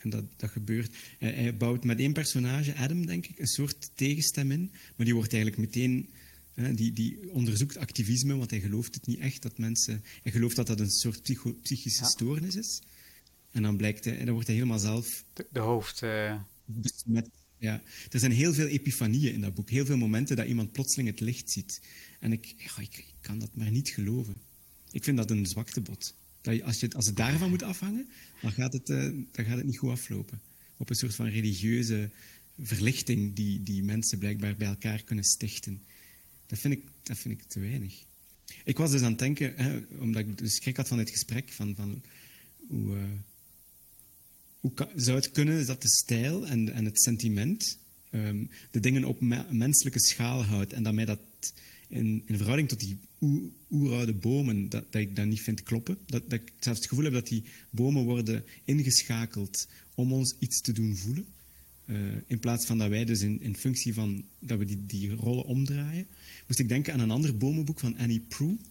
En 0.00 0.10
dat, 0.10 0.24
dat 0.36 0.50
gebeurt. 0.50 0.96
Hij, 1.18 1.32
hij, 1.32 1.56
bouwt 1.56 1.84
met 1.84 1.98
één 1.98 2.12
personage, 2.12 2.74
Adam, 2.74 3.06
denk 3.06 3.26
ik, 3.26 3.38
een 3.38 3.46
soort 3.46 3.90
tegenstem 3.94 4.50
in. 4.50 4.70
Maar 4.96 5.06
die 5.06 5.14
wordt 5.14 5.32
eigenlijk 5.32 5.62
meteen... 5.62 6.10
Hè, 6.54 6.74
die, 6.74 6.92
die 6.92 7.30
onderzoekt 7.32 7.76
activisme, 7.76 8.36
want 8.36 8.50
hij 8.50 8.60
gelooft 8.60 8.94
het 8.94 9.06
niet 9.06 9.18
echt 9.18 9.42
dat 9.42 9.58
mensen... 9.58 10.04
Hij 10.22 10.32
gelooft 10.32 10.56
dat 10.56 10.66
dat 10.66 10.80
een 10.80 10.90
soort 10.90 11.22
psycho, 11.22 11.52
psychische 11.52 12.04
stoornis 12.04 12.56
is. 12.56 12.82
En 13.50 13.62
dan 13.62 13.76
blijkt 13.76 14.04
hij... 14.04 14.18
En 14.18 14.24
dan 14.24 14.32
wordt 14.32 14.46
hij 14.46 14.56
helemaal 14.56 14.78
zelf... 14.78 15.24
De, 15.32 15.46
de 15.52 15.60
hoofd... 15.60 16.02
Uh... 16.02 16.40
Met, 17.04 17.28
ja. 17.58 17.82
Er 18.10 18.18
zijn 18.18 18.32
heel 18.32 18.54
veel 18.54 18.66
epifanieën 18.66 19.32
in 19.32 19.40
dat 19.40 19.54
boek. 19.54 19.70
Heel 19.70 19.86
veel 19.86 19.96
momenten 19.96 20.36
dat 20.36 20.46
iemand 20.46 20.72
plotseling 20.72 21.08
het 21.08 21.20
licht 21.20 21.50
ziet. 21.50 21.80
En 22.20 22.32
ik, 22.32 22.54
ja, 22.56 22.82
ik, 22.82 22.96
ik 22.96 23.14
kan 23.20 23.38
dat 23.38 23.54
maar 23.54 23.70
niet 23.70 23.88
geloven. 23.88 24.36
Ik 24.90 25.04
vind 25.04 25.16
dat 25.16 25.30
een 25.30 25.46
zwaktebod. 25.46 26.14
Dat 26.40 26.54
je, 26.54 26.64
als, 26.64 26.80
je, 26.80 26.92
als 26.92 27.06
het 27.06 27.16
daarvan 27.16 27.50
moet 27.50 27.62
afhangen, 27.62 28.08
dan 28.42 28.52
gaat 28.52 28.72
het, 28.72 28.88
uh, 28.88 29.02
dan 29.32 29.44
gaat 29.44 29.56
het 29.56 29.66
niet 29.66 29.78
goed 29.78 29.90
aflopen. 29.90 30.40
Op 30.76 30.90
een 30.90 30.96
soort 30.96 31.14
van 31.14 31.28
religieuze 31.28 32.10
verlichting 32.58 33.34
die, 33.34 33.62
die 33.62 33.82
mensen 33.82 34.18
blijkbaar 34.18 34.56
bij 34.56 34.68
elkaar 34.68 35.02
kunnen 35.02 35.24
stichten. 35.24 35.82
Dat 36.46 36.58
vind 36.58 36.74
ik, 36.74 36.82
dat 37.02 37.18
vind 37.18 37.40
ik 37.40 37.46
te 37.48 37.60
weinig. 37.60 38.04
Ik 38.64 38.76
was 38.76 38.90
dus 38.90 39.02
aan 39.02 39.10
het 39.10 39.18
denken, 39.18 39.52
hè, 39.56 39.80
omdat 39.98 40.22
ik 40.22 40.38
de 40.38 40.48
schrik 40.48 40.76
had 40.76 40.88
van 40.88 40.96
dit 40.96 41.10
gesprek, 41.10 41.48
van, 41.48 41.74
van 41.74 42.02
hoe, 42.68 42.96
uh, 42.96 43.02
hoe 44.60 44.72
zou 44.94 45.16
het 45.16 45.30
kunnen 45.30 45.66
dat 45.66 45.82
de 45.82 45.88
stijl 45.88 46.46
en, 46.46 46.72
en 46.72 46.84
het 46.84 47.02
sentiment 47.02 47.78
um, 48.10 48.50
de 48.70 48.80
dingen 48.80 49.04
op 49.04 49.20
me 49.20 49.44
menselijke 49.50 50.00
schaal 50.00 50.44
houdt 50.44 50.72
en 50.72 50.82
dat 50.82 50.94
mij 50.94 51.04
dat 51.04 51.20
in, 51.88 52.22
in 52.26 52.36
verhouding 52.36 52.68
tot 52.68 52.80
die 52.80 52.98
oeroude 53.70 54.14
bomen, 54.14 54.68
dat, 54.68 54.92
dat, 54.92 55.00
ik 55.00 55.16
dat 55.16 55.26
niet 55.26 55.42
vind 55.42 55.62
kloppen. 55.62 55.98
Dat, 56.06 56.30
dat 56.30 56.40
ik 56.40 56.52
zelfs 56.58 56.78
het 56.78 56.88
gevoel 56.88 57.04
heb 57.04 57.12
dat 57.12 57.28
die 57.28 57.44
bomen 57.70 58.04
worden 58.04 58.44
ingeschakeld 58.64 59.68
om 59.94 60.12
ons 60.12 60.34
iets 60.38 60.60
te 60.60 60.72
doen 60.72 60.96
voelen. 60.96 61.26
Uh, 61.86 61.96
in 62.26 62.38
plaats 62.38 62.66
van 62.66 62.78
dat 62.78 62.88
wij 62.88 63.04
dus 63.04 63.20
in, 63.20 63.40
in 63.40 63.56
functie 63.56 63.94
van 63.94 64.24
dat 64.38 64.58
we 64.58 64.64
die, 64.64 64.86
die 64.86 65.14
rollen 65.14 65.44
omdraaien. 65.44 66.06
Moest 66.46 66.58
ik 66.58 66.68
denken 66.68 66.92
aan 66.92 67.00
een 67.00 67.10
ander 67.10 67.36
bomenboek 67.36 67.80
van 67.80 67.96
Annie 67.96 68.20
Proulx, 68.20 68.62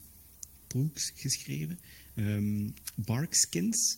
Proulx 0.68 1.12
geschreven. 1.16 1.80
Um, 2.16 2.74
Barkskins, 2.96 3.98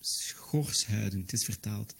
schorshuiden, 0.00 1.20
het 1.20 1.32
is 1.32 1.44
vertaald 1.44 1.94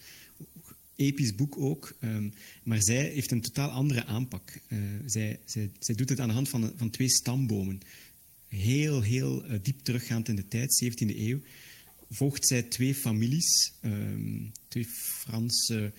episch 0.96 1.34
boek 1.34 1.58
ook. 1.58 1.96
Um, 2.00 2.32
maar 2.62 2.82
zij 2.82 3.08
heeft 3.08 3.30
een 3.30 3.40
totaal 3.40 3.70
andere 3.70 4.04
aanpak. 4.04 4.60
Uh, 4.68 4.78
zij, 5.06 5.40
zij, 5.44 5.70
zij, 5.78 5.94
doet 5.94 6.08
het 6.08 6.20
aan 6.20 6.28
de 6.28 6.34
hand 6.34 6.48
van, 6.48 6.72
van 6.76 6.90
twee 6.90 7.08
stambomen. 7.08 7.80
Heel, 8.48 9.00
heel 9.00 9.44
uh, 9.44 9.58
diep 9.62 9.80
teruggaand 9.80 10.28
in 10.28 10.36
de 10.36 10.48
tijd, 10.48 10.84
17e 10.84 11.16
eeuw. 11.16 11.40
Volgt 12.10 12.46
zij 12.46 12.62
twee 12.62 12.94
families, 12.94 13.72
um, 13.80 14.52
twee 14.68 14.86
Franse 14.86 15.92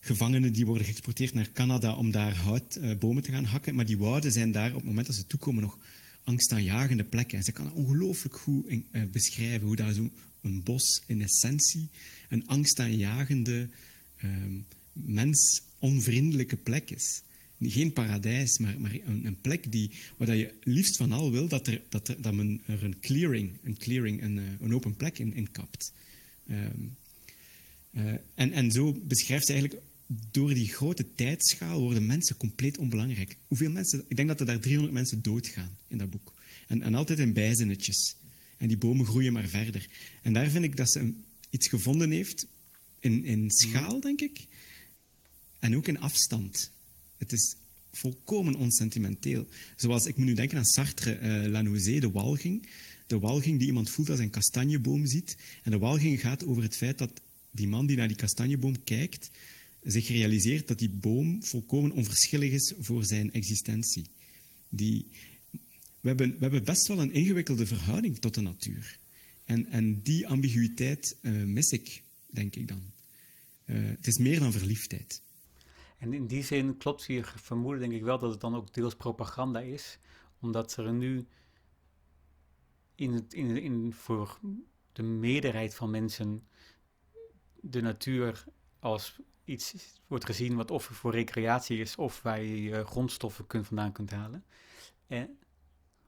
gevangenen 0.00 0.52
die 0.52 0.66
worden 0.66 0.86
geëxporteerd 0.86 1.34
naar 1.34 1.52
Canada 1.52 1.94
om 1.94 2.10
daar 2.10 2.36
houtbomen 2.36 3.16
uh, 3.16 3.22
te 3.22 3.32
gaan 3.32 3.44
hakken. 3.44 3.74
Maar 3.74 3.86
die 3.86 3.98
wouden 3.98 4.32
zijn 4.32 4.52
daar 4.52 4.70
op 4.70 4.76
het 4.76 4.84
moment 4.84 5.06
dat 5.06 5.16
ze 5.16 5.26
toekomen 5.26 5.62
nog 5.62 5.78
angstaanjagende 6.24 7.04
plekken. 7.04 7.38
En 7.38 7.44
ze 7.44 7.52
kan 7.52 7.72
ongelooflijk 7.72 8.36
goed 8.36 8.82
beschrijven 9.10 9.66
hoe 9.66 9.76
daar 9.76 9.92
zo'n 9.92 10.12
bos 10.64 11.02
in 11.06 11.22
essentie 11.22 11.88
een 12.28 12.46
angstaanjagende 12.46 13.68
mens-onvriendelijke 14.92 16.56
plek 16.56 16.90
is. 16.90 17.22
Geen 17.60 17.92
paradijs, 17.92 18.58
maar, 18.58 18.80
maar 18.80 18.94
een, 19.04 19.26
een, 19.26 19.40
plek 19.40 19.72
die, 19.72 19.90
waar 20.16 20.36
je 20.36 20.52
liefst 20.62 20.96
van 20.96 21.12
al 21.12 21.30
wil 21.30 21.48
dat, 21.48 21.66
er, 21.66 21.82
dat, 21.88 22.08
er, 22.08 22.22
dat 22.22 22.34
men 22.34 22.60
er 22.66 22.84
een 22.84 23.00
clearing, 23.00 23.50
een, 23.62 23.76
clearing, 23.76 24.22
een, 24.22 24.38
eh, 24.38 24.44
een 24.60 24.74
open 24.74 24.96
plek 24.96 25.18
in, 25.18 25.34
in 25.34 25.50
kapt. 25.50 25.92
Um, 26.50 26.96
uh, 27.94 28.12
en, 28.34 28.52
en 28.52 28.70
zo 28.70 28.92
beschrijft 28.92 29.46
ze 29.46 29.52
eigenlijk 29.52 29.82
door 30.30 30.54
die 30.54 30.68
grote 30.68 31.14
tijdschaal 31.14 31.80
worden 31.80 32.06
mensen 32.06 32.36
compleet 32.36 32.78
onbelangrijk. 32.78 33.36
Hoeveel 33.46 33.70
mensen? 33.70 34.04
Ik 34.08 34.16
denk 34.16 34.28
dat 34.28 34.40
er 34.40 34.46
daar 34.46 34.60
300 34.60 34.94
mensen 34.94 35.22
doodgaan 35.22 35.76
in 35.88 35.98
dat 35.98 36.10
boek. 36.10 36.34
En, 36.66 36.82
en 36.82 36.94
altijd 36.94 37.18
in 37.18 37.32
bijzinnetjes. 37.32 38.16
En 38.56 38.68
die 38.68 38.76
bomen 38.76 39.06
groeien 39.06 39.32
maar 39.32 39.48
verder. 39.48 39.88
En 40.22 40.32
daar 40.32 40.50
vind 40.50 40.64
ik 40.64 40.76
dat 40.76 40.92
ze 40.92 41.12
iets 41.50 41.68
gevonden 41.68 42.10
heeft 42.10 42.46
in, 43.00 43.24
in 43.24 43.50
schaal, 43.50 44.00
denk 44.00 44.20
ik. 44.20 44.46
En 45.58 45.76
ook 45.76 45.88
in 45.88 45.98
afstand. 45.98 46.72
Het 47.16 47.32
is 47.32 47.56
volkomen 47.92 48.54
onsentimenteel. 48.54 49.46
Zoals, 49.76 50.06
ik 50.06 50.16
moet 50.16 50.26
nu 50.26 50.34
denken 50.34 50.58
aan 50.58 50.64
Sartre, 50.64 51.20
uh, 51.20 51.50
La 51.50 51.62
Nausée, 51.62 52.00
de 52.00 52.10
walging. 52.10 52.68
De 53.06 53.18
walging 53.18 53.58
die 53.58 53.66
iemand 53.66 53.90
voelt 53.90 54.08
als 54.08 54.16
hij 54.16 54.26
een 54.26 54.32
kastanjeboom 54.32 55.06
ziet. 55.06 55.36
En 55.62 55.70
de 55.70 55.78
walging 55.78 56.20
gaat 56.20 56.44
over 56.44 56.62
het 56.62 56.76
feit 56.76 56.98
dat 56.98 57.20
die 57.50 57.68
man 57.68 57.86
die 57.86 57.96
naar 57.96 58.08
die 58.08 58.16
kastanjeboom 58.16 58.84
kijkt, 58.84 59.30
zich 59.82 60.08
realiseert 60.08 60.68
dat 60.68 60.78
die 60.78 60.90
boom 60.90 61.44
volkomen 61.44 61.90
onverschillig 61.90 62.52
is 62.52 62.74
voor 62.78 63.04
zijn 63.04 63.32
existentie. 63.32 64.06
Die, 64.68 65.06
we, 66.00 66.08
hebben, 66.08 66.30
we 66.30 66.38
hebben 66.38 66.64
best 66.64 66.86
wel 66.86 67.00
een 67.00 67.12
ingewikkelde 67.12 67.66
verhouding 67.66 68.18
tot 68.18 68.34
de 68.34 68.40
natuur. 68.40 68.98
En, 69.44 69.66
en 69.66 70.02
die 70.02 70.26
ambiguïteit 70.26 71.16
uh, 71.22 71.44
mis 71.44 71.70
ik, 71.70 72.02
denk 72.32 72.56
ik 72.56 72.68
dan. 72.68 72.92
Uh, 73.64 73.88
het 73.88 74.06
is 74.06 74.18
meer 74.18 74.40
dan 74.40 74.52
verliefdheid. 74.52 75.22
En 75.98 76.12
in 76.12 76.26
die 76.26 76.42
zin 76.42 76.76
klopt 76.76 77.04
je 77.04 77.24
vermoeden, 77.24 77.80
denk 77.80 77.92
ik 77.92 78.02
wel, 78.02 78.18
dat 78.18 78.30
het 78.30 78.40
dan 78.40 78.54
ook 78.54 78.74
deels 78.74 78.96
propaganda 78.96 79.60
is. 79.60 79.98
Omdat 80.40 80.76
er 80.76 80.92
nu 80.92 81.26
in 82.94 83.12
het, 83.12 83.34
in, 83.34 83.56
in, 83.56 83.92
voor 83.92 84.38
de 84.92 85.02
meerderheid 85.02 85.74
van 85.74 85.90
mensen 85.90 86.46
de 87.60 87.80
natuur 87.80 88.44
als 88.78 89.20
iets 89.44 89.74
wordt 90.06 90.24
gezien 90.24 90.56
wat 90.56 90.70
of 90.70 90.84
voor 90.84 91.12
recreatie 91.12 91.78
is, 91.78 91.96
of 91.96 92.22
waar 92.22 92.42
je 92.42 92.84
grondstoffen 92.84 93.46
kunt, 93.46 93.66
vandaan 93.66 93.92
kunt 93.92 94.10
halen. 94.10 94.44
En, 95.06 95.38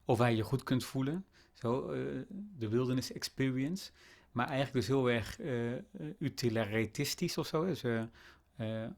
of 0.05 0.19
waar 0.19 0.31
je 0.31 0.37
je 0.37 0.43
goed 0.43 0.63
kunt 0.63 0.85
voelen. 0.85 1.27
Zo, 1.53 1.93
uh, 1.93 2.23
de 2.57 2.69
wilderness 2.69 3.13
experience. 3.13 3.91
Maar 4.33 4.47
eigenlijk 4.47 4.75
dus 4.75 4.87
heel 4.87 5.11
erg 5.11 5.41
uh, 5.41 5.73
utilitaristisch 6.19 7.39
of 7.39 7.47
zo. 7.47 7.65
Dus, 7.65 7.83
uh, 7.85 8.03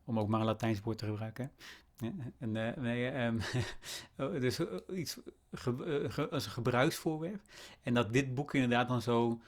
om 0.05 0.19
ook 0.19 0.29
maar 0.29 0.41
een 0.41 0.47
Latijns 0.47 0.81
woord 0.81 0.99
te 0.99 1.07
gebruiken. 1.07 1.53
En, 2.39 2.53
nee, 2.77 3.39
dus 4.17 4.61
iets 4.95 5.19
als 6.31 6.45
een 6.45 6.53
gebruiksvoorwerp. 6.53 7.41
En 7.83 7.95
dat 7.95 8.13
dit 8.13 8.35
boek 8.35 8.55
inderdaad 8.55 8.89
dan 8.89 9.03
zo 9.03 9.41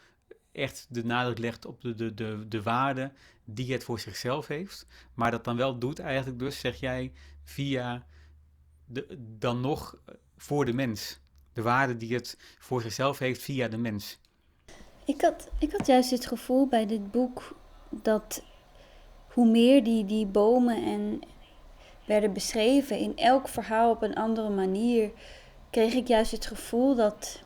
echt 0.53 0.87
de 0.91 1.05
nadruk 1.05 1.39
legt 1.39 1.65
op 1.67 1.81
de, 1.81 1.95
de, 1.95 2.15
de, 2.15 2.45
de 2.49 2.63
waarde 2.63 3.13
die 3.45 3.73
het 3.73 3.85
voor 3.85 4.01
zichzelf 4.01 4.47
heeft. 4.47 4.87
Maar 5.15 5.31
dat 5.31 5.45
dan 5.45 5.57
wel 5.57 5.79
doet 5.79 5.99
eigenlijk 5.99 6.39
dus, 6.39 6.61
zeg 6.61 6.81
jij, 6.81 7.13
via 7.43 8.07
de, 8.85 9.17
dan 9.39 9.61
nog 9.61 9.99
voor 10.37 10.65
de 10.65 10.73
mens. 10.73 11.21
De 11.53 11.63
waarde 11.63 11.97
die 11.97 12.15
het 12.15 12.39
voor 12.59 12.83
zichzelf 12.83 13.19
heeft 13.19 13.43
via 13.43 13.69
de 13.69 13.79
mens. 13.79 14.21
Ik 15.07 15.21
had, 15.21 15.49
ik 15.59 15.73
had 15.73 15.87
juist 15.87 16.11
het 16.11 16.27
gevoel 16.27 16.67
bij 16.67 16.87
dit 16.87 17.11
boek 17.11 17.57
dat 17.89 18.43
hoe 19.29 19.47
meer 19.47 19.85
die, 19.85 20.05
die 20.05 20.27
bomen 20.27 20.85
en 20.85 21.21
werden 22.05 22.33
beschreven 22.33 22.99
in 22.99 23.17
elk 23.17 23.49
verhaal 23.49 23.91
op 23.91 24.03
een 24.03 24.15
andere 24.15 24.51
manier, 24.51 25.11
kreeg 25.71 25.95
ik 25.95 26.09
juist 26.09 26.33
het 26.33 26.47
gevoel 26.47 26.95
dat 26.95 27.43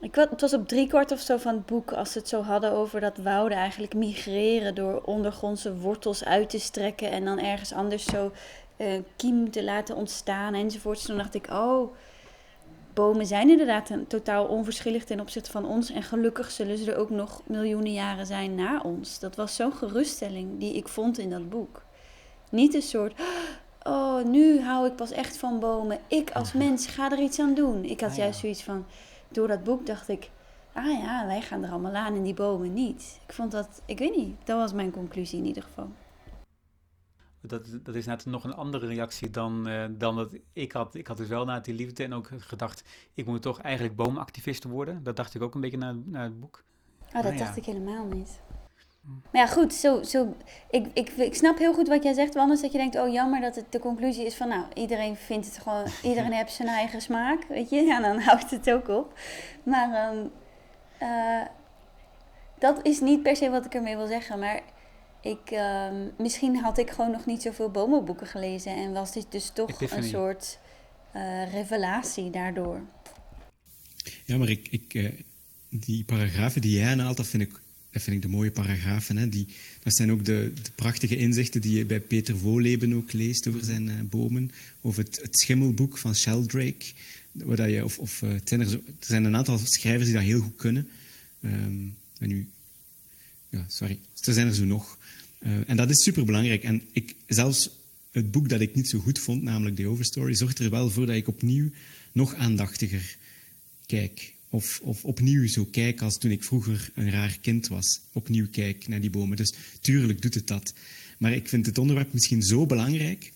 ik, 0.00 0.14
het 0.14 0.40
was 0.40 0.54
op 0.54 0.68
driekwart 0.68 1.12
of 1.12 1.20
zo 1.20 1.36
van 1.36 1.54
het 1.54 1.66
boek 1.66 1.92
als 1.92 2.12
ze 2.12 2.18
het 2.18 2.28
zo 2.28 2.42
hadden 2.42 2.72
over 2.72 3.00
dat 3.00 3.16
wouden 3.16 3.58
eigenlijk 3.58 3.94
migreren 3.94 4.74
door 4.74 5.02
ondergrondse 5.04 5.76
wortels 5.76 6.24
uit 6.24 6.50
te 6.50 6.58
strekken 6.58 7.10
en 7.10 7.24
dan 7.24 7.38
ergens 7.38 7.72
anders 7.72 8.04
zo 8.04 8.32
uh, 8.76 8.86
kiem 9.16 9.50
te 9.50 9.64
laten 9.64 9.96
ontstaan 9.96 10.54
enzovoorts. 10.54 11.04
Toen 11.04 11.16
dacht 11.16 11.34
ik, 11.34 11.50
oh, 11.50 11.94
bomen 12.98 13.26
zijn 13.26 13.50
inderdaad 13.50 13.90
een, 13.90 14.06
totaal 14.06 14.44
onverschillig 14.44 15.04
ten 15.04 15.20
opzichte 15.20 15.50
van 15.50 15.66
ons 15.66 15.90
en 15.90 16.02
gelukkig 16.02 16.50
zullen 16.50 16.78
ze 16.78 16.92
er 16.92 16.98
ook 16.98 17.10
nog 17.10 17.42
miljoenen 17.46 17.92
jaren 17.92 18.26
zijn 18.26 18.54
na 18.54 18.80
ons. 18.80 19.18
Dat 19.18 19.36
was 19.36 19.56
zo'n 19.56 19.72
geruststelling 19.72 20.58
die 20.58 20.74
ik 20.74 20.88
vond 20.88 21.18
in 21.18 21.30
dat 21.30 21.48
boek. 21.48 21.82
Niet 22.50 22.74
een 22.74 22.82
soort, 22.82 23.20
oh, 23.82 24.24
nu 24.24 24.60
hou 24.60 24.86
ik 24.86 24.96
pas 24.96 25.10
echt 25.10 25.36
van 25.36 25.58
bomen. 25.60 25.98
Ik 26.06 26.30
als 26.30 26.52
mens 26.52 26.86
ga 26.86 27.10
er 27.10 27.18
iets 27.18 27.40
aan 27.40 27.54
doen. 27.54 27.84
Ik 27.84 28.00
had 28.00 28.16
juist 28.16 28.40
zoiets 28.40 28.62
van 28.62 28.86
door 29.28 29.48
dat 29.48 29.64
boek 29.64 29.86
dacht 29.86 30.08
ik, 30.08 30.30
ah 30.72 31.00
ja, 31.02 31.26
wij 31.26 31.40
gaan 31.40 31.64
er 31.64 31.70
allemaal 31.70 31.94
aan 31.94 32.14
en 32.14 32.22
die 32.22 32.34
bomen 32.34 32.72
niet. 32.72 33.20
Ik 33.26 33.34
vond 33.34 33.50
dat, 33.50 33.82
ik 33.86 33.98
weet 33.98 34.16
niet, 34.16 34.36
dat 34.44 34.58
was 34.58 34.72
mijn 34.72 34.90
conclusie 34.90 35.38
in 35.38 35.46
ieder 35.46 35.62
geval. 35.62 35.88
Dat, 37.40 37.78
dat 37.82 37.94
is 37.94 38.06
net 38.06 38.26
nog 38.26 38.44
een 38.44 38.54
andere 38.54 38.86
reactie 38.86 39.30
dan, 39.30 39.68
uh, 39.68 39.84
dan 39.90 40.16
dat 40.16 40.32
ik 40.52 40.72
had. 40.72 40.94
Ik 40.94 41.06
had 41.06 41.16
dus 41.16 41.28
wel 41.28 41.44
na 41.44 41.60
die 41.60 41.74
liefde 41.74 42.04
en 42.04 42.12
ook 42.12 42.30
gedacht, 42.38 42.84
ik 43.14 43.26
moet 43.26 43.42
toch 43.42 43.60
eigenlijk 43.60 43.96
boomactivist 43.96 44.64
worden. 44.64 45.02
Dat 45.02 45.16
dacht 45.16 45.34
ik 45.34 45.42
ook 45.42 45.54
een 45.54 45.60
beetje 45.60 45.76
na, 45.76 45.96
na 46.04 46.22
het 46.22 46.40
boek. 46.40 46.62
Oh, 47.14 47.22
dat 47.22 47.38
dacht 47.38 47.56
ik 47.56 47.64
helemaal 47.64 48.04
niet. 48.04 48.40
Maar 49.02 49.42
ja, 49.42 49.46
goed, 49.46 49.74
zo, 49.74 50.02
zo, 50.02 50.36
ik, 50.70 50.86
ik, 50.92 51.08
ik 51.10 51.34
snap 51.34 51.58
heel 51.58 51.74
goed 51.74 51.88
wat 51.88 52.02
jij 52.02 52.12
zegt, 52.12 52.36
anders 52.36 52.60
dat 52.60 52.72
je 52.72 52.78
denkt, 52.78 52.96
oh 52.96 53.12
jammer 53.12 53.40
dat 53.40 53.54
het 53.54 53.72
de 53.72 53.78
conclusie 53.78 54.26
is 54.26 54.34
van, 54.34 54.48
nou, 54.48 54.64
iedereen 54.74 55.16
vindt 55.16 55.46
het 55.46 55.58
gewoon, 55.58 55.84
iedereen 56.10 56.32
heeft 56.32 56.52
zijn 56.52 56.68
eigen 56.68 57.00
smaak, 57.00 57.44
weet 57.48 57.70
je, 57.70 57.80
ja, 57.80 58.00
dan 58.00 58.20
houdt 58.20 58.50
het 58.50 58.70
ook 58.70 58.88
op. 58.88 59.18
Maar 59.62 60.12
um, 60.12 60.30
uh, 61.02 61.42
dat 62.58 62.80
is 62.82 63.00
niet 63.00 63.22
per 63.22 63.36
se 63.36 63.50
wat 63.50 63.64
ik 63.64 63.74
ermee 63.74 63.96
wil 63.96 64.06
zeggen, 64.06 64.38
maar 64.38 64.60
ik, 65.22 65.50
um, 65.50 66.10
misschien 66.18 66.56
had 66.56 66.78
ik 66.78 66.90
gewoon 66.90 67.10
nog 67.10 67.26
niet 67.26 67.42
zoveel 67.42 67.70
bomenboeken 67.70 68.26
gelezen 68.26 68.76
en 68.76 68.92
was 68.92 69.12
dit 69.12 69.26
dus 69.30 69.50
toch 69.54 69.80
een 69.80 70.04
soort 70.04 70.58
uh, 71.16 71.52
revelatie 71.52 72.30
daardoor. 72.30 72.80
Ja, 74.24 74.36
maar 74.36 74.48
ik, 74.48 74.68
ik, 74.70 74.94
uh, 74.94 75.10
die 75.68 76.04
paragrafen 76.04 76.60
die 76.60 76.78
jij 76.78 76.90
aanhaalt, 76.90 77.16
dat 77.16 77.26
vind 77.26 77.42
ik 77.42 77.60
dat 77.90 78.02
vind 78.02 78.16
ik 78.16 78.22
de 78.22 78.36
mooie 78.36 78.50
paragrafen. 78.50 79.16
Hè. 79.16 79.28
Die, 79.28 79.46
dat 79.82 79.94
zijn 79.94 80.12
ook 80.12 80.24
de, 80.24 80.52
de, 80.62 80.70
prachtige 80.74 81.16
inzichten 81.16 81.60
die 81.60 81.78
je 81.78 81.84
bij 81.84 82.00
Peter 82.00 82.38
Voleben 82.38 82.94
ook 82.94 83.12
leest 83.12 83.48
over 83.48 83.64
zijn 83.64 83.86
uh, 83.86 83.94
bomen. 84.02 84.50
Of 84.80 84.96
het, 84.96 85.18
het, 85.22 85.38
schimmelboek 85.38 85.98
van 85.98 86.14
Sheldrake. 86.14 86.84
Waar 87.32 87.70
je, 87.70 87.84
of, 87.84 87.98
of, 87.98 88.22
uh, 88.22 88.30
zijn 88.44 88.60
er, 88.60 88.72
er, 88.72 88.80
zijn 89.00 89.24
een 89.24 89.36
aantal 89.36 89.58
schrijvers 89.58 90.04
die 90.04 90.14
dat 90.14 90.22
heel 90.22 90.40
goed 90.40 90.56
kunnen. 90.56 90.88
Um, 91.44 91.96
en 92.18 92.28
nu, 92.28 92.48
ja, 93.50 93.64
sorry, 93.68 93.98
er 94.24 94.32
zijn 94.32 94.46
er 94.46 94.54
zo 94.54 94.64
nog. 94.64 94.98
Uh, 95.40 95.52
en 95.66 95.76
dat 95.76 95.90
is 95.90 96.02
superbelangrijk. 96.02 96.62
En 96.62 96.82
ik, 96.92 97.14
zelfs 97.26 97.70
het 98.10 98.30
boek 98.30 98.48
dat 98.48 98.60
ik 98.60 98.74
niet 98.74 98.88
zo 98.88 98.98
goed 98.98 99.18
vond, 99.18 99.42
namelijk 99.42 99.76
The 99.76 99.86
Overstory, 99.86 100.34
zorgt 100.34 100.58
er 100.58 100.70
wel 100.70 100.90
voor 100.90 101.06
dat 101.06 101.16
ik 101.16 101.28
opnieuw 101.28 101.70
nog 102.12 102.34
aandachtiger 102.34 103.16
kijk 103.86 104.34
of, 104.50 104.80
of 104.82 105.04
opnieuw 105.04 105.48
zo 105.48 105.64
kijk 105.64 106.02
als 106.02 106.18
toen 106.18 106.30
ik 106.30 106.44
vroeger 106.44 106.90
een 106.94 107.10
raar 107.10 107.38
kind 107.40 107.68
was. 107.68 108.00
Opnieuw 108.12 108.48
kijk 108.50 108.88
naar 108.88 109.00
die 109.00 109.10
bomen. 109.10 109.36
Dus 109.36 109.54
tuurlijk 109.80 110.22
doet 110.22 110.34
het 110.34 110.46
dat. 110.46 110.74
Maar 111.18 111.32
ik 111.32 111.48
vind 111.48 111.66
het 111.66 111.78
onderwerp 111.78 112.12
misschien 112.12 112.42
zo 112.42 112.66
belangrijk. 112.66 113.32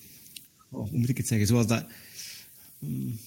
Oh, 0.68 0.88
hoe 0.88 0.98
moet 0.98 1.08
ik 1.08 1.16
het 1.16 1.26
zeggen? 1.26 1.46
Zoals 1.46 1.66
dat. 1.66 1.86
Mm, 2.78 3.18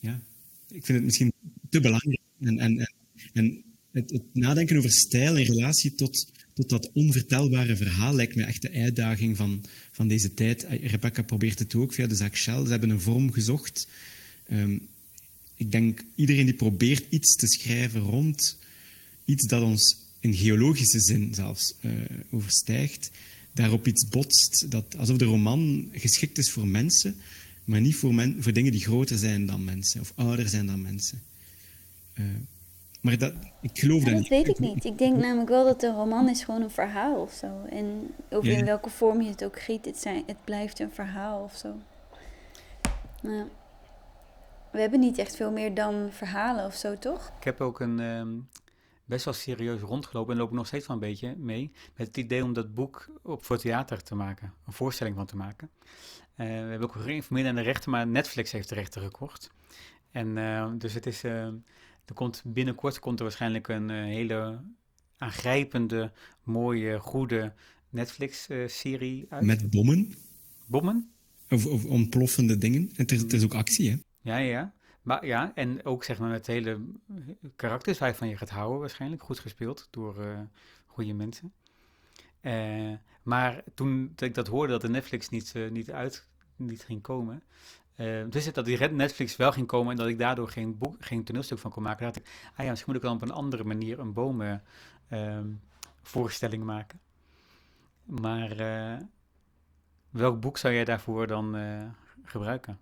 ja, 0.00 0.20
ik 0.68 0.84
vind 0.84 0.98
het 0.98 1.04
misschien 1.04 1.32
te 1.70 1.80
belangrijk. 1.80 2.20
En, 2.40 2.58
en, 2.58 2.92
en 3.32 3.64
het, 3.96 4.22
nadenken 4.32 4.76
over 4.76 4.92
stijl 4.92 5.36
in 5.36 5.44
relatie 5.44 5.94
tot, 5.94 6.26
tot 6.54 6.68
dat 6.68 6.90
onvertelbare 6.92 7.76
verhaal 7.76 8.14
lijkt 8.14 8.34
me 8.34 8.44
echt 8.44 8.62
de 8.62 8.72
uitdaging 8.72 9.36
van, 9.36 9.64
van 9.92 10.08
deze 10.08 10.34
tijd. 10.34 10.66
Rebecca 10.68 11.22
probeert 11.22 11.58
het 11.58 11.74
ook 11.74 11.94
via 11.94 12.06
de 12.06 12.14
zaak 12.14 12.36
Shell. 12.36 12.64
Ze 12.64 12.70
hebben 12.70 12.90
een 12.90 13.00
vorm 13.00 13.32
gezocht. 13.32 13.88
Um, 14.52 14.88
ik 15.56 15.70
denk 15.70 16.04
iedereen 16.14 16.44
die 16.44 16.54
probeert 16.54 17.04
iets 17.08 17.36
te 17.36 17.46
schrijven 17.46 18.00
rond 18.00 18.58
iets 19.24 19.46
dat 19.46 19.62
ons 19.62 19.96
in 20.20 20.34
geologische 20.34 21.00
zin 21.00 21.34
zelfs 21.34 21.74
uh, 21.80 21.92
overstijgt, 22.30 23.10
daarop 23.52 23.86
iets 23.86 24.08
botst, 24.08 24.70
dat, 24.70 24.96
alsof 24.96 25.16
de 25.16 25.24
roman 25.24 25.88
geschikt 25.92 26.38
is 26.38 26.50
voor 26.50 26.66
mensen, 26.66 27.16
maar 27.64 27.80
niet 27.80 27.96
voor, 27.96 28.14
men, 28.14 28.42
voor 28.42 28.52
dingen 28.52 28.72
die 28.72 28.80
groter 28.80 29.18
zijn 29.18 29.46
dan 29.46 29.64
mensen 29.64 30.00
of 30.00 30.12
ouder 30.14 30.48
zijn 30.48 30.66
dan 30.66 30.82
mensen. 30.82 31.22
Uh, 32.18 32.26
maar 33.06 33.18
dat, 33.18 33.32
ik 33.60 33.78
geloof 33.78 34.04
ja, 34.04 34.04
dat, 34.04 34.14
niet. 34.14 34.28
Dat 34.28 34.38
weet 34.38 34.48
ik 34.48 34.58
niet. 34.58 34.84
Ik 34.84 34.98
denk 34.98 35.16
namelijk 35.16 35.48
wel 35.48 35.64
dat 35.64 35.82
een 35.82 35.94
roman 35.94 36.28
is 36.28 36.44
gewoon 36.44 36.62
een 36.62 36.70
verhaal 36.70 37.20
of 37.20 37.32
zo. 37.32 37.64
En 37.68 38.14
over 38.30 38.50
ja. 38.50 38.56
in 38.56 38.64
welke 38.64 38.90
vorm 38.90 39.22
je 39.22 39.30
het 39.30 39.44
ook 39.44 39.60
giet, 39.60 39.84
het, 39.84 39.98
zijn, 39.98 40.22
het 40.26 40.44
blijft 40.44 40.78
een 40.78 40.90
verhaal 40.90 41.42
of 41.42 41.54
zo. 41.56 41.74
Nou 43.22 43.48
we 44.76 44.82
hebben 44.82 45.00
niet 45.00 45.18
echt 45.18 45.36
veel 45.36 45.50
meer 45.50 45.74
dan 45.74 46.08
verhalen 46.10 46.66
of 46.66 46.74
zo, 46.74 46.98
toch? 46.98 47.32
Ik 47.38 47.44
heb 47.44 47.60
ook 47.60 47.80
een 47.80 47.98
um, 47.98 48.48
best 49.04 49.24
wel 49.24 49.34
serieus 49.34 49.80
rondgelopen 49.80 50.32
en 50.32 50.40
loop 50.40 50.52
nog 50.52 50.66
steeds 50.66 50.86
wel 50.86 50.96
een 50.96 51.02
beetje 51.02 51.34
mee 51.36 51.72
met 51.96 52.06
het 52.06 52.16
idee 52.16 52.44
om 52.44 52.52
dat 52.52 52.74
boek 52.74 53.08
op 53.22 53.44
voor 53.44 53.58
theater 53.58 54.02
te 54.02 54.14
maken, 54.14 54.52
een 54.66 54.72
voorstelling 54.72 55.16
van 55.16 55.26
te 55.26 55.36
maken. 55.36 55.70
Uh, 55.80 56.46
we 56.46 56.52
hebben 56.52 56.82
ook 56.82 56.92
geïnformeerd 56.92 57.48
aan 57.48 57.54
de 57.54 57.60
rechter, 57.60 57.90
maar 57.90 58.06
Netflix 58.06 58.52
heeft 58.52 58.68
de 58.68 58.74
rechter 58.74 59.02
gekocht. 59.02 59.50
En 60.10 60.36
uh, 60.36 60.70
dus 60.74 60.94
het 60.94 61.06
is, 61.06 61.24
uh, 61.24 61.48
er 62.06 62.14
komt 62.14 62.42
binnenkort 62.44 62.98
komt 62.98 63.18
er 63.18 63.24
waarschijnlijk 63.24 63.68
een 63.68 63.90
hele 63.90 64.60
aangrijpende, 65.18 66.12
mooie, 66.42 66.98
goede 66.98 67.52
Netflix-serie 67.88 69.26
uit. 69.28 69.44
Met 69.44 69.70
bommen? 69.70 70.14
Bommen? 70.66 71.10
Of, 71.50 71.66
of 71.66 71.84
ontploffende 71.84 72.58
dingen. 72.58 72.90
En 72.96 73.06
er, 73.06 73.26
er 73.26 73.34
is 73.34 73.44
ook 73.44 73.54
actie, 73.54 73.90
hè? 73.90 73.96
Ja, 74.20 74.36
ja. 74.36 74.74
Maar 75.02 75.26
ja, 75.26 75.52
en 75.54 75.84
ook 75.84 76.04
zeg 76.04 76.18
maar 76.18 76.30
met 76.30 76.46
hele 76.46 76.80
karakters 77.56 77.98
waarvan 77.98 78.28
je 78.28 78.36
gaat 78.36 78.50
houden 78.50 78.80
waarschijnlijk. 78.80 79.22
Goed 79.22 79.38
gespeeld 79.38 79.88
door 79.90 80.24
uh, 80.24 80.40
goede 80.86 81.12
mensen. 81.12 81.52
Uh, 82.42 82.92
maar 83.22 83.62
toen 83.74 84.12
ik 84.16 84.34
dat 84.34 84.46
hoorde 84.46 84.72
dat 84.72 84.80
de 84.80 84.88
Netflix 84.88 85.28
niet, 85.28 85.52
uh, 85.56 85.70
niet 85.70 85.90
uit 85.90 86.28
niet 86.56 86.84
ging 86.84 87.02
komen. 87.02 87.42
Dus 88.28 88.52
dat 88.52 88.64
die 88.64 88.78
Netflix 88.78 89.36
wel 89.36 89.52
ging 89.52 89.66
komen 89.66 89.90
en 89.90 89.96
dat 89.96 90.06
ik 90.06 90.18
daardoor 90.18 90.48
geen, 90.48 90.78
boek, 90.78 90.96
geen 90.98 91.24
toneelstuk 91.24 91.58
van 91.58 91.70
kon 91.70 91.82
maken. 91.82 92.04
dacht 92.04 92.16
ik, 92.16 92.50
ah 92.56 92.64
ja, 92.64 92.70
misschien 92.70 92.92
moet 92.92 93.02
ik 93.02 93.08
dan 93.08 93.16
op 93.16 93.22
een 93.22 93.30
andere 93.30 93.64
manier 93.64 93.98
een 93.98 94.12
bomen 94.12 94.62
ehm, 95.08 95.48
voorstelling 96.02 96.64
maken. 96.64 97.00
Maar 98.04 98.56
welk 100.10 100.40
boek 100.40 100.58
zou 100.58 100.74
jij 100.74 100.84
daarvoor 100.84 101.26
dan 101.26 101.56
gebruiken? 102.24 102.78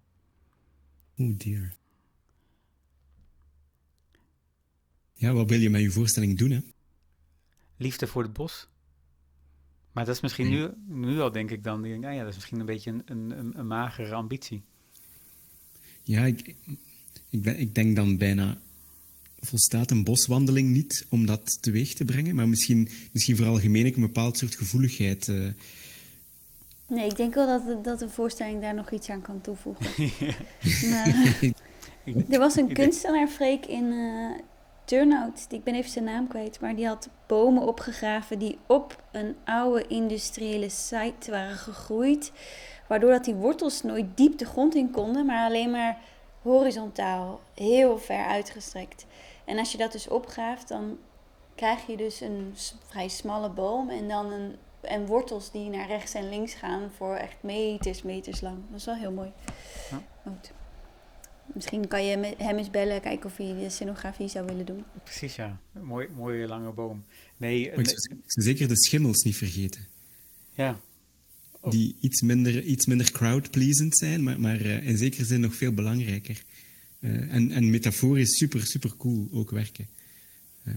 Oh 1.16 1.38
dear. 1.38 1.76
Ja, 5.14 5.32
wat 5.32 5.50
wil 5.50 5.60
je 5.60 5.70
met 5.70 5.80
je 5.80 5.90
voorstelling 5.90 6.38
doen, 6.38 6.50
hè? 6.50 6.60
Liefde 7.76 8.06
voor 8.06 8.22
het 8.22 8.32
bos. 8.32 8.68
Maar 9.92 10.04
dat 10.04 10.14
is 10.14 10.20
misschien 10.20 10.48
nu, 10.48 10.70
nu 10.86 11.20
al, 11.20 11.32
denk 11.32 11.50
ik 11.50 11.64
dan, 11.64 11.82
denk, 11.82 12.04
ah 12.04 12.14
ja, 12.14 12.18
dat 12.18 12.28
is 12.28 12.34
misschien 12.34 12.60
een 12.60 12.66
beetje 12.66 12.90
een, 12.90 13.38
een, 13.38 13.58
een 13.58 13.66
magere 13.66 14.14
ambitie. 14.14 14.64
Ja, 16.04 16.24
ik, 16.24 16.54
ik, 17.30 17.42
ben, 17.42 17.58
ik 17.58 17.74
denk 17.74 17.96
dan 17.96 18.16
bijna, 18.16 18.58
volstaat 19.40 19.90
een 19.90 20.04
boswandeling 20.04 20.70
niet 20.70 21.06
om 21.08 21.26
dat 21.26 21.62
teweeg 21.62 21.94
te 21.94 22.04
brengen, 22.04 22.34
maar 22.34 22.48
misschien, 22.48 22.88
misschien 23.12 23.36
vooral 23.36 23.58
gemeen 23.58 23.86
ik 23.86 23.96
een 23.96 24.02
bepaald 24.02 24.38
soort 24.38 24.56
gevoeligheid. 24.56 25.28
Uh... 25.28 25.48
Nee, 26.86 27.08
ik 27.08 27.16
denk 27.16 27.34
wel 27.34 27.46
dat, 27.46 27.84
dat 27.84 28.02
een 28.02 28.10
voorstelling 28.10 28.60
daar 28.60 28.74
nog 28.74 28.90
iets 28.90 29.10
aan 29.10 29.22
kan 29.22 29.40
toevoegen. 29.40 29.86
maar, 30.90 31.38
er 32.34 32.38
was 32.38 32.56
een 32.56 32.72
kunstenaar, 32.72 33.28
Freek, 33.28 33.66
in, 33.66 33.84
uh, 33.84 34.30
Turnout, 34.84 35.46
ik 35.50 35.64
ben 35.64 35.74
even 35.74 35.90
zijn 35.90 36.04
naam 36.04 36.28
kwijt, 36.28 36.60
maar 36.60 36.76
die 36.76 36.86
had 36.86 37.08
bomen 37.26 37.62
opgegraven 37.62 38.38
die 38.38 38.58
op 38.66 39.04
een 39.12 39.34
oude 39.44 39.86
industriële 39.86 40.68
site 40.68 41.30
waren 41.30 41.56
gegroeid. 41.56 42.32
Waardoor 42.88 43.10
dat 43.10 43.24
die 43.24 43.34
wortels 43.34 43.82
nooit 43.82 44.16
diep 44.16 44.38
de 44.38 44.44
grond 44.44 44.74
in 44.74 44.90
konden, 44.90 45.26
maar 45.26 45.46
alleen 45.46 45.70
maar 45.70 45.98
horizontaal, 46.42 47.40
heel 47.54 47.98
ver 47.98 48.24
uitgestrekt. 48.24 49.06
En 49.44 49.58
als 49.58 49.72
je 49.72 49.78
dat 49.78 49.92
dus 49.92 50.08
opgraaft, 50.08 50.68
dan 50.68 50.98
krijg 51.54 51.86
je 51.86 51.96
dus 51.96 52.20
een 52.20 52.52
vrij 52.88 53.08
smalle 53.08 53.50
boom 53.50 53.90
en 53.90 54.08
dan 54.08 54.32
een, 54.32 54.56
en 54.80 55.06
wortels 55.06 55.50
die 55.50 55.70
naar 55.70 55.86
rechts 55.86 56.14
en 56.14 56.28
links 56.28 56.54
gaan 56.54 56.90
voor 56.96 57.14
echt 57.14 57.36
meters, 57.42 58.02
meters 58.02 58.40
lang. 58.40 58.56
Dat 58.70 58.78
is 58.78 58.84
wel 58.84 58.94
heel 58.94 59.12
mooi. 59.12 59.32
Ja. 59.90 60.02
Goed. 60.22 60.52
Misschien 61.54 61.88
kan 61.88 62.04
je 62.04 62.34
hem 62.36 62.56
eens 62.58 62.70
bellen, 62.70 63.00
kijken 63.00 63.26
of 63.26 63.36
hij 63.36 63.54
de 63.54 63.70
scenografie 63.70 64.28
zou 64.28 64.46
willen 64.46 64.66
doen. 64.66 64.84
Precies, 65.02 65.36
ja. 65.36 65.58
Mooi, 65.72 66.08
mooie 66.14 66.46
lange 66.46 66.72
boom. 66.72 67.04
Nee, 67.36 67.72
nee. 67.76 67.84
zeker 68.26 68.68
de 68.68 68.76
schimmels 68.76 69.22
niet 69.22 69.36
vergeten. 69.36 69.86
Ja. 70.50 70.80
Oh. 71.64 71.70
Die 71.70 71.96
iets 72.00 72.22
minder, 72.22 72.62
iets 72.62 72.86
minder 72.86 73.12
crowd-pleasend 73.12 73.96
zijn, 73.96 74.22
maar, 74.22 74.40
maar 74.40 74.60
uh, 74.60 74.86
in 74.86 74.96
zekere 74.96 75.24
zin 75.24 75.40
nog 75.40 75.54
veel 75.54 75.72
belangrijker. 75.72 76.42
Uh, 77.00 77.34
en, 77.34 77.50
en 77.50 77.70
metaforisch 77.70 78.36
super, 78.36 78.66
super 78.66 78.96
cool 78.96 79.28
ook 79.32 79.50
werken. 79.50 79.86
Uh, 80.64 80.74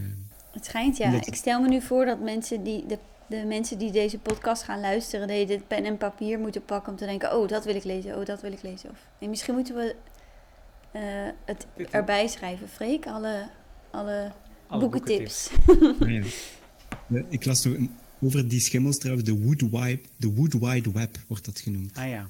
het 0.52 0.66
schijnt, 0.66 0.98
ja. 0.98 1.26
Ik 1.26 1.36
stel 1.36 1.62
me 1.62 1.68
nu 1.68 1.82
voor 1.82 2.06
dat 2.06 2.22
mensen 2.22 2.64
die, 2.64 2.86
de, 2.86 2.98
de 3.28 3.46
mensen 3.46 3.78
die 3.78 3.92
deze 3.92 4.18
podcast 4.18 4.64
gaan 4.64 4.80
luisteren, 4.80 5.28
dat 5.28 5.50
je 5.50 5.60
pen 5.68 5.86
en 5.86 5.98
papier 5.98 6.40
moeten 6.40 6.66
pakken 6.66 6.92
om 6.92 6.98
te 6.98 7.06
denken, 7.06 7.38
oh, 7.38 7.48
dat 7.48 7.66
wil 7.66 7.76
ik 7.76 7.84
lezen, 7.84 8.18
oh, 8.18 8.26
dat 8.26 8.42
wil 8.42 8.52
ik 8.52 8.62
lezen. 8.62 8.90
Of, 8.90 8.98
en 9.20 9.30
misschien 9.30 9.54
moeten 9.54 9.76
we 9.76 9.96
uh, 10.96 11.02
het 11.46 11.68
erbij 11.92 12.28
schrijven. 12.28 12.70
Freek, 12.70 13.06
alle, 13.06 13.50
alle, 13.92 14.32
alle 14.68 14.82
boekentips. 14.82 15.50
ik 17.30 17.46
las 17.46 17.68
over 18.22 18.47
die 18.47 18.59
schimmels 18.59 18.97
trouwens, 18.97 19.30
de 19.30 19.38
Wood, 19.38 19.61
Wide, 19.61 20.01
de 20.15 20.34
Wood 20.34 20.53
Wide 20.53 20.91
Web 20.91 21.18
wordt 21.28 21.45
dat 21.45 21.59
genoemd. 21.59 21.97
Ah 21.97 22.09
ja. 22.09 22.30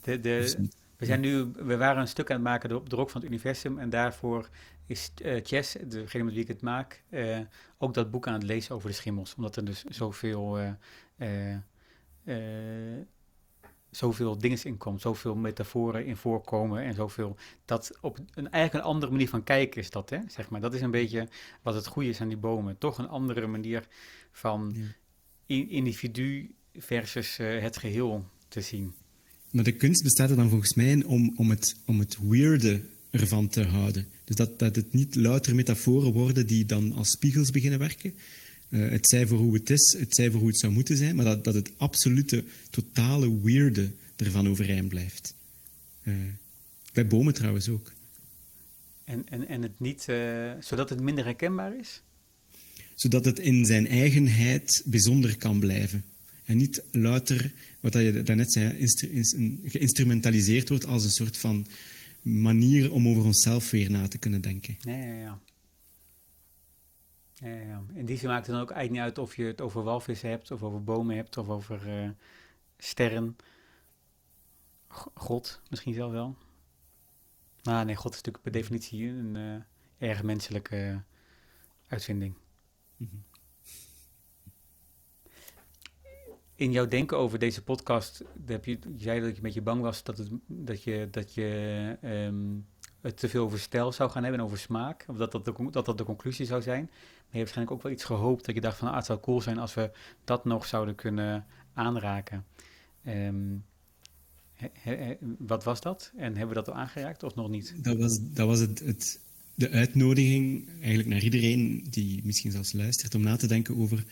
De, 0.00 0.20
de, 0.20 0.54
we, 0.96 1.06
zijn 1.06 1.20
nu, 1.20 1.50
we 1.56 1.76
waren 1.76 2.00
een 2.00 2.08
stuk 2.08 2.30
aan 2.30 2.36
het 2.36 2.44
maken 2.44 2.76
op 2.76 2.90
de 2.90 2.96
rok 2.96 3.10
van 3.10 3.20
het 3.20 3.30
universum 3.30 3.78
en 3.78 3.90
daarvoor 3.90 4.48
is 4.86 5.10
uh, 5.22 5.40
Chess, 5.42 5.76
degene 5.88 6.24
met 6.24 6.32
wie 6.32 6.42
ik 6.42 6.48
het 6.48 6.62
maak, 6.62 7.02
uh, 7.10 7.38
ook 7.78 7.94
dat 7.94 8.10
boek 8.10 8.26
aan 8.26 8.34
het 8.34 8.42
lezen 8.42 8.74
over 8.74 8.88
de 8.88 8.94
schimmels. 8.94 9.34
Omdat 9.34 9.56
er 9.56 9.64
dus 9.64 9.84
zoveel 9.84 10.58
uh, 11.18 11.54
zoveel 13.90 14.38
dingen 14.38 14.64
in 14.64 14.76
komt, 14.76 15.00
zoveel 15.00 15.34
metaforen 15.34 16.06
in 16.06 16.16
voorkomen 16.16 16.82
en 16.82 16.94
zoveel. 16.94 17.36
Dat 17.64 17.98
op 18.00 18.18
een 18.34 18.50
eigenlijk 18.50 18.84
een 18.84 18.90
andere 18.90 19.12
manier 19.12 19.28
van 19.28 19.44
kijken 19.44 19.80
is 19.80 19.90
dat, 19.90 20.10
hè? 20.10 20.18
Zeg 20.26 20.50
maar. 20.50 20.60
Dat 20.60 20.74
is 20.74 20.80
een 20.80 20.90
beetje 20.90 21.28
wat 21.62 21.74
het 21.74 21.86
goede 21.86 22.08
is 22.08 22.20
aan 22.20 22.28
die 22.28 22.36
bomen. 22.36 22.78
Toch 22.78 22.98
een 22.98 23.08
andere 23.08 23.46
manier 23.46 23.86
van 24.30 24.76
individu 25.48 26.54
versus 26.74 27.38
uh, 27.38 27.62
het 27.62 27.76
geheel 27.76 28.30
te 28.48 28.60
zien. 28.60 28.94
Maar 29.50 29.64
de 29.64 29.72
kunst 29.72 30.02
bestaat 30.02 30.30
er 30.30 30.36
dan 30.36 30.48
volgens 30.48 30.74
mij 30.74 30.90
in 30.90 31.06
om, 31.06 31.32
om, 31.36 31.50
het, 31.50 31.76
om 31.86 31.98
het 31.98 32.18
weirde 32.22 32.80
ervan 33.10 33.48
te 33.48 33.62
houden. 33.62 34.06
Dus 34.24 34.36
dat, 34.36 34.58
dat 34.58 34.76
het 34.76 34.92
niet 34.92 35.14
louter 35.14 35.54
metaforen 35.54 36.12
worden 36.12 36.46
die 36.46 36.66
dan 36.66 36.92
als 36.92 37.10
spiegels 37.10 37.50
beginnen 37.50 37.78
werken, 37.78 38.14
uh, 38.68 38.90
het 38.90 39.08
zij 39.08 39.26
voor 39.26 39.38
hoe 39.38 39.54
het 39.54 39.70
is, 39.70 39.96
het 39.98 40.14
zij 40.14 40.30
voor 40.30 40.40
hoe 40.40 40.48
het 40.48 40.58
zou 40.58 40.72
moeten 40.72 40.96
zijn, 40.96 41.16
maar 41.16 41.24
dat, 41.24 41.44
dat 41.44 41.54
het 41.54 41.70
absolute, 41.76 42.44
totale 42.70 43.40
weirde 43.42 43.90
ervan 44.16 44.48
overeind 44.48 44.88
blijft. 44.88 45.34
Uh, 46.02 46.14
bij 46.92 47.06
bomen 47.06 47.34
trouwens 47.34 47.68
ook. 47.68 47.92
En, 49.04 49.28
en, 49.28 49.48
en 49.48 49.62
het 49.62 49.80
niet, 49.80 50.06
uh, 50.10 50.52
zodat 50.60 50.88
het 50.88 51.00
minder 51.00 51.24
herkenbaar 51.24 51.76
is? 51.76 52.02
Zodat 52.98 53.24
het 53.24 53.38
in 53.38 53.64
zijn 53.64 53.86
eigenheid 53.86 54.82
bijzonder 54.86 55.36
kan 55.36 55.60
blijven. 55.60 56.04
En 56.44 56.56
niet 56.56 56.82
louter, 56.90 57.52
wat 57.80 57.92
je 57.92 58.22
daarnet 58.22 58.52
zei, 58.52 58.88
geïnstrumentaliseerd 59.64 60.68
wordt 60.68 60.86
als 60.86 61.04
een 61.04 61.10
soort 61.10 61.36
van 61.36 61.66
manier 62.22 62.92
om 62.92 63.08
over 63.08 63.24
onszelf 63.24 63.70
weer 63.70 63.90
na 63.90 64.08
te 64.08 64.18
kunnen 64.18 64.40
denken. 64.40 64.76
Ja, 64.80 64.96
ja, 64.96 65.14
ja. 65.14 65.38
Ja. 67.40 67.82
In 67.94 68.06
die 68.06 68.16
zin 68.16 68.28
maakt 68.28 68.46
het 68.46 68.54
dan 68.54 68.64
ook 68.64 68.70
eigenlijk 68.70 68.90
niet 68.90 69.16
uit 69.16 69.26
of 69.26 69.36
je 69.36 69.44
het 69.44 69.60
over 69.60 69.82
walvissen 69.82 70.30
hebt, 70.30 70.50
of 70.50 70.62
over 70.62 70.84
bomen 70.84 71.16
hebt, 71.16 71.36
of 71.36 71.48
over 71.48 72.02
uh, 72.02 72.10
sterren. 72.78 73.36
God 75.14 75.60
misschien 75.70 75.94
zelf 75.94 76.12
wel. 76.12 76.36
Nou, 77.62 77.84
nee, 77.84 77.94
God 77.94 78.10
is 78.10 78.16
natuurlijk 78.16 78.44
per 78.44 78.52
definitie 78.52 79.08
een 79.08 79.34
uh, 79.34 80.08
erg 80.08 80.22
menselijke 80.22 81.02
uitvinding. 81.88 82.34
-hmm. 83.06 83.26
In 86.54 86.72
jouw 86.72 86.86
denken 86.86 87.18
over 87.18 87.38
deze 87.38 87.62
podcast, 87.62 88.24
heb 88.46 88.64
je, 88.64 88.78
je 88.96 89.02
zei 89.02 89.20
dat 89.20 89.28
je 89.28 89.36
een 89.36 89.42
beetje 89.42 89.62
bang 89.62 89.82
was 89.82 90.02
dat, 90.02 90.18
het, 90.18 90.28
dat 90.46 90.82
je, 90.82 91.08
dat 91.10 91.34
je 91.34 91.96
um, 92.04 92.66
het 93.00 93.16
te 93.16 93.28
veel 93.28 93.44
over 93.44 93.58
stijl 93.58 93.92
zou 93.92 94.10
gaan 94.10 94.22
hebben 94.22 94.40
en 94.40 94.46
over 94.46 94.58
smaak. 94.58 95.04
Of 95.08 95.16
dat 95.16 95.32
dat 95.32 95.44
de, 95.44 95.68
dat 95.70 95.86
dat 95.86 95.98
de 95.98 96.04
conclusie 96.04 96.46
zou 96.46 96.62
zijn. 96.62 96.82
Maar 96.82 96.92
je 96.92 97.14
hebt 97.20 97.32
waarschijnlijk 97.32 97.76
ook 97.76 97.82
wel 97.82 97.92
iets 97.92 98.04
gehoopt 98.04 98.44
dat 98.44 98.54
je 98.54 98.60
dacht 98.60 98.78
van 98.78 98.88
ah, 98.88 98.96
het 98.96 99.04
zou 99.04 99.20
cool 99.20 99.40
zijn 99.40 99.58
als 99.58 99.74
we 99.74 99.90
dat 100.24 100.44
nog 100.44 100.66
zouden 100.66 100.94
kunnen 100.94 101.46
aanraken. 101.72 102.46
Um, 103.06 103.64
wat 105.38 105.64
was 105.64 105.80
dat? 105.80 106.12
En 106.16 106.36
hebben 106.36 106.48
we 106.48 106.54
dat 106.54 106.68
al 106.68 106.74
aangeraakt 106.74 107.22
of 107.22 107.34
nog 107.34 107.48
niet? 107.48 107.84
Dat 107.84 107.96
was, 107.96 108.18
dat 108.20 108.46
was 108.46 108.58
het, 108.58 108.78
het, 108.78 109.20
de 109.58 109.70
uitnodiging 109.70 110.68
eigenlijk 110.78 111.08
naar 111.08 111.22
iedereen 111.22 111.86
die 111.90 112.20
misschien 112.24 112.50
zelfs 112.50 112.72
luistert 112.72 113.14
om 113.14 113.22
na 113.22 113.36
te 113.36 113.46
denken 113.46 113.76
over 113.76 114.04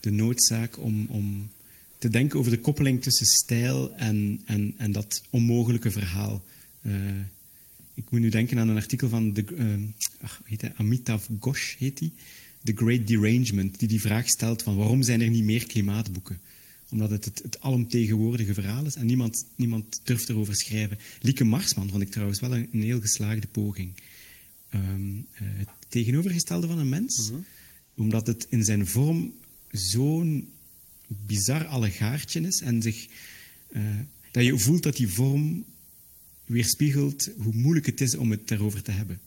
de 0.00 0.10
noodzaak 0.10 0.78
om, 0.78 1.06
om 1.08 1.50
te 1.98 2.08
denken 2.08 2.38
over 2.38 2.50
de 2.50 2.58
koppeling 2.58 3.02
tussen 3.02 3.26
stijl 3.26 3.94
en, 3.94 4.40
en, 4.44 4.74
en 4.76 4.92
dat 4.92 5.22
onmogelijke 5.30 5.90
verhaal. 5.90 6.44
Uh, 6.82 6.94
ik 7.94 8.10
moet 8.10 8.20
nu 8.20 8.28
denken 8.28 8.58
aan 8.58 8.68
een 8.68 8.76
artikel 8.76 9.08
van 9.08 9.32
de, 9.32 9.44
uh, 9.58 9.74
ach, 10.20 10.40
heet 10.44 10.60
hij, 10.60 10.72
Amitav 10.76 11.26
Ghosh, 11.40 11.74
heet 11.78 11.98
die. 11.98 12.12
The 12.62 12.72
Great 12.74 13.06
Derangement, 13.06 13.78
die 13.78 13.88
die 13.88 14.00
vraag 14.00 14.28
stelt 14.28 14.62
van 14.62 14.76
waarom 14.76 15.02
zijn 15.02 15.20
er 15.20 15.30
niet 15.30 15.44
meer 15.44 15.66
klimaatboeken? 15.66 16.40
Omdat 16.90 17.10
het 17.10 17.24
het, 17.24 17.40
het 17.42 17.60
alomtegenwoordige 17.60 18.54
verhaal 18.54 18.84
is 18.84 18.94
en 18.94 19.06
niemand, 19.06 19.46
niemand 19.56 20.00
durft 20.04 20.28
erover 20.28 20.56
schrijven. 20.56 20.98
Lieke 21.20 21.44
Marsman 21.44 21.90
vond 21.90 22.02
ik 22.02 22.10
trouwens 22.10 22.40
wel 22.40 22.54
een 22.54 22.82
heel 22.82 23.00
geslaagde 23.00 23.46
poging. 23.46 23.92
Um, 24.74 25.16
uh, 25.16 25.38
het 25.38 25.68
tegenovergestelde 25.88 26.66
van 26.66 26.78
een 26.78 26.88
mens, 26.88 27.30
mm 27.30 27.34
-hmm. 27.34 27.44
omdat 27.94 28.26
het 28.26 28.46
in 28.48 28.64
zijn 28.64 28.86
vorm 28.86 29.34
zo'n 29.70 30.48
bizar 31.06 31.66
allegaartje 31.66 32.40
is 32.40 32.60
en 32.60 32.82
zich, 32.82 33.06
uh, 33.70 33.82
dat 34.30 34.44
je 34.44 34.58
voelt 34.58 34.82
dat 34.82 34.96
die 34.96 35.08
vorm 35.08 35.64
weerspiegelt 36.44 37.30
hoe 37.36 37.54
moeilijk 37.54 37.86
het 37.86 38.00
is 38.00 38.14
om 38.14 38.30
het 38.30 38.50
erover 38.50 38.82
te 38.82 38.90
hebben. 38.90 39.20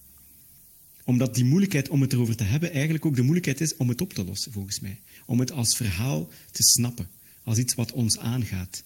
Omdat 1.04 1.36
die 1.36 1.46
moeilijkheid 1.46 1.90
om 1.90 2.02
het 2.02 2.14
erover 2.14 2.36
te 2.36 2.44
hebben 2.44 2.72
eigenlijk 2.72 3.06
ook 3.06 3.16
de 3.16 3.22
moeilijkheid 3.22 3.62
is 3.62 3.76
om 3.76 3.90
het 3.90 4.02
op 4.02 4.14
te 4.14 4.24
lossen, 4.24 4.52
volgens 4.52 4.80
mij. 4.80 5.00
Om 5.26 5.40
het 5.40 5.52
als 5.52 5.76
verhaal 5.76 6.30
te 6.52 6.64
snappen, 6.64 7.08
als 7.44 7.58
iets 7.58 7.74
wat 7.74 7.92
ons 7.92 8.18
aangaat. 8.18 8.84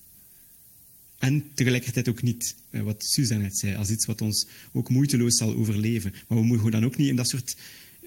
En 1.22 1.54
tegelijkertijd 1.54 2.10
ook 2.10 2.22
niet, 2.22 2.56
eh, 2.70 2.82
wat 2.82 3.04
Suzanne 3.04 3.44
net 3.44 3.58
zei, 3.58 3.76
als 3.76 3.90
iets 3.90 4.06
wat 4.06 4.22
ons 4.22 4.48
ook 4.72 4.90
moeiteloos 4.90 5.38
zal 5.38 5.56
overleven. 5.56 6.14
Maar 6.28 6.38
we 6.38 6.46
mogen 6.46 6.72
dan 6.72 6.86
ook 6.86 6.98
niet 6.98 7.08
in 7.08 7.16
dat 7.16 7.30
soort 7.30 7.56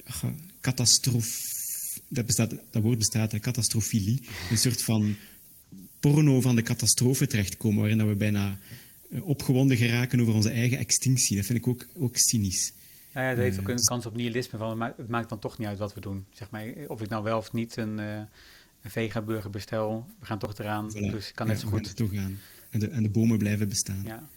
uh, 0.06 0.30
catastrofe... 0.60 1.52
Dat, 2.08 2.26
bestaat, 2.26 2.54
dat 2.70 2.82
woord 2.82 2.98
bestaat, 2.98 3.32
hè, 3.32 3.38
catastrofilie. 3.38 4.20
Een 4.50 4.58
soort 4.58 4.82
van 4.82 5.16
porno 6.00 6.40
van 6.40 6.56
de 6.56 6.62
catastrofe 6.62 7.26
terechtkomen, 7.26 7.80
waarin 7.80 8.08
we 8.08 8.14
bijna 8.14 8.58
uh, 9.08 9.26
opgewonden 9.26 9.76
geraken 9.76 10.20
over 10.20 10.34
onze 10.34 10.50
eigen 10.50 10.78
extinctie. 10.78 11.36
Dat 11.36 11.46
vind 11.46 11.58
ik 11.58 11.66
ook, 11.66 11.86
ook 11.96 12.16
cynisch. 12.16 12.72
Ja, 13.12 13.22
ja, 13.22 13.28
dat 13.28 13.38
heeft 13.38 13.60
ook 13.60 13.68
een 13.68 13.84
kans 13.84 14.06
op 14.06 14.16
nihilisme. 14.16 14.58
Van, 14.58 14.82
het 14.82 15.08
maakt 15.08 15.28
dan 15.28 15.38
toch 15.38 15.58
niet 15.58 15.68
uit 15.68 15.78
wat 15.78 15.94
we 15.94 16.00
doen. 16.00 16.24
Zeg 16.32 16.50
maar, 16.50 16.66
of 16.86 17.02
ik 17.02 17.08
nou 17.08 17.22
wel 17.22 17.38
of 17.38 17.52
niet 17.52 17.76
een, 17.76 17.98
een 17.98 18.28
vega-burger 18.82 19.50
bestel, 19.50 20.06
we 20.20 20.26
gaan 20.26 20.38
toch 20.38 20.58
eraan. 20.58 20.90
Voilà. 20.90 21.10
Dus 21.10 21.32
kan 21.34 21.46
net 21.46 21.60
ja, 21.60 21.62
zo 21.62 21.68
goed. 21.68 21.96
En 22.74 22.80
de, 22.80 22.88
en 22.88 23.02
de 23.02 23.10
bomen 23.10 23.38
blijven 23.38 23.68
bestaan. 23.68 24.02
Ja. 24.04 24.28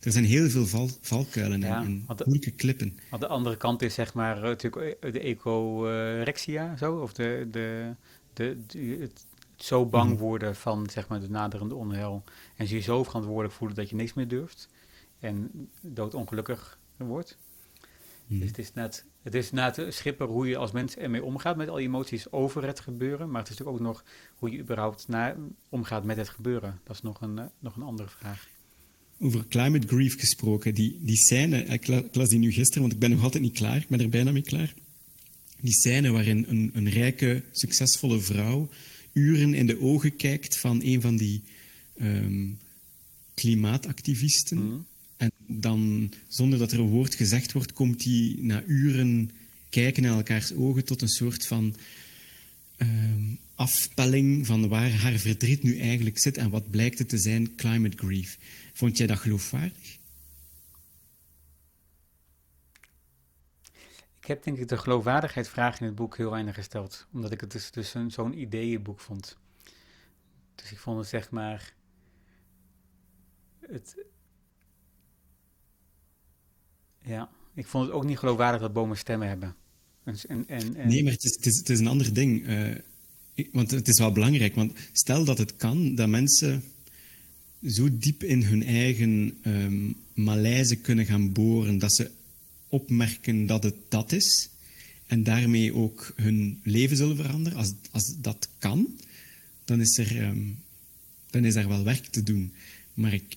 Er 0.00 0.12
zijn 0.12 0.24
heel 0.24 0.48
veel 0.48 0.66
val, 0.66 0.88
valkuilen 1.00 1.60
ja, 1.60 1.82
en, 1.82 2.04
en 2.06 2.16
moeilijke 2.24 2.50
klippen. 2.50 2.98
Aan 3.10 3.20
de 3.20 3.26
andere 3.26 3.56
kant 3.56 3.82
is 3.82 3.94
zeg 3.94 4.14
maar 4.14 4.40
natuurlijk 4.40 5.12
de 5.12 5.20
ecorexia, 5.20 6.76
zo, 6.76 6.96
of 6.96 7.12
de, 7.12 7.48
de, 7.50 7.94
de, 8.32 8.58
de 8.66 8.96
het 9.00 9.26
zo 9.56 9.86
bang 9.86 10.10
mm. 10.10 10.16
worden 10.16 10.56
van 10.56 10.90
zeg 10.90 11.08
maar 11.08 11.20
de 11.20 11.30
naderende 11.30 11.74
onheil 11.74 12.24
en 12.56 12.68
je 12.68 12.80
zo 12.80 13.04
verantwoordelijk 13.04 13.54
voelen 13.54 13.76
dat 13.76 13.88
je 13.88 13.96
niks 13.96 14.14
meer 14.14 14.28
durft 14.28 14.68
en 15.20 15.50
doodongelukkig 15.80 16.78
wordt. 16.96 17.38
Mm. 18.26 18.38
Dus 18.38 18.48
het 18.48 18.58
is 18.58 18.72
net, 18.72 19.04
het 19.24 19.34
is 19.34 19.50
net 19.50 19.82
schipper 19.88 20.26
hoe 20.26 20.48
je 20.48 20.56
als 20.56 20.72
mens 20.72 20.96
ermee 20.96 21.24
omgaat 21.24 21.56
met 21.56 21.68
al 21.68 21.78
je 21.78 21.86
emoties 21.86 22.32
over 22.32 22.66
het 22.66 22.80
gebeuren. 22.80 23.30
Maar 23.30 23.42
het 23.42 23.50
is 23.50 23.58
natuurlijk 23.58 23.82
ook 23.82 23.92
nog 23.92 24.04
hoe 24.34 24.50
je 24.50 24.58
überhaupt 24.58 25.08
na, 25.08 25.36
omgaat 25.68 26.04
met 26.04 26.16
het 26.16 26.28
gebeuren. 26.28 26.80
Dat 26.84 26.96
is 26.96 27.02
nog 27.02 27.20
een, 27.20 27.36
uh, 27.36 27.44
nog 27.58 27.76
een 27.76 27.82
andere 27.82 28.08
vraag. 28.08 28.48
Over 29.18 29.46
climate 29.48 29.86
grief 29.86 30.18
gesproken, 30.18 30.74
die, 30.74 30.98
die 31.00 31.16
scène, 31.16 31.64
ik, 31.64 31.86
la, 31.86 31.96
ik 31.96 32.14
las 32.14 32.28
die 32.28 32.38
nu 32.38 32.52
gisteren, 32.52 32.80
want 32.80 32.92
ik 32.92 32.98
ben 32.98 33.10
nog 33.10 33.22
altijd 33.22 33.42
niet 33.42 33.52
klaar, 33.52 33.76
ik 33.76 33.88
ben 33.88 34.00
er 34.00 34.08
bijna 34.08 34.32
mee 34.32 34.42
klaar. 34.42 34.74
Die 35.60 35.72
scène 35.72 36.10
waarin 36.10 36.44
een, 36.48 36.70
een 36.74 36.88
rijke, 36.88 37.42
succesvolle 37.52 38.20
vrouw 38.20 38.68
uren 39.12 39.54
in 39.54 39.66
de 39.66 39.80
ogen 39.80 40.16
kijkt 40.16 40.58
van 40.58 40.80
een 40.82 41.00
van 41.00 41.16
die 41.16 41.42
um, 42.00 42.58
klimaatactivisten. 43.34 44.58
Mm. 44.58 44.86
En 45.16 45.30
dan, 45.46 46.12
zonder 46.28 46.58
dat 46.58 46.72
er 46.72 46.78
een 46.78 46.88
woord 46.88 47.14
gezegd 47.14 47.52
wordt, 47.52 47.72
komt 47.72 48.04
hij 48.04 48.36
na 48.38 48.62
uren 48.62 49.30
kijken 49.68 50.02
naar 50.02 50.16
elkaars 50.16 50.52
ogen 50.52 50.84
tot 50.84 51.02
een 51.02 51.08
soort 51.08 51.46
van 51.46 51.76
uh, 52.78 52.88
afpelling 53.54 54.46
van 54.46 54.68
waar 54.68 54.90
haar 54.90 55.18
verdriet 55.18 55.62
nu 55.62 55.78
eigenlijk 55.78 56.18
zit 56.18 56.36
en 56.36 56.50
wat 56.50 56.70
blijkt 56.70 56.98
het 56.98 57.08
te 57.08 57.18
zijn, 57.18 57.54
climate 57.54 57.96
grief. 57.96 58.38
Vond 58.72 58.96
jij 58.96 59.06
dat 59.06 59.18
geloofwaardig? 59.18 59.98
Ik 64.20 64.30
heb 64.30 64.42
denk 64.42 64.58
ik 64.58 64.68
de 64.68 64.78
geloofwaardigheidsvraag 64.78 65.80
in 65.80 65.86
het 65.86 65.94
boek 65.94 66.16
heel 66.16 66.30
weinig 66.30 66.54
gesteld, 66.54 67.06
omdat 67.12 67.30
ik 67.30 67.40
het 67.40 67.50
dus, 67.50 67.70
dus 67.70 67.94
zo'n 68.08 68.38
ideeënboek 68.38 69.00
vond. 69.00 69.38
Dus 70.54 70.72
ik 70.72 70.78
vond 70.78 70.98
het 70.98 71.08
zeg 71.08 71.30
maar. 71.30 71.74
Het, 73.60 73.96
ja, 77.04 77.28
ik 77.54 77.66
vond 77.66 77.86
het 77.86 77.94
ook 77.94 78.04
niet 78.04 78.18
geloofwaardig 78.18 78.60
dat 78.60 78.72
bomen 78.72 78.96
stemmen 78.96 79.28
hebben. 79.28 79.54
En, 80.04 80.16
en, 80.28 80.46
en, 80.48 80.88
Nee, 80.88 81.02
maar 81.02 81.12
het 81.12 81.24
is, 81.24 81.56
het 81.56 81.68
is, 81.68 81.78
een 81.78 81.86
ander 81.86 82.14
ding. 82.14 82.46
Ik, 83.34 83.48
want 83.52 83.70
het 83.70 83.88
is 83.88 83.98
wel 83.98 84.12
belangrijk. 84.12 84.54
Want 84.54 84.72
stel 84.92 85.24
dat 85.24 85.38
het 85.38 85.56
kan 85.56 85.94
dat 85.94 86.08
mensen 86.08 86.62
zo 87.66 87.88
diep 87.98 88.22
in 88.22 88.42
hun 88.42 88.62
eigen 88.62 89.38
um, 89.42 89.96
malaise 90.14 90.76
kunnen 90.76 91.06
gaan 91.06 91.32
boren 91.32 91.78
dat 91.78 91.94
ze 91.94 92.10
opmerken 92.68 93.46
dat 93.46 93.62
het 93.62 93.74
dat 93.88 94.12
is. 94.12 94.48
En 95.06 95.22
daarmee 95.22 95.74
ook 95.74 96.12
hun 96.16 96.60
leven 96.62 96.96
zullen 96.96 97.16
veranderen. 97.16 97.58
Als, 97.58 97.72
als 97.90 98.14
dat 98.20 98.48
kan, 98.58 98.98
dan 99.64 99.80
is, 99.80 99.98
er, 99.98 100.22
um, 100.22 100.58
dan 101.30 101.44
is 101.44 101.54
er 101.54 101.68
wel 101.68 101.84
werk 101.84 102.06
te 102.06 102.22
doen. 102.22 102.52
Maar 102.94 103.12
ik, 103.12 103.36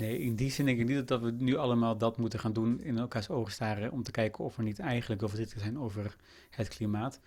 Nee, 0.00 0.18
in 0.18 0.34
die 0.34 0.50
zin 0.50 0.64
denk 0.64 0.78
ik 0.78 0.88
niet 0.88 1.08
dat 1.08 1.20
we 1.20 1.30
nu 1.30 1.56
allemaal 1.56 1.98
dat 1.98 2.18
moeten 2.18 2.38
gaan 2.38 2.52
doen 2.52 2.82
in 2.82 2.98
elkaars 2.98 3.28
ogen 3.28 3.52
staren 3.52 3.92
om 3.92 4.02
te 4.02 4.10
kijken 4.10 4.44
of 4.44 4.56
we 4.56 4.62
niet 4.62 4.78
eigenlijk 4.78 5.22
overdrietig 5.22 5.60
zijn 5.60 5.78
over 5.78 6.16
het 6.50 6.68
klimaat. 6.68 7.20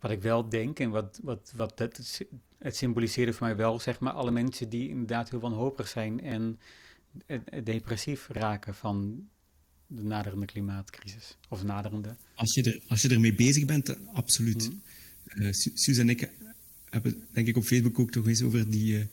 Wat 0.00 0.10
ik 0.10 0.22
wel 0.22 0.48
denk 0.48 0.78
en 0.78 0.90
wat, 0.90 1.20
wat, 1.22 1.52
wat 1.56 1.78
het, 1.78 2.20
het 2.58 2.76
symboliseerde 2.76 3.32
voor 3.32 3.46
mij 3.46 3.56
wel, 3.56 3.80
zeg 3.80 4.00
maar, 4.00 4.12
alle 4.12 4.30
mensen 4.30 4.68
die 4.68 4.88
inderdaad 4.88 5.30
heel 5.30 5.40
wanhopig 5.40 5.88
zijn 5.88 6.20
en 6.20 6.58
depressief 7.64 8.28
raken 8.28 8.74
van 8.74 9.28
de 9.86 10.02
naderende 10.02 10.46
klimaatcrisis. 10.46 11.36
Of 11.48 11.62
naderende. 11.62 12.16
Als 12.34 12.54
je, 12.54 12.62
er, 12.62 12.80
als 12.88 13.02
je 13.02 13.08
ermee 13.08 13.34
bezig 13.34 13.64
bent, 13.64 14.06
absoluut. 14.12 14.70
Mm. 14.70 14.82
Uh, 15.34 15.52
Suus 15.52 15.98
en 15.98 16.08
ik 16.08 16.30
hebben, 16.84 17.26
denk 17.32 17.46
ik, 17.46 17.56
op 17.56 17.64
Facebook 17.64 17.98
ook 17.98 18.10
toch 18.10 18.26
eens 18.26 18.42
over 18.42 18.70
die... 18.70 18.98
Uh, 18.98 19.04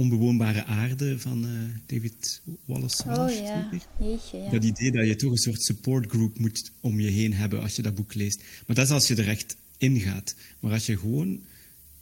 onbewoonbare 0.00 0.64
aarde 0.64 1.18
van 1.18 1.44
uh, 1.44 1.50
David 1.86 2.42
Wallace. 2.64 3.02
Oh 3.08 3.30
ja, 3.30 3.70
Jeetje, 3.98 4.38
ja. 4.38 4.50
Dat 4.50 4.64
idee 4.64 4.92
dat 4.92 5.06
je 5.06 5.16
toch 5.16 5.30
een 5.30 5.36
soort 5.36 5.62
support 5.62 6.10
group 6.10 6.38
moet 6.38 6.72
om 6.80 7.00
je 7.00 7.10
heen 7.10 7.32
hebben 7.32 7.60
als 7.60 7.76
je 7.76 7.82
dat 7.82 7.94
boek 7.94 8.14
leest. 8.14 8.42
Maar 8.66 8.76
dat 8.76 8.84
is 8.84 8.90
als 8.90 9.08
je 9.08 9.16
er 9.16 9.28
echt 9.28 9.56
in 9.78 10.00
gaat. 10.00 10.36
Maar 10.60 10.72
als 10.72 10.86
je 10.86 10.98
gewoon 10.98 11.42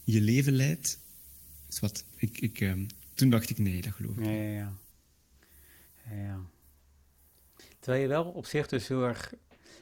je 0.05 0.21
leven 0.21 0.53
leidt, 0.53 0.99
is 1.69 1.81
wat. 1.81 2.05
Ik, 2.17 2.41
ik, 2.41 2.61
um, 2.61 2.87
toen 3.15 3.31
dacht 3.31 3.51
ik, 3.51 3.59
nee, 3.59 3.83
dat 3.83 3.93
geloof 3.93 4.17
ik. 4.17 4.25
Ja, 4.25 4.31
ja, 4.31 4.53
ja. 4.53 4.73
ja, 6.11 6.23
ja. 6.23 6.41
Terwijl 7.79 8.03
je 8.03 8.09
wel 8.09 8.25
op 8.25 8.47
zich 8.47 8.67
dus 8.67 8.89
heel 8.89 9.03
erg... 9.03 9.35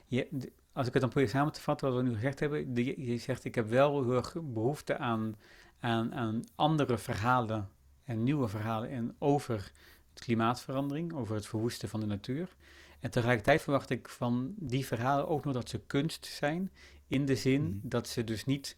Je, 0.07 0.29
als 0.73 0.87
ik 0.87 0.93
het 0.93 1.03
dan 1.03 1.11
probeer 1.11 1.29
samen 1.29 1.53
te 1.53 1.61
vatten 1.61 1.89
wat 1.89 2.03
we 2.03 2.09
nu 2.09 2.15
gezegd 2.15 2.41
hebben, 2.41 2.75
je, 2.75 3.05
je 3.05 3.19
zegt 3.19 3.45
ik 3.45 3.55
heb 3.55 3.69
wel 3.69 4.03
heel 4.03 4.15
erg 4.15 4.35
behoefte 4.43 4.99
aan, 4.99 5.37
aan, 5.81 6.15
aan 6.15 6.45
andere 6.55 6.99
verhalen 6.99 7.69
en 8.07 8.23
nieuwe 8.23 8.49
verhalen 8.49 8.91
in 8.91 9.15
over 9.19 9.73
het 10.15 10.25
klimaatverandering, 10.25 11.13
over 11.13 11.35
het 11.35 11.47
verwoesten 11.47 11.89
van 11.89 12.01
de 12.01 12.07
natuur. 12.07 12.57
En 13.01 13.11
tegelijkertijd 13.11 13.63
verwacht 13.63 13.91
ik 13.91 14.09
van 14.09 14.55
die 14.57 14.87
verhalen 14.87 15.29
ook 15.29 15.45
nog 15.45 15.55
dat 15.55 15.69
ze 15.69 15.81
kunst 15.87 16.27
zijn, 16.27 16.71
in 17.09 17.27
de 17.27 17.37
zin 17.37 17.63
mm. 17.63 17.81
dat 17.83 18.09
ze 18.09 18.25
dus 18.25 18.45
niet 18.45 18.77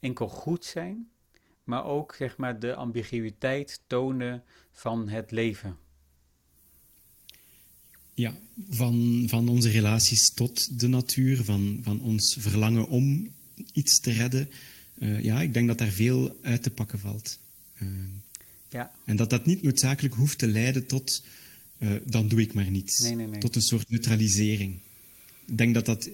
enkel 0.00 0.28
goed 0.28 0.64
zijn, 0.64 1.08
maar 1.64 1.84
ook 1.84 2.14
zeg 2.14 2.36
maar 2.36 2.58
de 2.58 2.74
ambiguïteit 2.74 3.82
tonen 3.86 4.44
van 4.72 5.08
het 5.08 5.30
leven. 5.30 5.76
Ja, 8.14 8.34
van, 8.68 9.24
van 9.26 9.48
onze 9.48 9.70
relaties 9.70 10.34
tot 10.34 10.80
de 10.80 10.88
natuur, 10.88 11.44
van, 11.44 11.78
van 11.82 12.00
ons 12.00 12.36
verlangen 12.40 12.88
om 12.88 13.32
iets 13.72 14.00
te 14.00 14.12
redden. 14.12 14.50
Uh, 14.98 15.22
ja, 15.22 15.42
ik 15.42 15.54
denk 15.54 15.68
dat 15.68 15.78
daar 15.78 15.88
veel 15.88 16.36
uit 16.42 16.62
te 16.62 16.70
pakken 16.70 16.98
valt. 16.98 17.38
Ja. 18.68 18.92
En 19.04 19.16
dat 19.16 19.30
dat 19.30 19.46
niet 19.46 19.62
noodzakelijk 19.62 20.14
hoeft 20.14 20.38
te 20.38 20.46
leiden 20.46 20.86
tot 20.86 21.22
uh, 21.78 21.90
dan 22.04 22.28
doe 22.28 22.40
ik 22.40 22.54
maar 22.54 22.70
niets. 22.70 22.98
Nee, 22.98 23.14
nee, 23.14 23.26
nee. 23.26 23.40
Tot 23.40 23.56
een 23.56 23.62
soort 23.62 23.90
neutralisering. 23.90 24.78
Ik 25.46 25.58
denk 25.58 25.74
dat 25.74 25.86
dat 25.86 26.10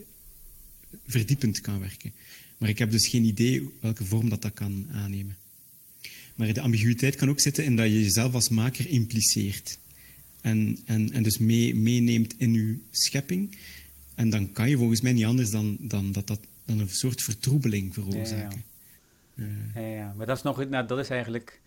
verdiepend 1.07 1.61
kan 1.61 1.81
werken. 1.81 2.13
Maar 2.59 2.69
ik 2.69 2.79
heb 2.79 2.91
dus 2.91 3.09
geen 3.09 3.25
idee 3.25 3.69
welke 3.81 4.05
vorm 4.05 4.29
dat, 4.29 4.43
dat 4.43 4.53
kan 4.55 4.87
aannemen. 4.93 5.37
Maar 6.35 6.53
de 6.53 6.61
ambiguïteit 6.61 7.17
kan 7.17 7.29
ook 7.29 7.41
zitten 7.41 7.65
in 7.65 7.77
dat 7.77 7.87
je 7.87 8.03
jezelf 8.03 8.35
als 8.35 8.49
maker 8.49 8.89
impliceert. 8.89 9.79
En, 10.41 10.79
en, 10.85 11.13
en 11.13 11.23
dus 11.23 11.39
mee, 11.39 11.75
meeneemt 11.75 12.35
in 12.39 12.55
je 12.55 12.79
schepping. 12.91 13.57
En 14.15 14.31
dan 14.31 14.53
kan 14.53 14.69
je 14.71 14.77
volgens 14.77 15.01
mij 15.01 15.13
niet 15.13 15.25
anders 15.25 15.51
dan, 15.51 15.77
dan 15.81 16.13
dat 16.13 16.27
dat 16.27 16.41
dan 16.65 16.79
een 16.79 16.89
soort 16.89 17.23
vertroebeling 17.23 17.95
veroorzaken. 17.95 18.37
Ja, 18.37 18.51
ja. 18.51 18.70
Uh, 19.41 19.97
ja, 19.97 20.13
maar 20.17 20.27
dat 20.27 20.37
is, 20.37 20.43
nog, 20.43 20.69
nou, 20.69 20.87
dat 20.87 20.99
is 20.99 21.11
eigenlijk 21.11 21.61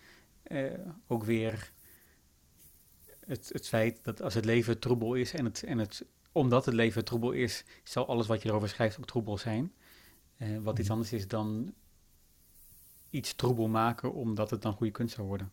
uh, 0.48 0.72
ook 1.08 1.24
weer 1.24 1.72
het, 3.26 3.50
het 3.54 3.68
feit 3.68 4.00
dat 4.04 4.22
als 4.22 4.34
het 4.34 4.46
leven 4.46 4.80
troebel 4.80 5.14
is 5.14 5.34
en, 5.34 5.46
het, 5.46 5.64
en 5.64 5.78
het, 5.78 6.06
omdat 6.32 6.66
het 6.66 6.76
leven 6.76 7.06
troebel 7.06 7.32
is, 7.32 7.64
zal 7.84 8.08
alles 8.08 8.28
wat 8.28 8.42
je 8.42 8.50
erover 8.50 8.70
schrijft 8.70 8.98
ook 8.98 9.08
troebel 9.08 9.38
zijn. 9.38 9.72
Uh, 10.38 10.60
wat 10.60 10.80
iets 10.80 10.88
mhm. 10.88 10.98
anders 10.98 11.14
is 11.14 11.28
dan 11.28 11.74
iets 13.10 13.34
troebel 13.36 13.68
maken 13.68 14.14
omdat 14.14 14.50
het 14.50 14.62
dan 14.62 14.74
goede 14.74 14.92
kunst 14.92 15.16
zou 15.16 15.28
worden. 15.28 15.52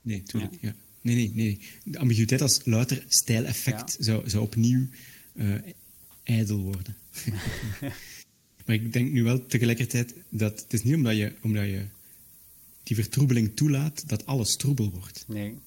Nee, 0.00 0.22
tuurlijk, 0.22 0.60
ja. 0.60 0.74
Nee, 1.00 1.14
nee, 1.14 1.32
nee. 1.34 1.68
De 1.84 1.98
ambiguïteit 1.98 2.40
als 2.40 2.64
louter 2.64 3.04
stijleffect 3.08 3.94
ja. 3.98 4.04
zou, 4.04 4.30
zou 4.30 4.44
opnieuw 4.44 4.88
uh, 5.34 5.54
ijdel 6.22 6.58
worden. 6.58 6.96
maar 8.64 8.74
ik 8.76 8.92
denk 8.92 9.12
nu 9.12 9.22
wel 9.22 9.46
tegelijkertijd 9.46 10.14
dat 10.28 10.60
het 10.60 10.72
is 10.72 10.82
niet 10.82 10.94
omdat 10.94 11.16
je, 11.16 11.32
omdat 11.42 11.64
je 11.64 11.86
die 12.82 12.96
vertroebeling 12.96 13.56
toelaat 13.56 14.08
dat 14.08 14.26
alles 14.26 14.56
troebel 14.56 14.90
wordt. 14.90 15.24
Nee. 15.28 15.58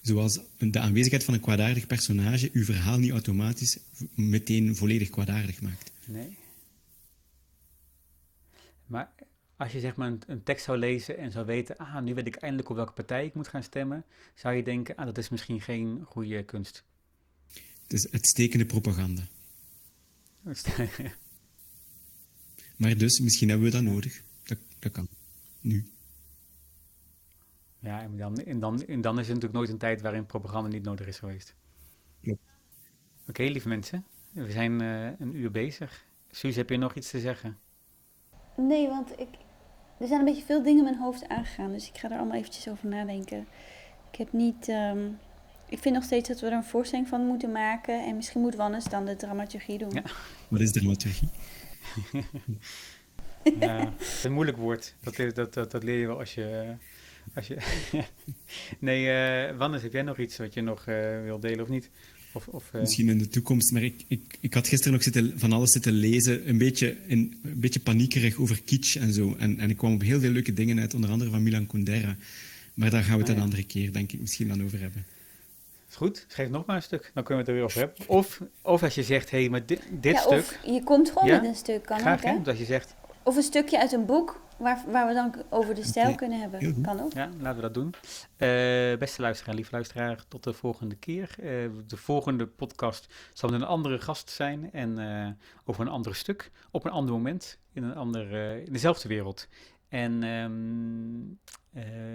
Zoals 0.00 0.40
de 0.58 0.78
aanwezigheid 0.78 1.24
van 1.24 1.34
een 1.34 1.40
kwaadaardig 1.40 1.86
personage 1.86 2.50
uw 2.52 2.64
verhaal 2.64 2.98
niet 2.98 3.10
automatisch 3.10 3.78
meteen 4.14 4.76
volledig 4.76 5.10
kwaadaardig 5.10 5.60
maakt. 5.60 5.92
Nee. 6.04 6.36
Maar 8.86 9.12
als 9.56 9.72
je 9.72 9.80
zeg 9.80 9.96
maar 9.96 10.08
een, 10.08 10.22
een, 10.26 10.42
tekst 10.42 10.64
zou 10.64 10.78
lezen 10.78 11.18
en 11.18 11.32
zou 11.32 11.46
weten, 11.46 11.76
ah, 11.76 12.02
nu 12.02 12.14
weet 12.14 12.26
ik 12.26 12.36
eindelijk 12.36 12.68
op 12.68 12.76
welke 12.76 12.92
partij 12.92 13.24
ik 13.24 13.34
moet 13.34 13.48
gaan 13.48 13.62
stemmen, 13.62 14.04
zou 14.34 14.54
je 14.54 14.62
denken, 14.62 14.96
ah, 14.96 15.06
dat 15.06 15.18
is 15.18 15.28
misschien 15.28 15.60
geen 15.60 16.02
goede 16.04 16.44
kunst. 16.44 16.84
Het 17.82 17.92
is 17.92 18.10
uitstekende 18.10 18.66
propaganda. 18.66 19.22
maar 22.82 22.96
dus, 22.96 23.20
misschien 23.20 23.48
hebben 23.48 23.66
we 23.66 23.72
dat 23.72 23.82
nodig. 23.82 24.22
Dat, 24.42 24.58
dat 24.78 24.92
kan. 24.92 25.08
Nu. 25.60 25.86
Ja, 27.78 28.02
en 28.02 28.16
dan, 28.16 28.36
en, 28.36 28.60
dan, 28.60 28.84
en 28.86 29.00
dan 29.00 29.18
is 29.18 29.26
er 29.26 29.34
natuurlijk 29.34 29.58
nooit 29.58 29.68
een 29.68 29.78
tijd 29.78 30.00
waarin 30.00 30.26
propaganda 30.26 30.68
niet 30.68 30.82
nodig 30.82 31.06
is 31.06 31.18
geweest. 31.18 31.54
Ja. 32.20 32.34
Oké, 33.28 33.42
lieve 33.42 33.68
mensen. 33.68 34.04
We 34.32 34.50
zijn 34.50 34.82
uh, 34.82 35.06
een 35.18 35.36
uur 35.36 35.50
bezig. 35.50 36.06
Suus, 36.30 36.56
heb 36.56 36.70
je 36.70 36.76
nog 36.76 36.94
iets 36.94 37.10
te 37.10 37.20
zeggen? 37.20 37.58
Nee, 38.56 38.88
want 38.88 39.10
ik, 39.10 39.28
er 39.98 40.06
zijn 40.06 40.18
een 40.18 40.26
beetje 40.26 40.44
veel 40.44 40.62
dingen 40.62 40.78
in 40.78 40.84
mijn 40.84 41.02
hoofd 41.02 41.28
aangegaan. 41.28 41.72
Dus 41.72 41.88
ik 41.88 41.98
ga 41.98 42.10
er 42.10 42.16
allemaal 42.16 42.38
eventjes 42.38 42.68
over 42.68 42.88
nadenken. 42.88 43.46
Ik 44.10 44.18
heb 44.18 44.32
niet... 44.32 44.68
Um, 44.68 45.18
ik 45.68 45.78
vind 45.78 45.94
nog 45.94 46.04
steeds 46.04 46.28
dat 46.28 46.40
we 46.40 46.46
er 46.46 46.52
een 46.52 46.64
voorstelling 46.64 47.08
van 47.08 47.26
moeten 47.26 47.52
maken. 47.52 48.06
En 48.06 48.16
misschien 48.16 48.40
moet 48.40 48.54
Wannes 48.54 48.84
dan 48.84 49.04
de 49.04 49.16
dramaturgie 49.16 49.78
doen. 49.78 49.90
Ja. 49.90 50.02
Wat 50.48 50.60
is 50.60 50.72
dramaturgie? 50.72 51.28
Ja, 53.60 53.94
het 53.98 54.08
is 54.08 54.24
een 54.24 54.32
moeilijk 54.32 54.56
woord. 54.56 54.94
Dat, 55.02 55.34
dat, 55.34 55.54
dat, 55.54 55.70
dat 55.70 55.82
leer 55.82 55.98
je 55.98 56.06
wel 56.06 56.18
als 56.18 56.34
je... 56.34 56.74
Als 57.34 57.46
je 57.46 57.56
nee, 58.78 59.04
uh, 59.50 59.56
Wannes, 59.58 59.82
heb 59.82 59.92
jij 59.92 60.02
nog 60.02 60.18
iets 60.18 60.36
wat 60.36 60.54
je 60.54 60.60
nog 60.60 60.86
uh, 60.88 61.22
wil 61.22 61.40
delen 61.40 61.60
of 61.60 61.68
niet? 61.68 61.90
Of, 62.32 62.48
of, 62.48 62.70
uh... 62.74 62.80
Misschien 62.80 63.08
in 63.08 63.18
de 63.18 63.28
toekomst, 63.28 63.72
maar 63.72 63.82
ik, 63.82 64.04
ik, 64.08 64.38
ik 64.40 64.54
had 64.54 64.68
gisteren 64.68 64.92
nog 64.92 65.02
zitten, 65.02 65.38
van 65.38 65.52
alles 65.52 65.72
zitten 65.72 65.92
lezen, 65.92 66.48
een 66.48 66.58
beetje, 66.58 66.96
een 67.08 67.40
beetje 67.42 67.80
paniekerig 67.80 68.36
over 68.36 68.62
kitsch 68.62 68.96
en 68.96 69.12
zo. 69.12 69.34
En, 69.38 69.58
en 69.58 69.70
ik 69.70 69.76
kwam 69.76 69.94
op 69.94 70.02
heel 70.02 70.20
veel 70.20 70.30
leuke 70.30 70.52
dingen 70.52 70.80
uit, 70.80 70.94
onder 70.94 71.10
andere 71.10 71.30
van 71.30 71.42
Milan 71.42 71.66
Kundera. 71.66 72.16
Maar 72.74 72.90
daar 72.90 73.02
gaan 73.02 73.14
we 73.14 73.20
het 73.20 73.30
ah, 73.30 73.36
een 73.36 73.42
andere 73.42 73.64
keer, 73.64 73.92
denk 73.92 74.12
ik, 74.12 74.20
misschien 74.20 74.48
dan 74.48 74.62
over 74.62 74.80
hebben. 74.80 75.04
Is 75.92 75.98
goed, 75.98 76.24
schrijf 76.28 76.50
nog 76.50 76.66
maar 76.66 76.76
een 76.76 76.82
stuk, 76.82 77.10
dan 77.14 77.24
kunnen 77.24 77.44
we 77.44 77.50
het 77.50 77.50
er 77.50 77.54
weer 77.54 77.64
over 77.64 77.78
hebben. 77.78 78.08
Of, 78.08 78.40
of 78.62 78.82
als 78.82 78.94
je 78.94 79.02
zegt, 79.02 79.30
hé, 79.30 79.40
hey, 79.40 79.48
maar 79.48 79.66
dit, 79.66 79.82
dit 79.90 80.12
ja, 80.12 80.20
stuk... 80.20 80.60
je 80.64 80.84
komt 80.84 81.10
gewoon 81.10 81.28
ja? 81.28 81.40
met 81.40 81.44
een 81.44 81.54
stuk, 81.54 81.82
kan 81.82 81.98
Graag, 81.98 82.24
ook, 82.24 82.30
hè? 82.30 82.42
Dat 82.42 82.58
je 82.58 82.64
zegt... 82.64 82.94
Of 83.22 83.36
een 83.36 83.42
stukje 83.42 83.78
uit 83.80 83.92
een 83.92 84.06
boek, 84.06 84.40
waar, 84.56 84.84
waar 84.86 85.06
we 85.06 85.14
dan 85.14 85.34
over 85.50 85.74
de 85.74 85.84
stijl 85.84 86.14
kunnen 86.14 86.40
hebben. 86.40 86.82
Kan 86.82 87.00
ook. 87.00 87.12
Ja, 87.12 87.30
laten 87.38 87.56
we 87.56 87.60
dat 87.60 87.74
doen. 87.74 87.94
Uh, 88.38 88.98
beste 88.98 89.22
luisteraar, 89.22 89.54
lieve 89.54 89.72
luisteraar, 89.72 90.24
tot 90.28 90.44
de 90.44 90.52
volgende 90.52 90.94
keer. 90.94 91.34
Uh, 91.40 91.46
de 91.86 91.96
volgende 91.96 92.46
podcast 92.46 93.14
zal 93.32 93.48
met 93.48 93.60
een 93.60 93.66
andere 93.66 93.98
gast 93.98 94.30
zijn 94.30 94.72
en 94.72 94.98
uh, 94.98 95.28
over 95.64 95.82
een 95.82 95.92
ander 95.92 96.14
stuk, 96.14 96.50
op 96.70 96.84
een 96.84 96.90
ander 96.90 97.14
moment, 97.14 97.58
in, 97.72 97.82
een 97.82 97.96
ander, 97.96 98.32
in 98.66 98.72
dezelfde 98.72 99.08
wereld. 99.08 99.48
En 99.88 100.22
um, 100.22 101.38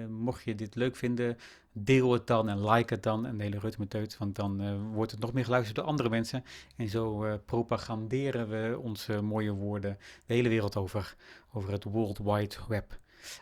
mocht 0.09 0.43
je 0.43 0.55
dit 0.55 0.75
leuk 0.75 0.95
vinden, 0.95 1.38
deel 1.84 2.11
het 2.11 2.28
dan 2.28 2.49
en 2.49 2.69
like 2.69 2.93
het 2.93 3.03
dan 3.03 3.25
en 3.25 3.38
de 3.38 3.43
hele 3.43 3.59
Rutmeteut, 3.59 4.17
want 4.17 4.36
dan 4.36 4.61
uh, 4.61 4.73
wordt 4.93 5.11
het 5.11 5.19
nog 5.19 5.34
meer 5.34 5.43
geluisterd 5.43 5.75
door 5.75 5.86
andere 5.86 6.09
mensen. 6.09 6.43
En 6.75 6.89
zo 6.89 7.25
uh, 7.25 7.34
propaganderen 7.45 8.49
we 8.49 8.80
onze 8.80 9.21
mooie 9.21 9.51
woorden 9.51 9.97
de 10.25 10.34
hele 10.34 10.49
wereld 10.49 10.75
over, 10.75 11.15
over 11.53 11.71
het 11.71 11.84
World 11.84 12.17
Wide 12.17 12.55
Web. 12.67 12.99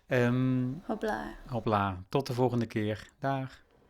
Um, 0.08 0.82
hopla. 0.86 1.36
Hopla. 1.46 2.04
Tot 2.10 2.28
de 2.28 2.34
volgende 2.34 2.66
keer. 2.66 3.08
Dag. 3.20 3.65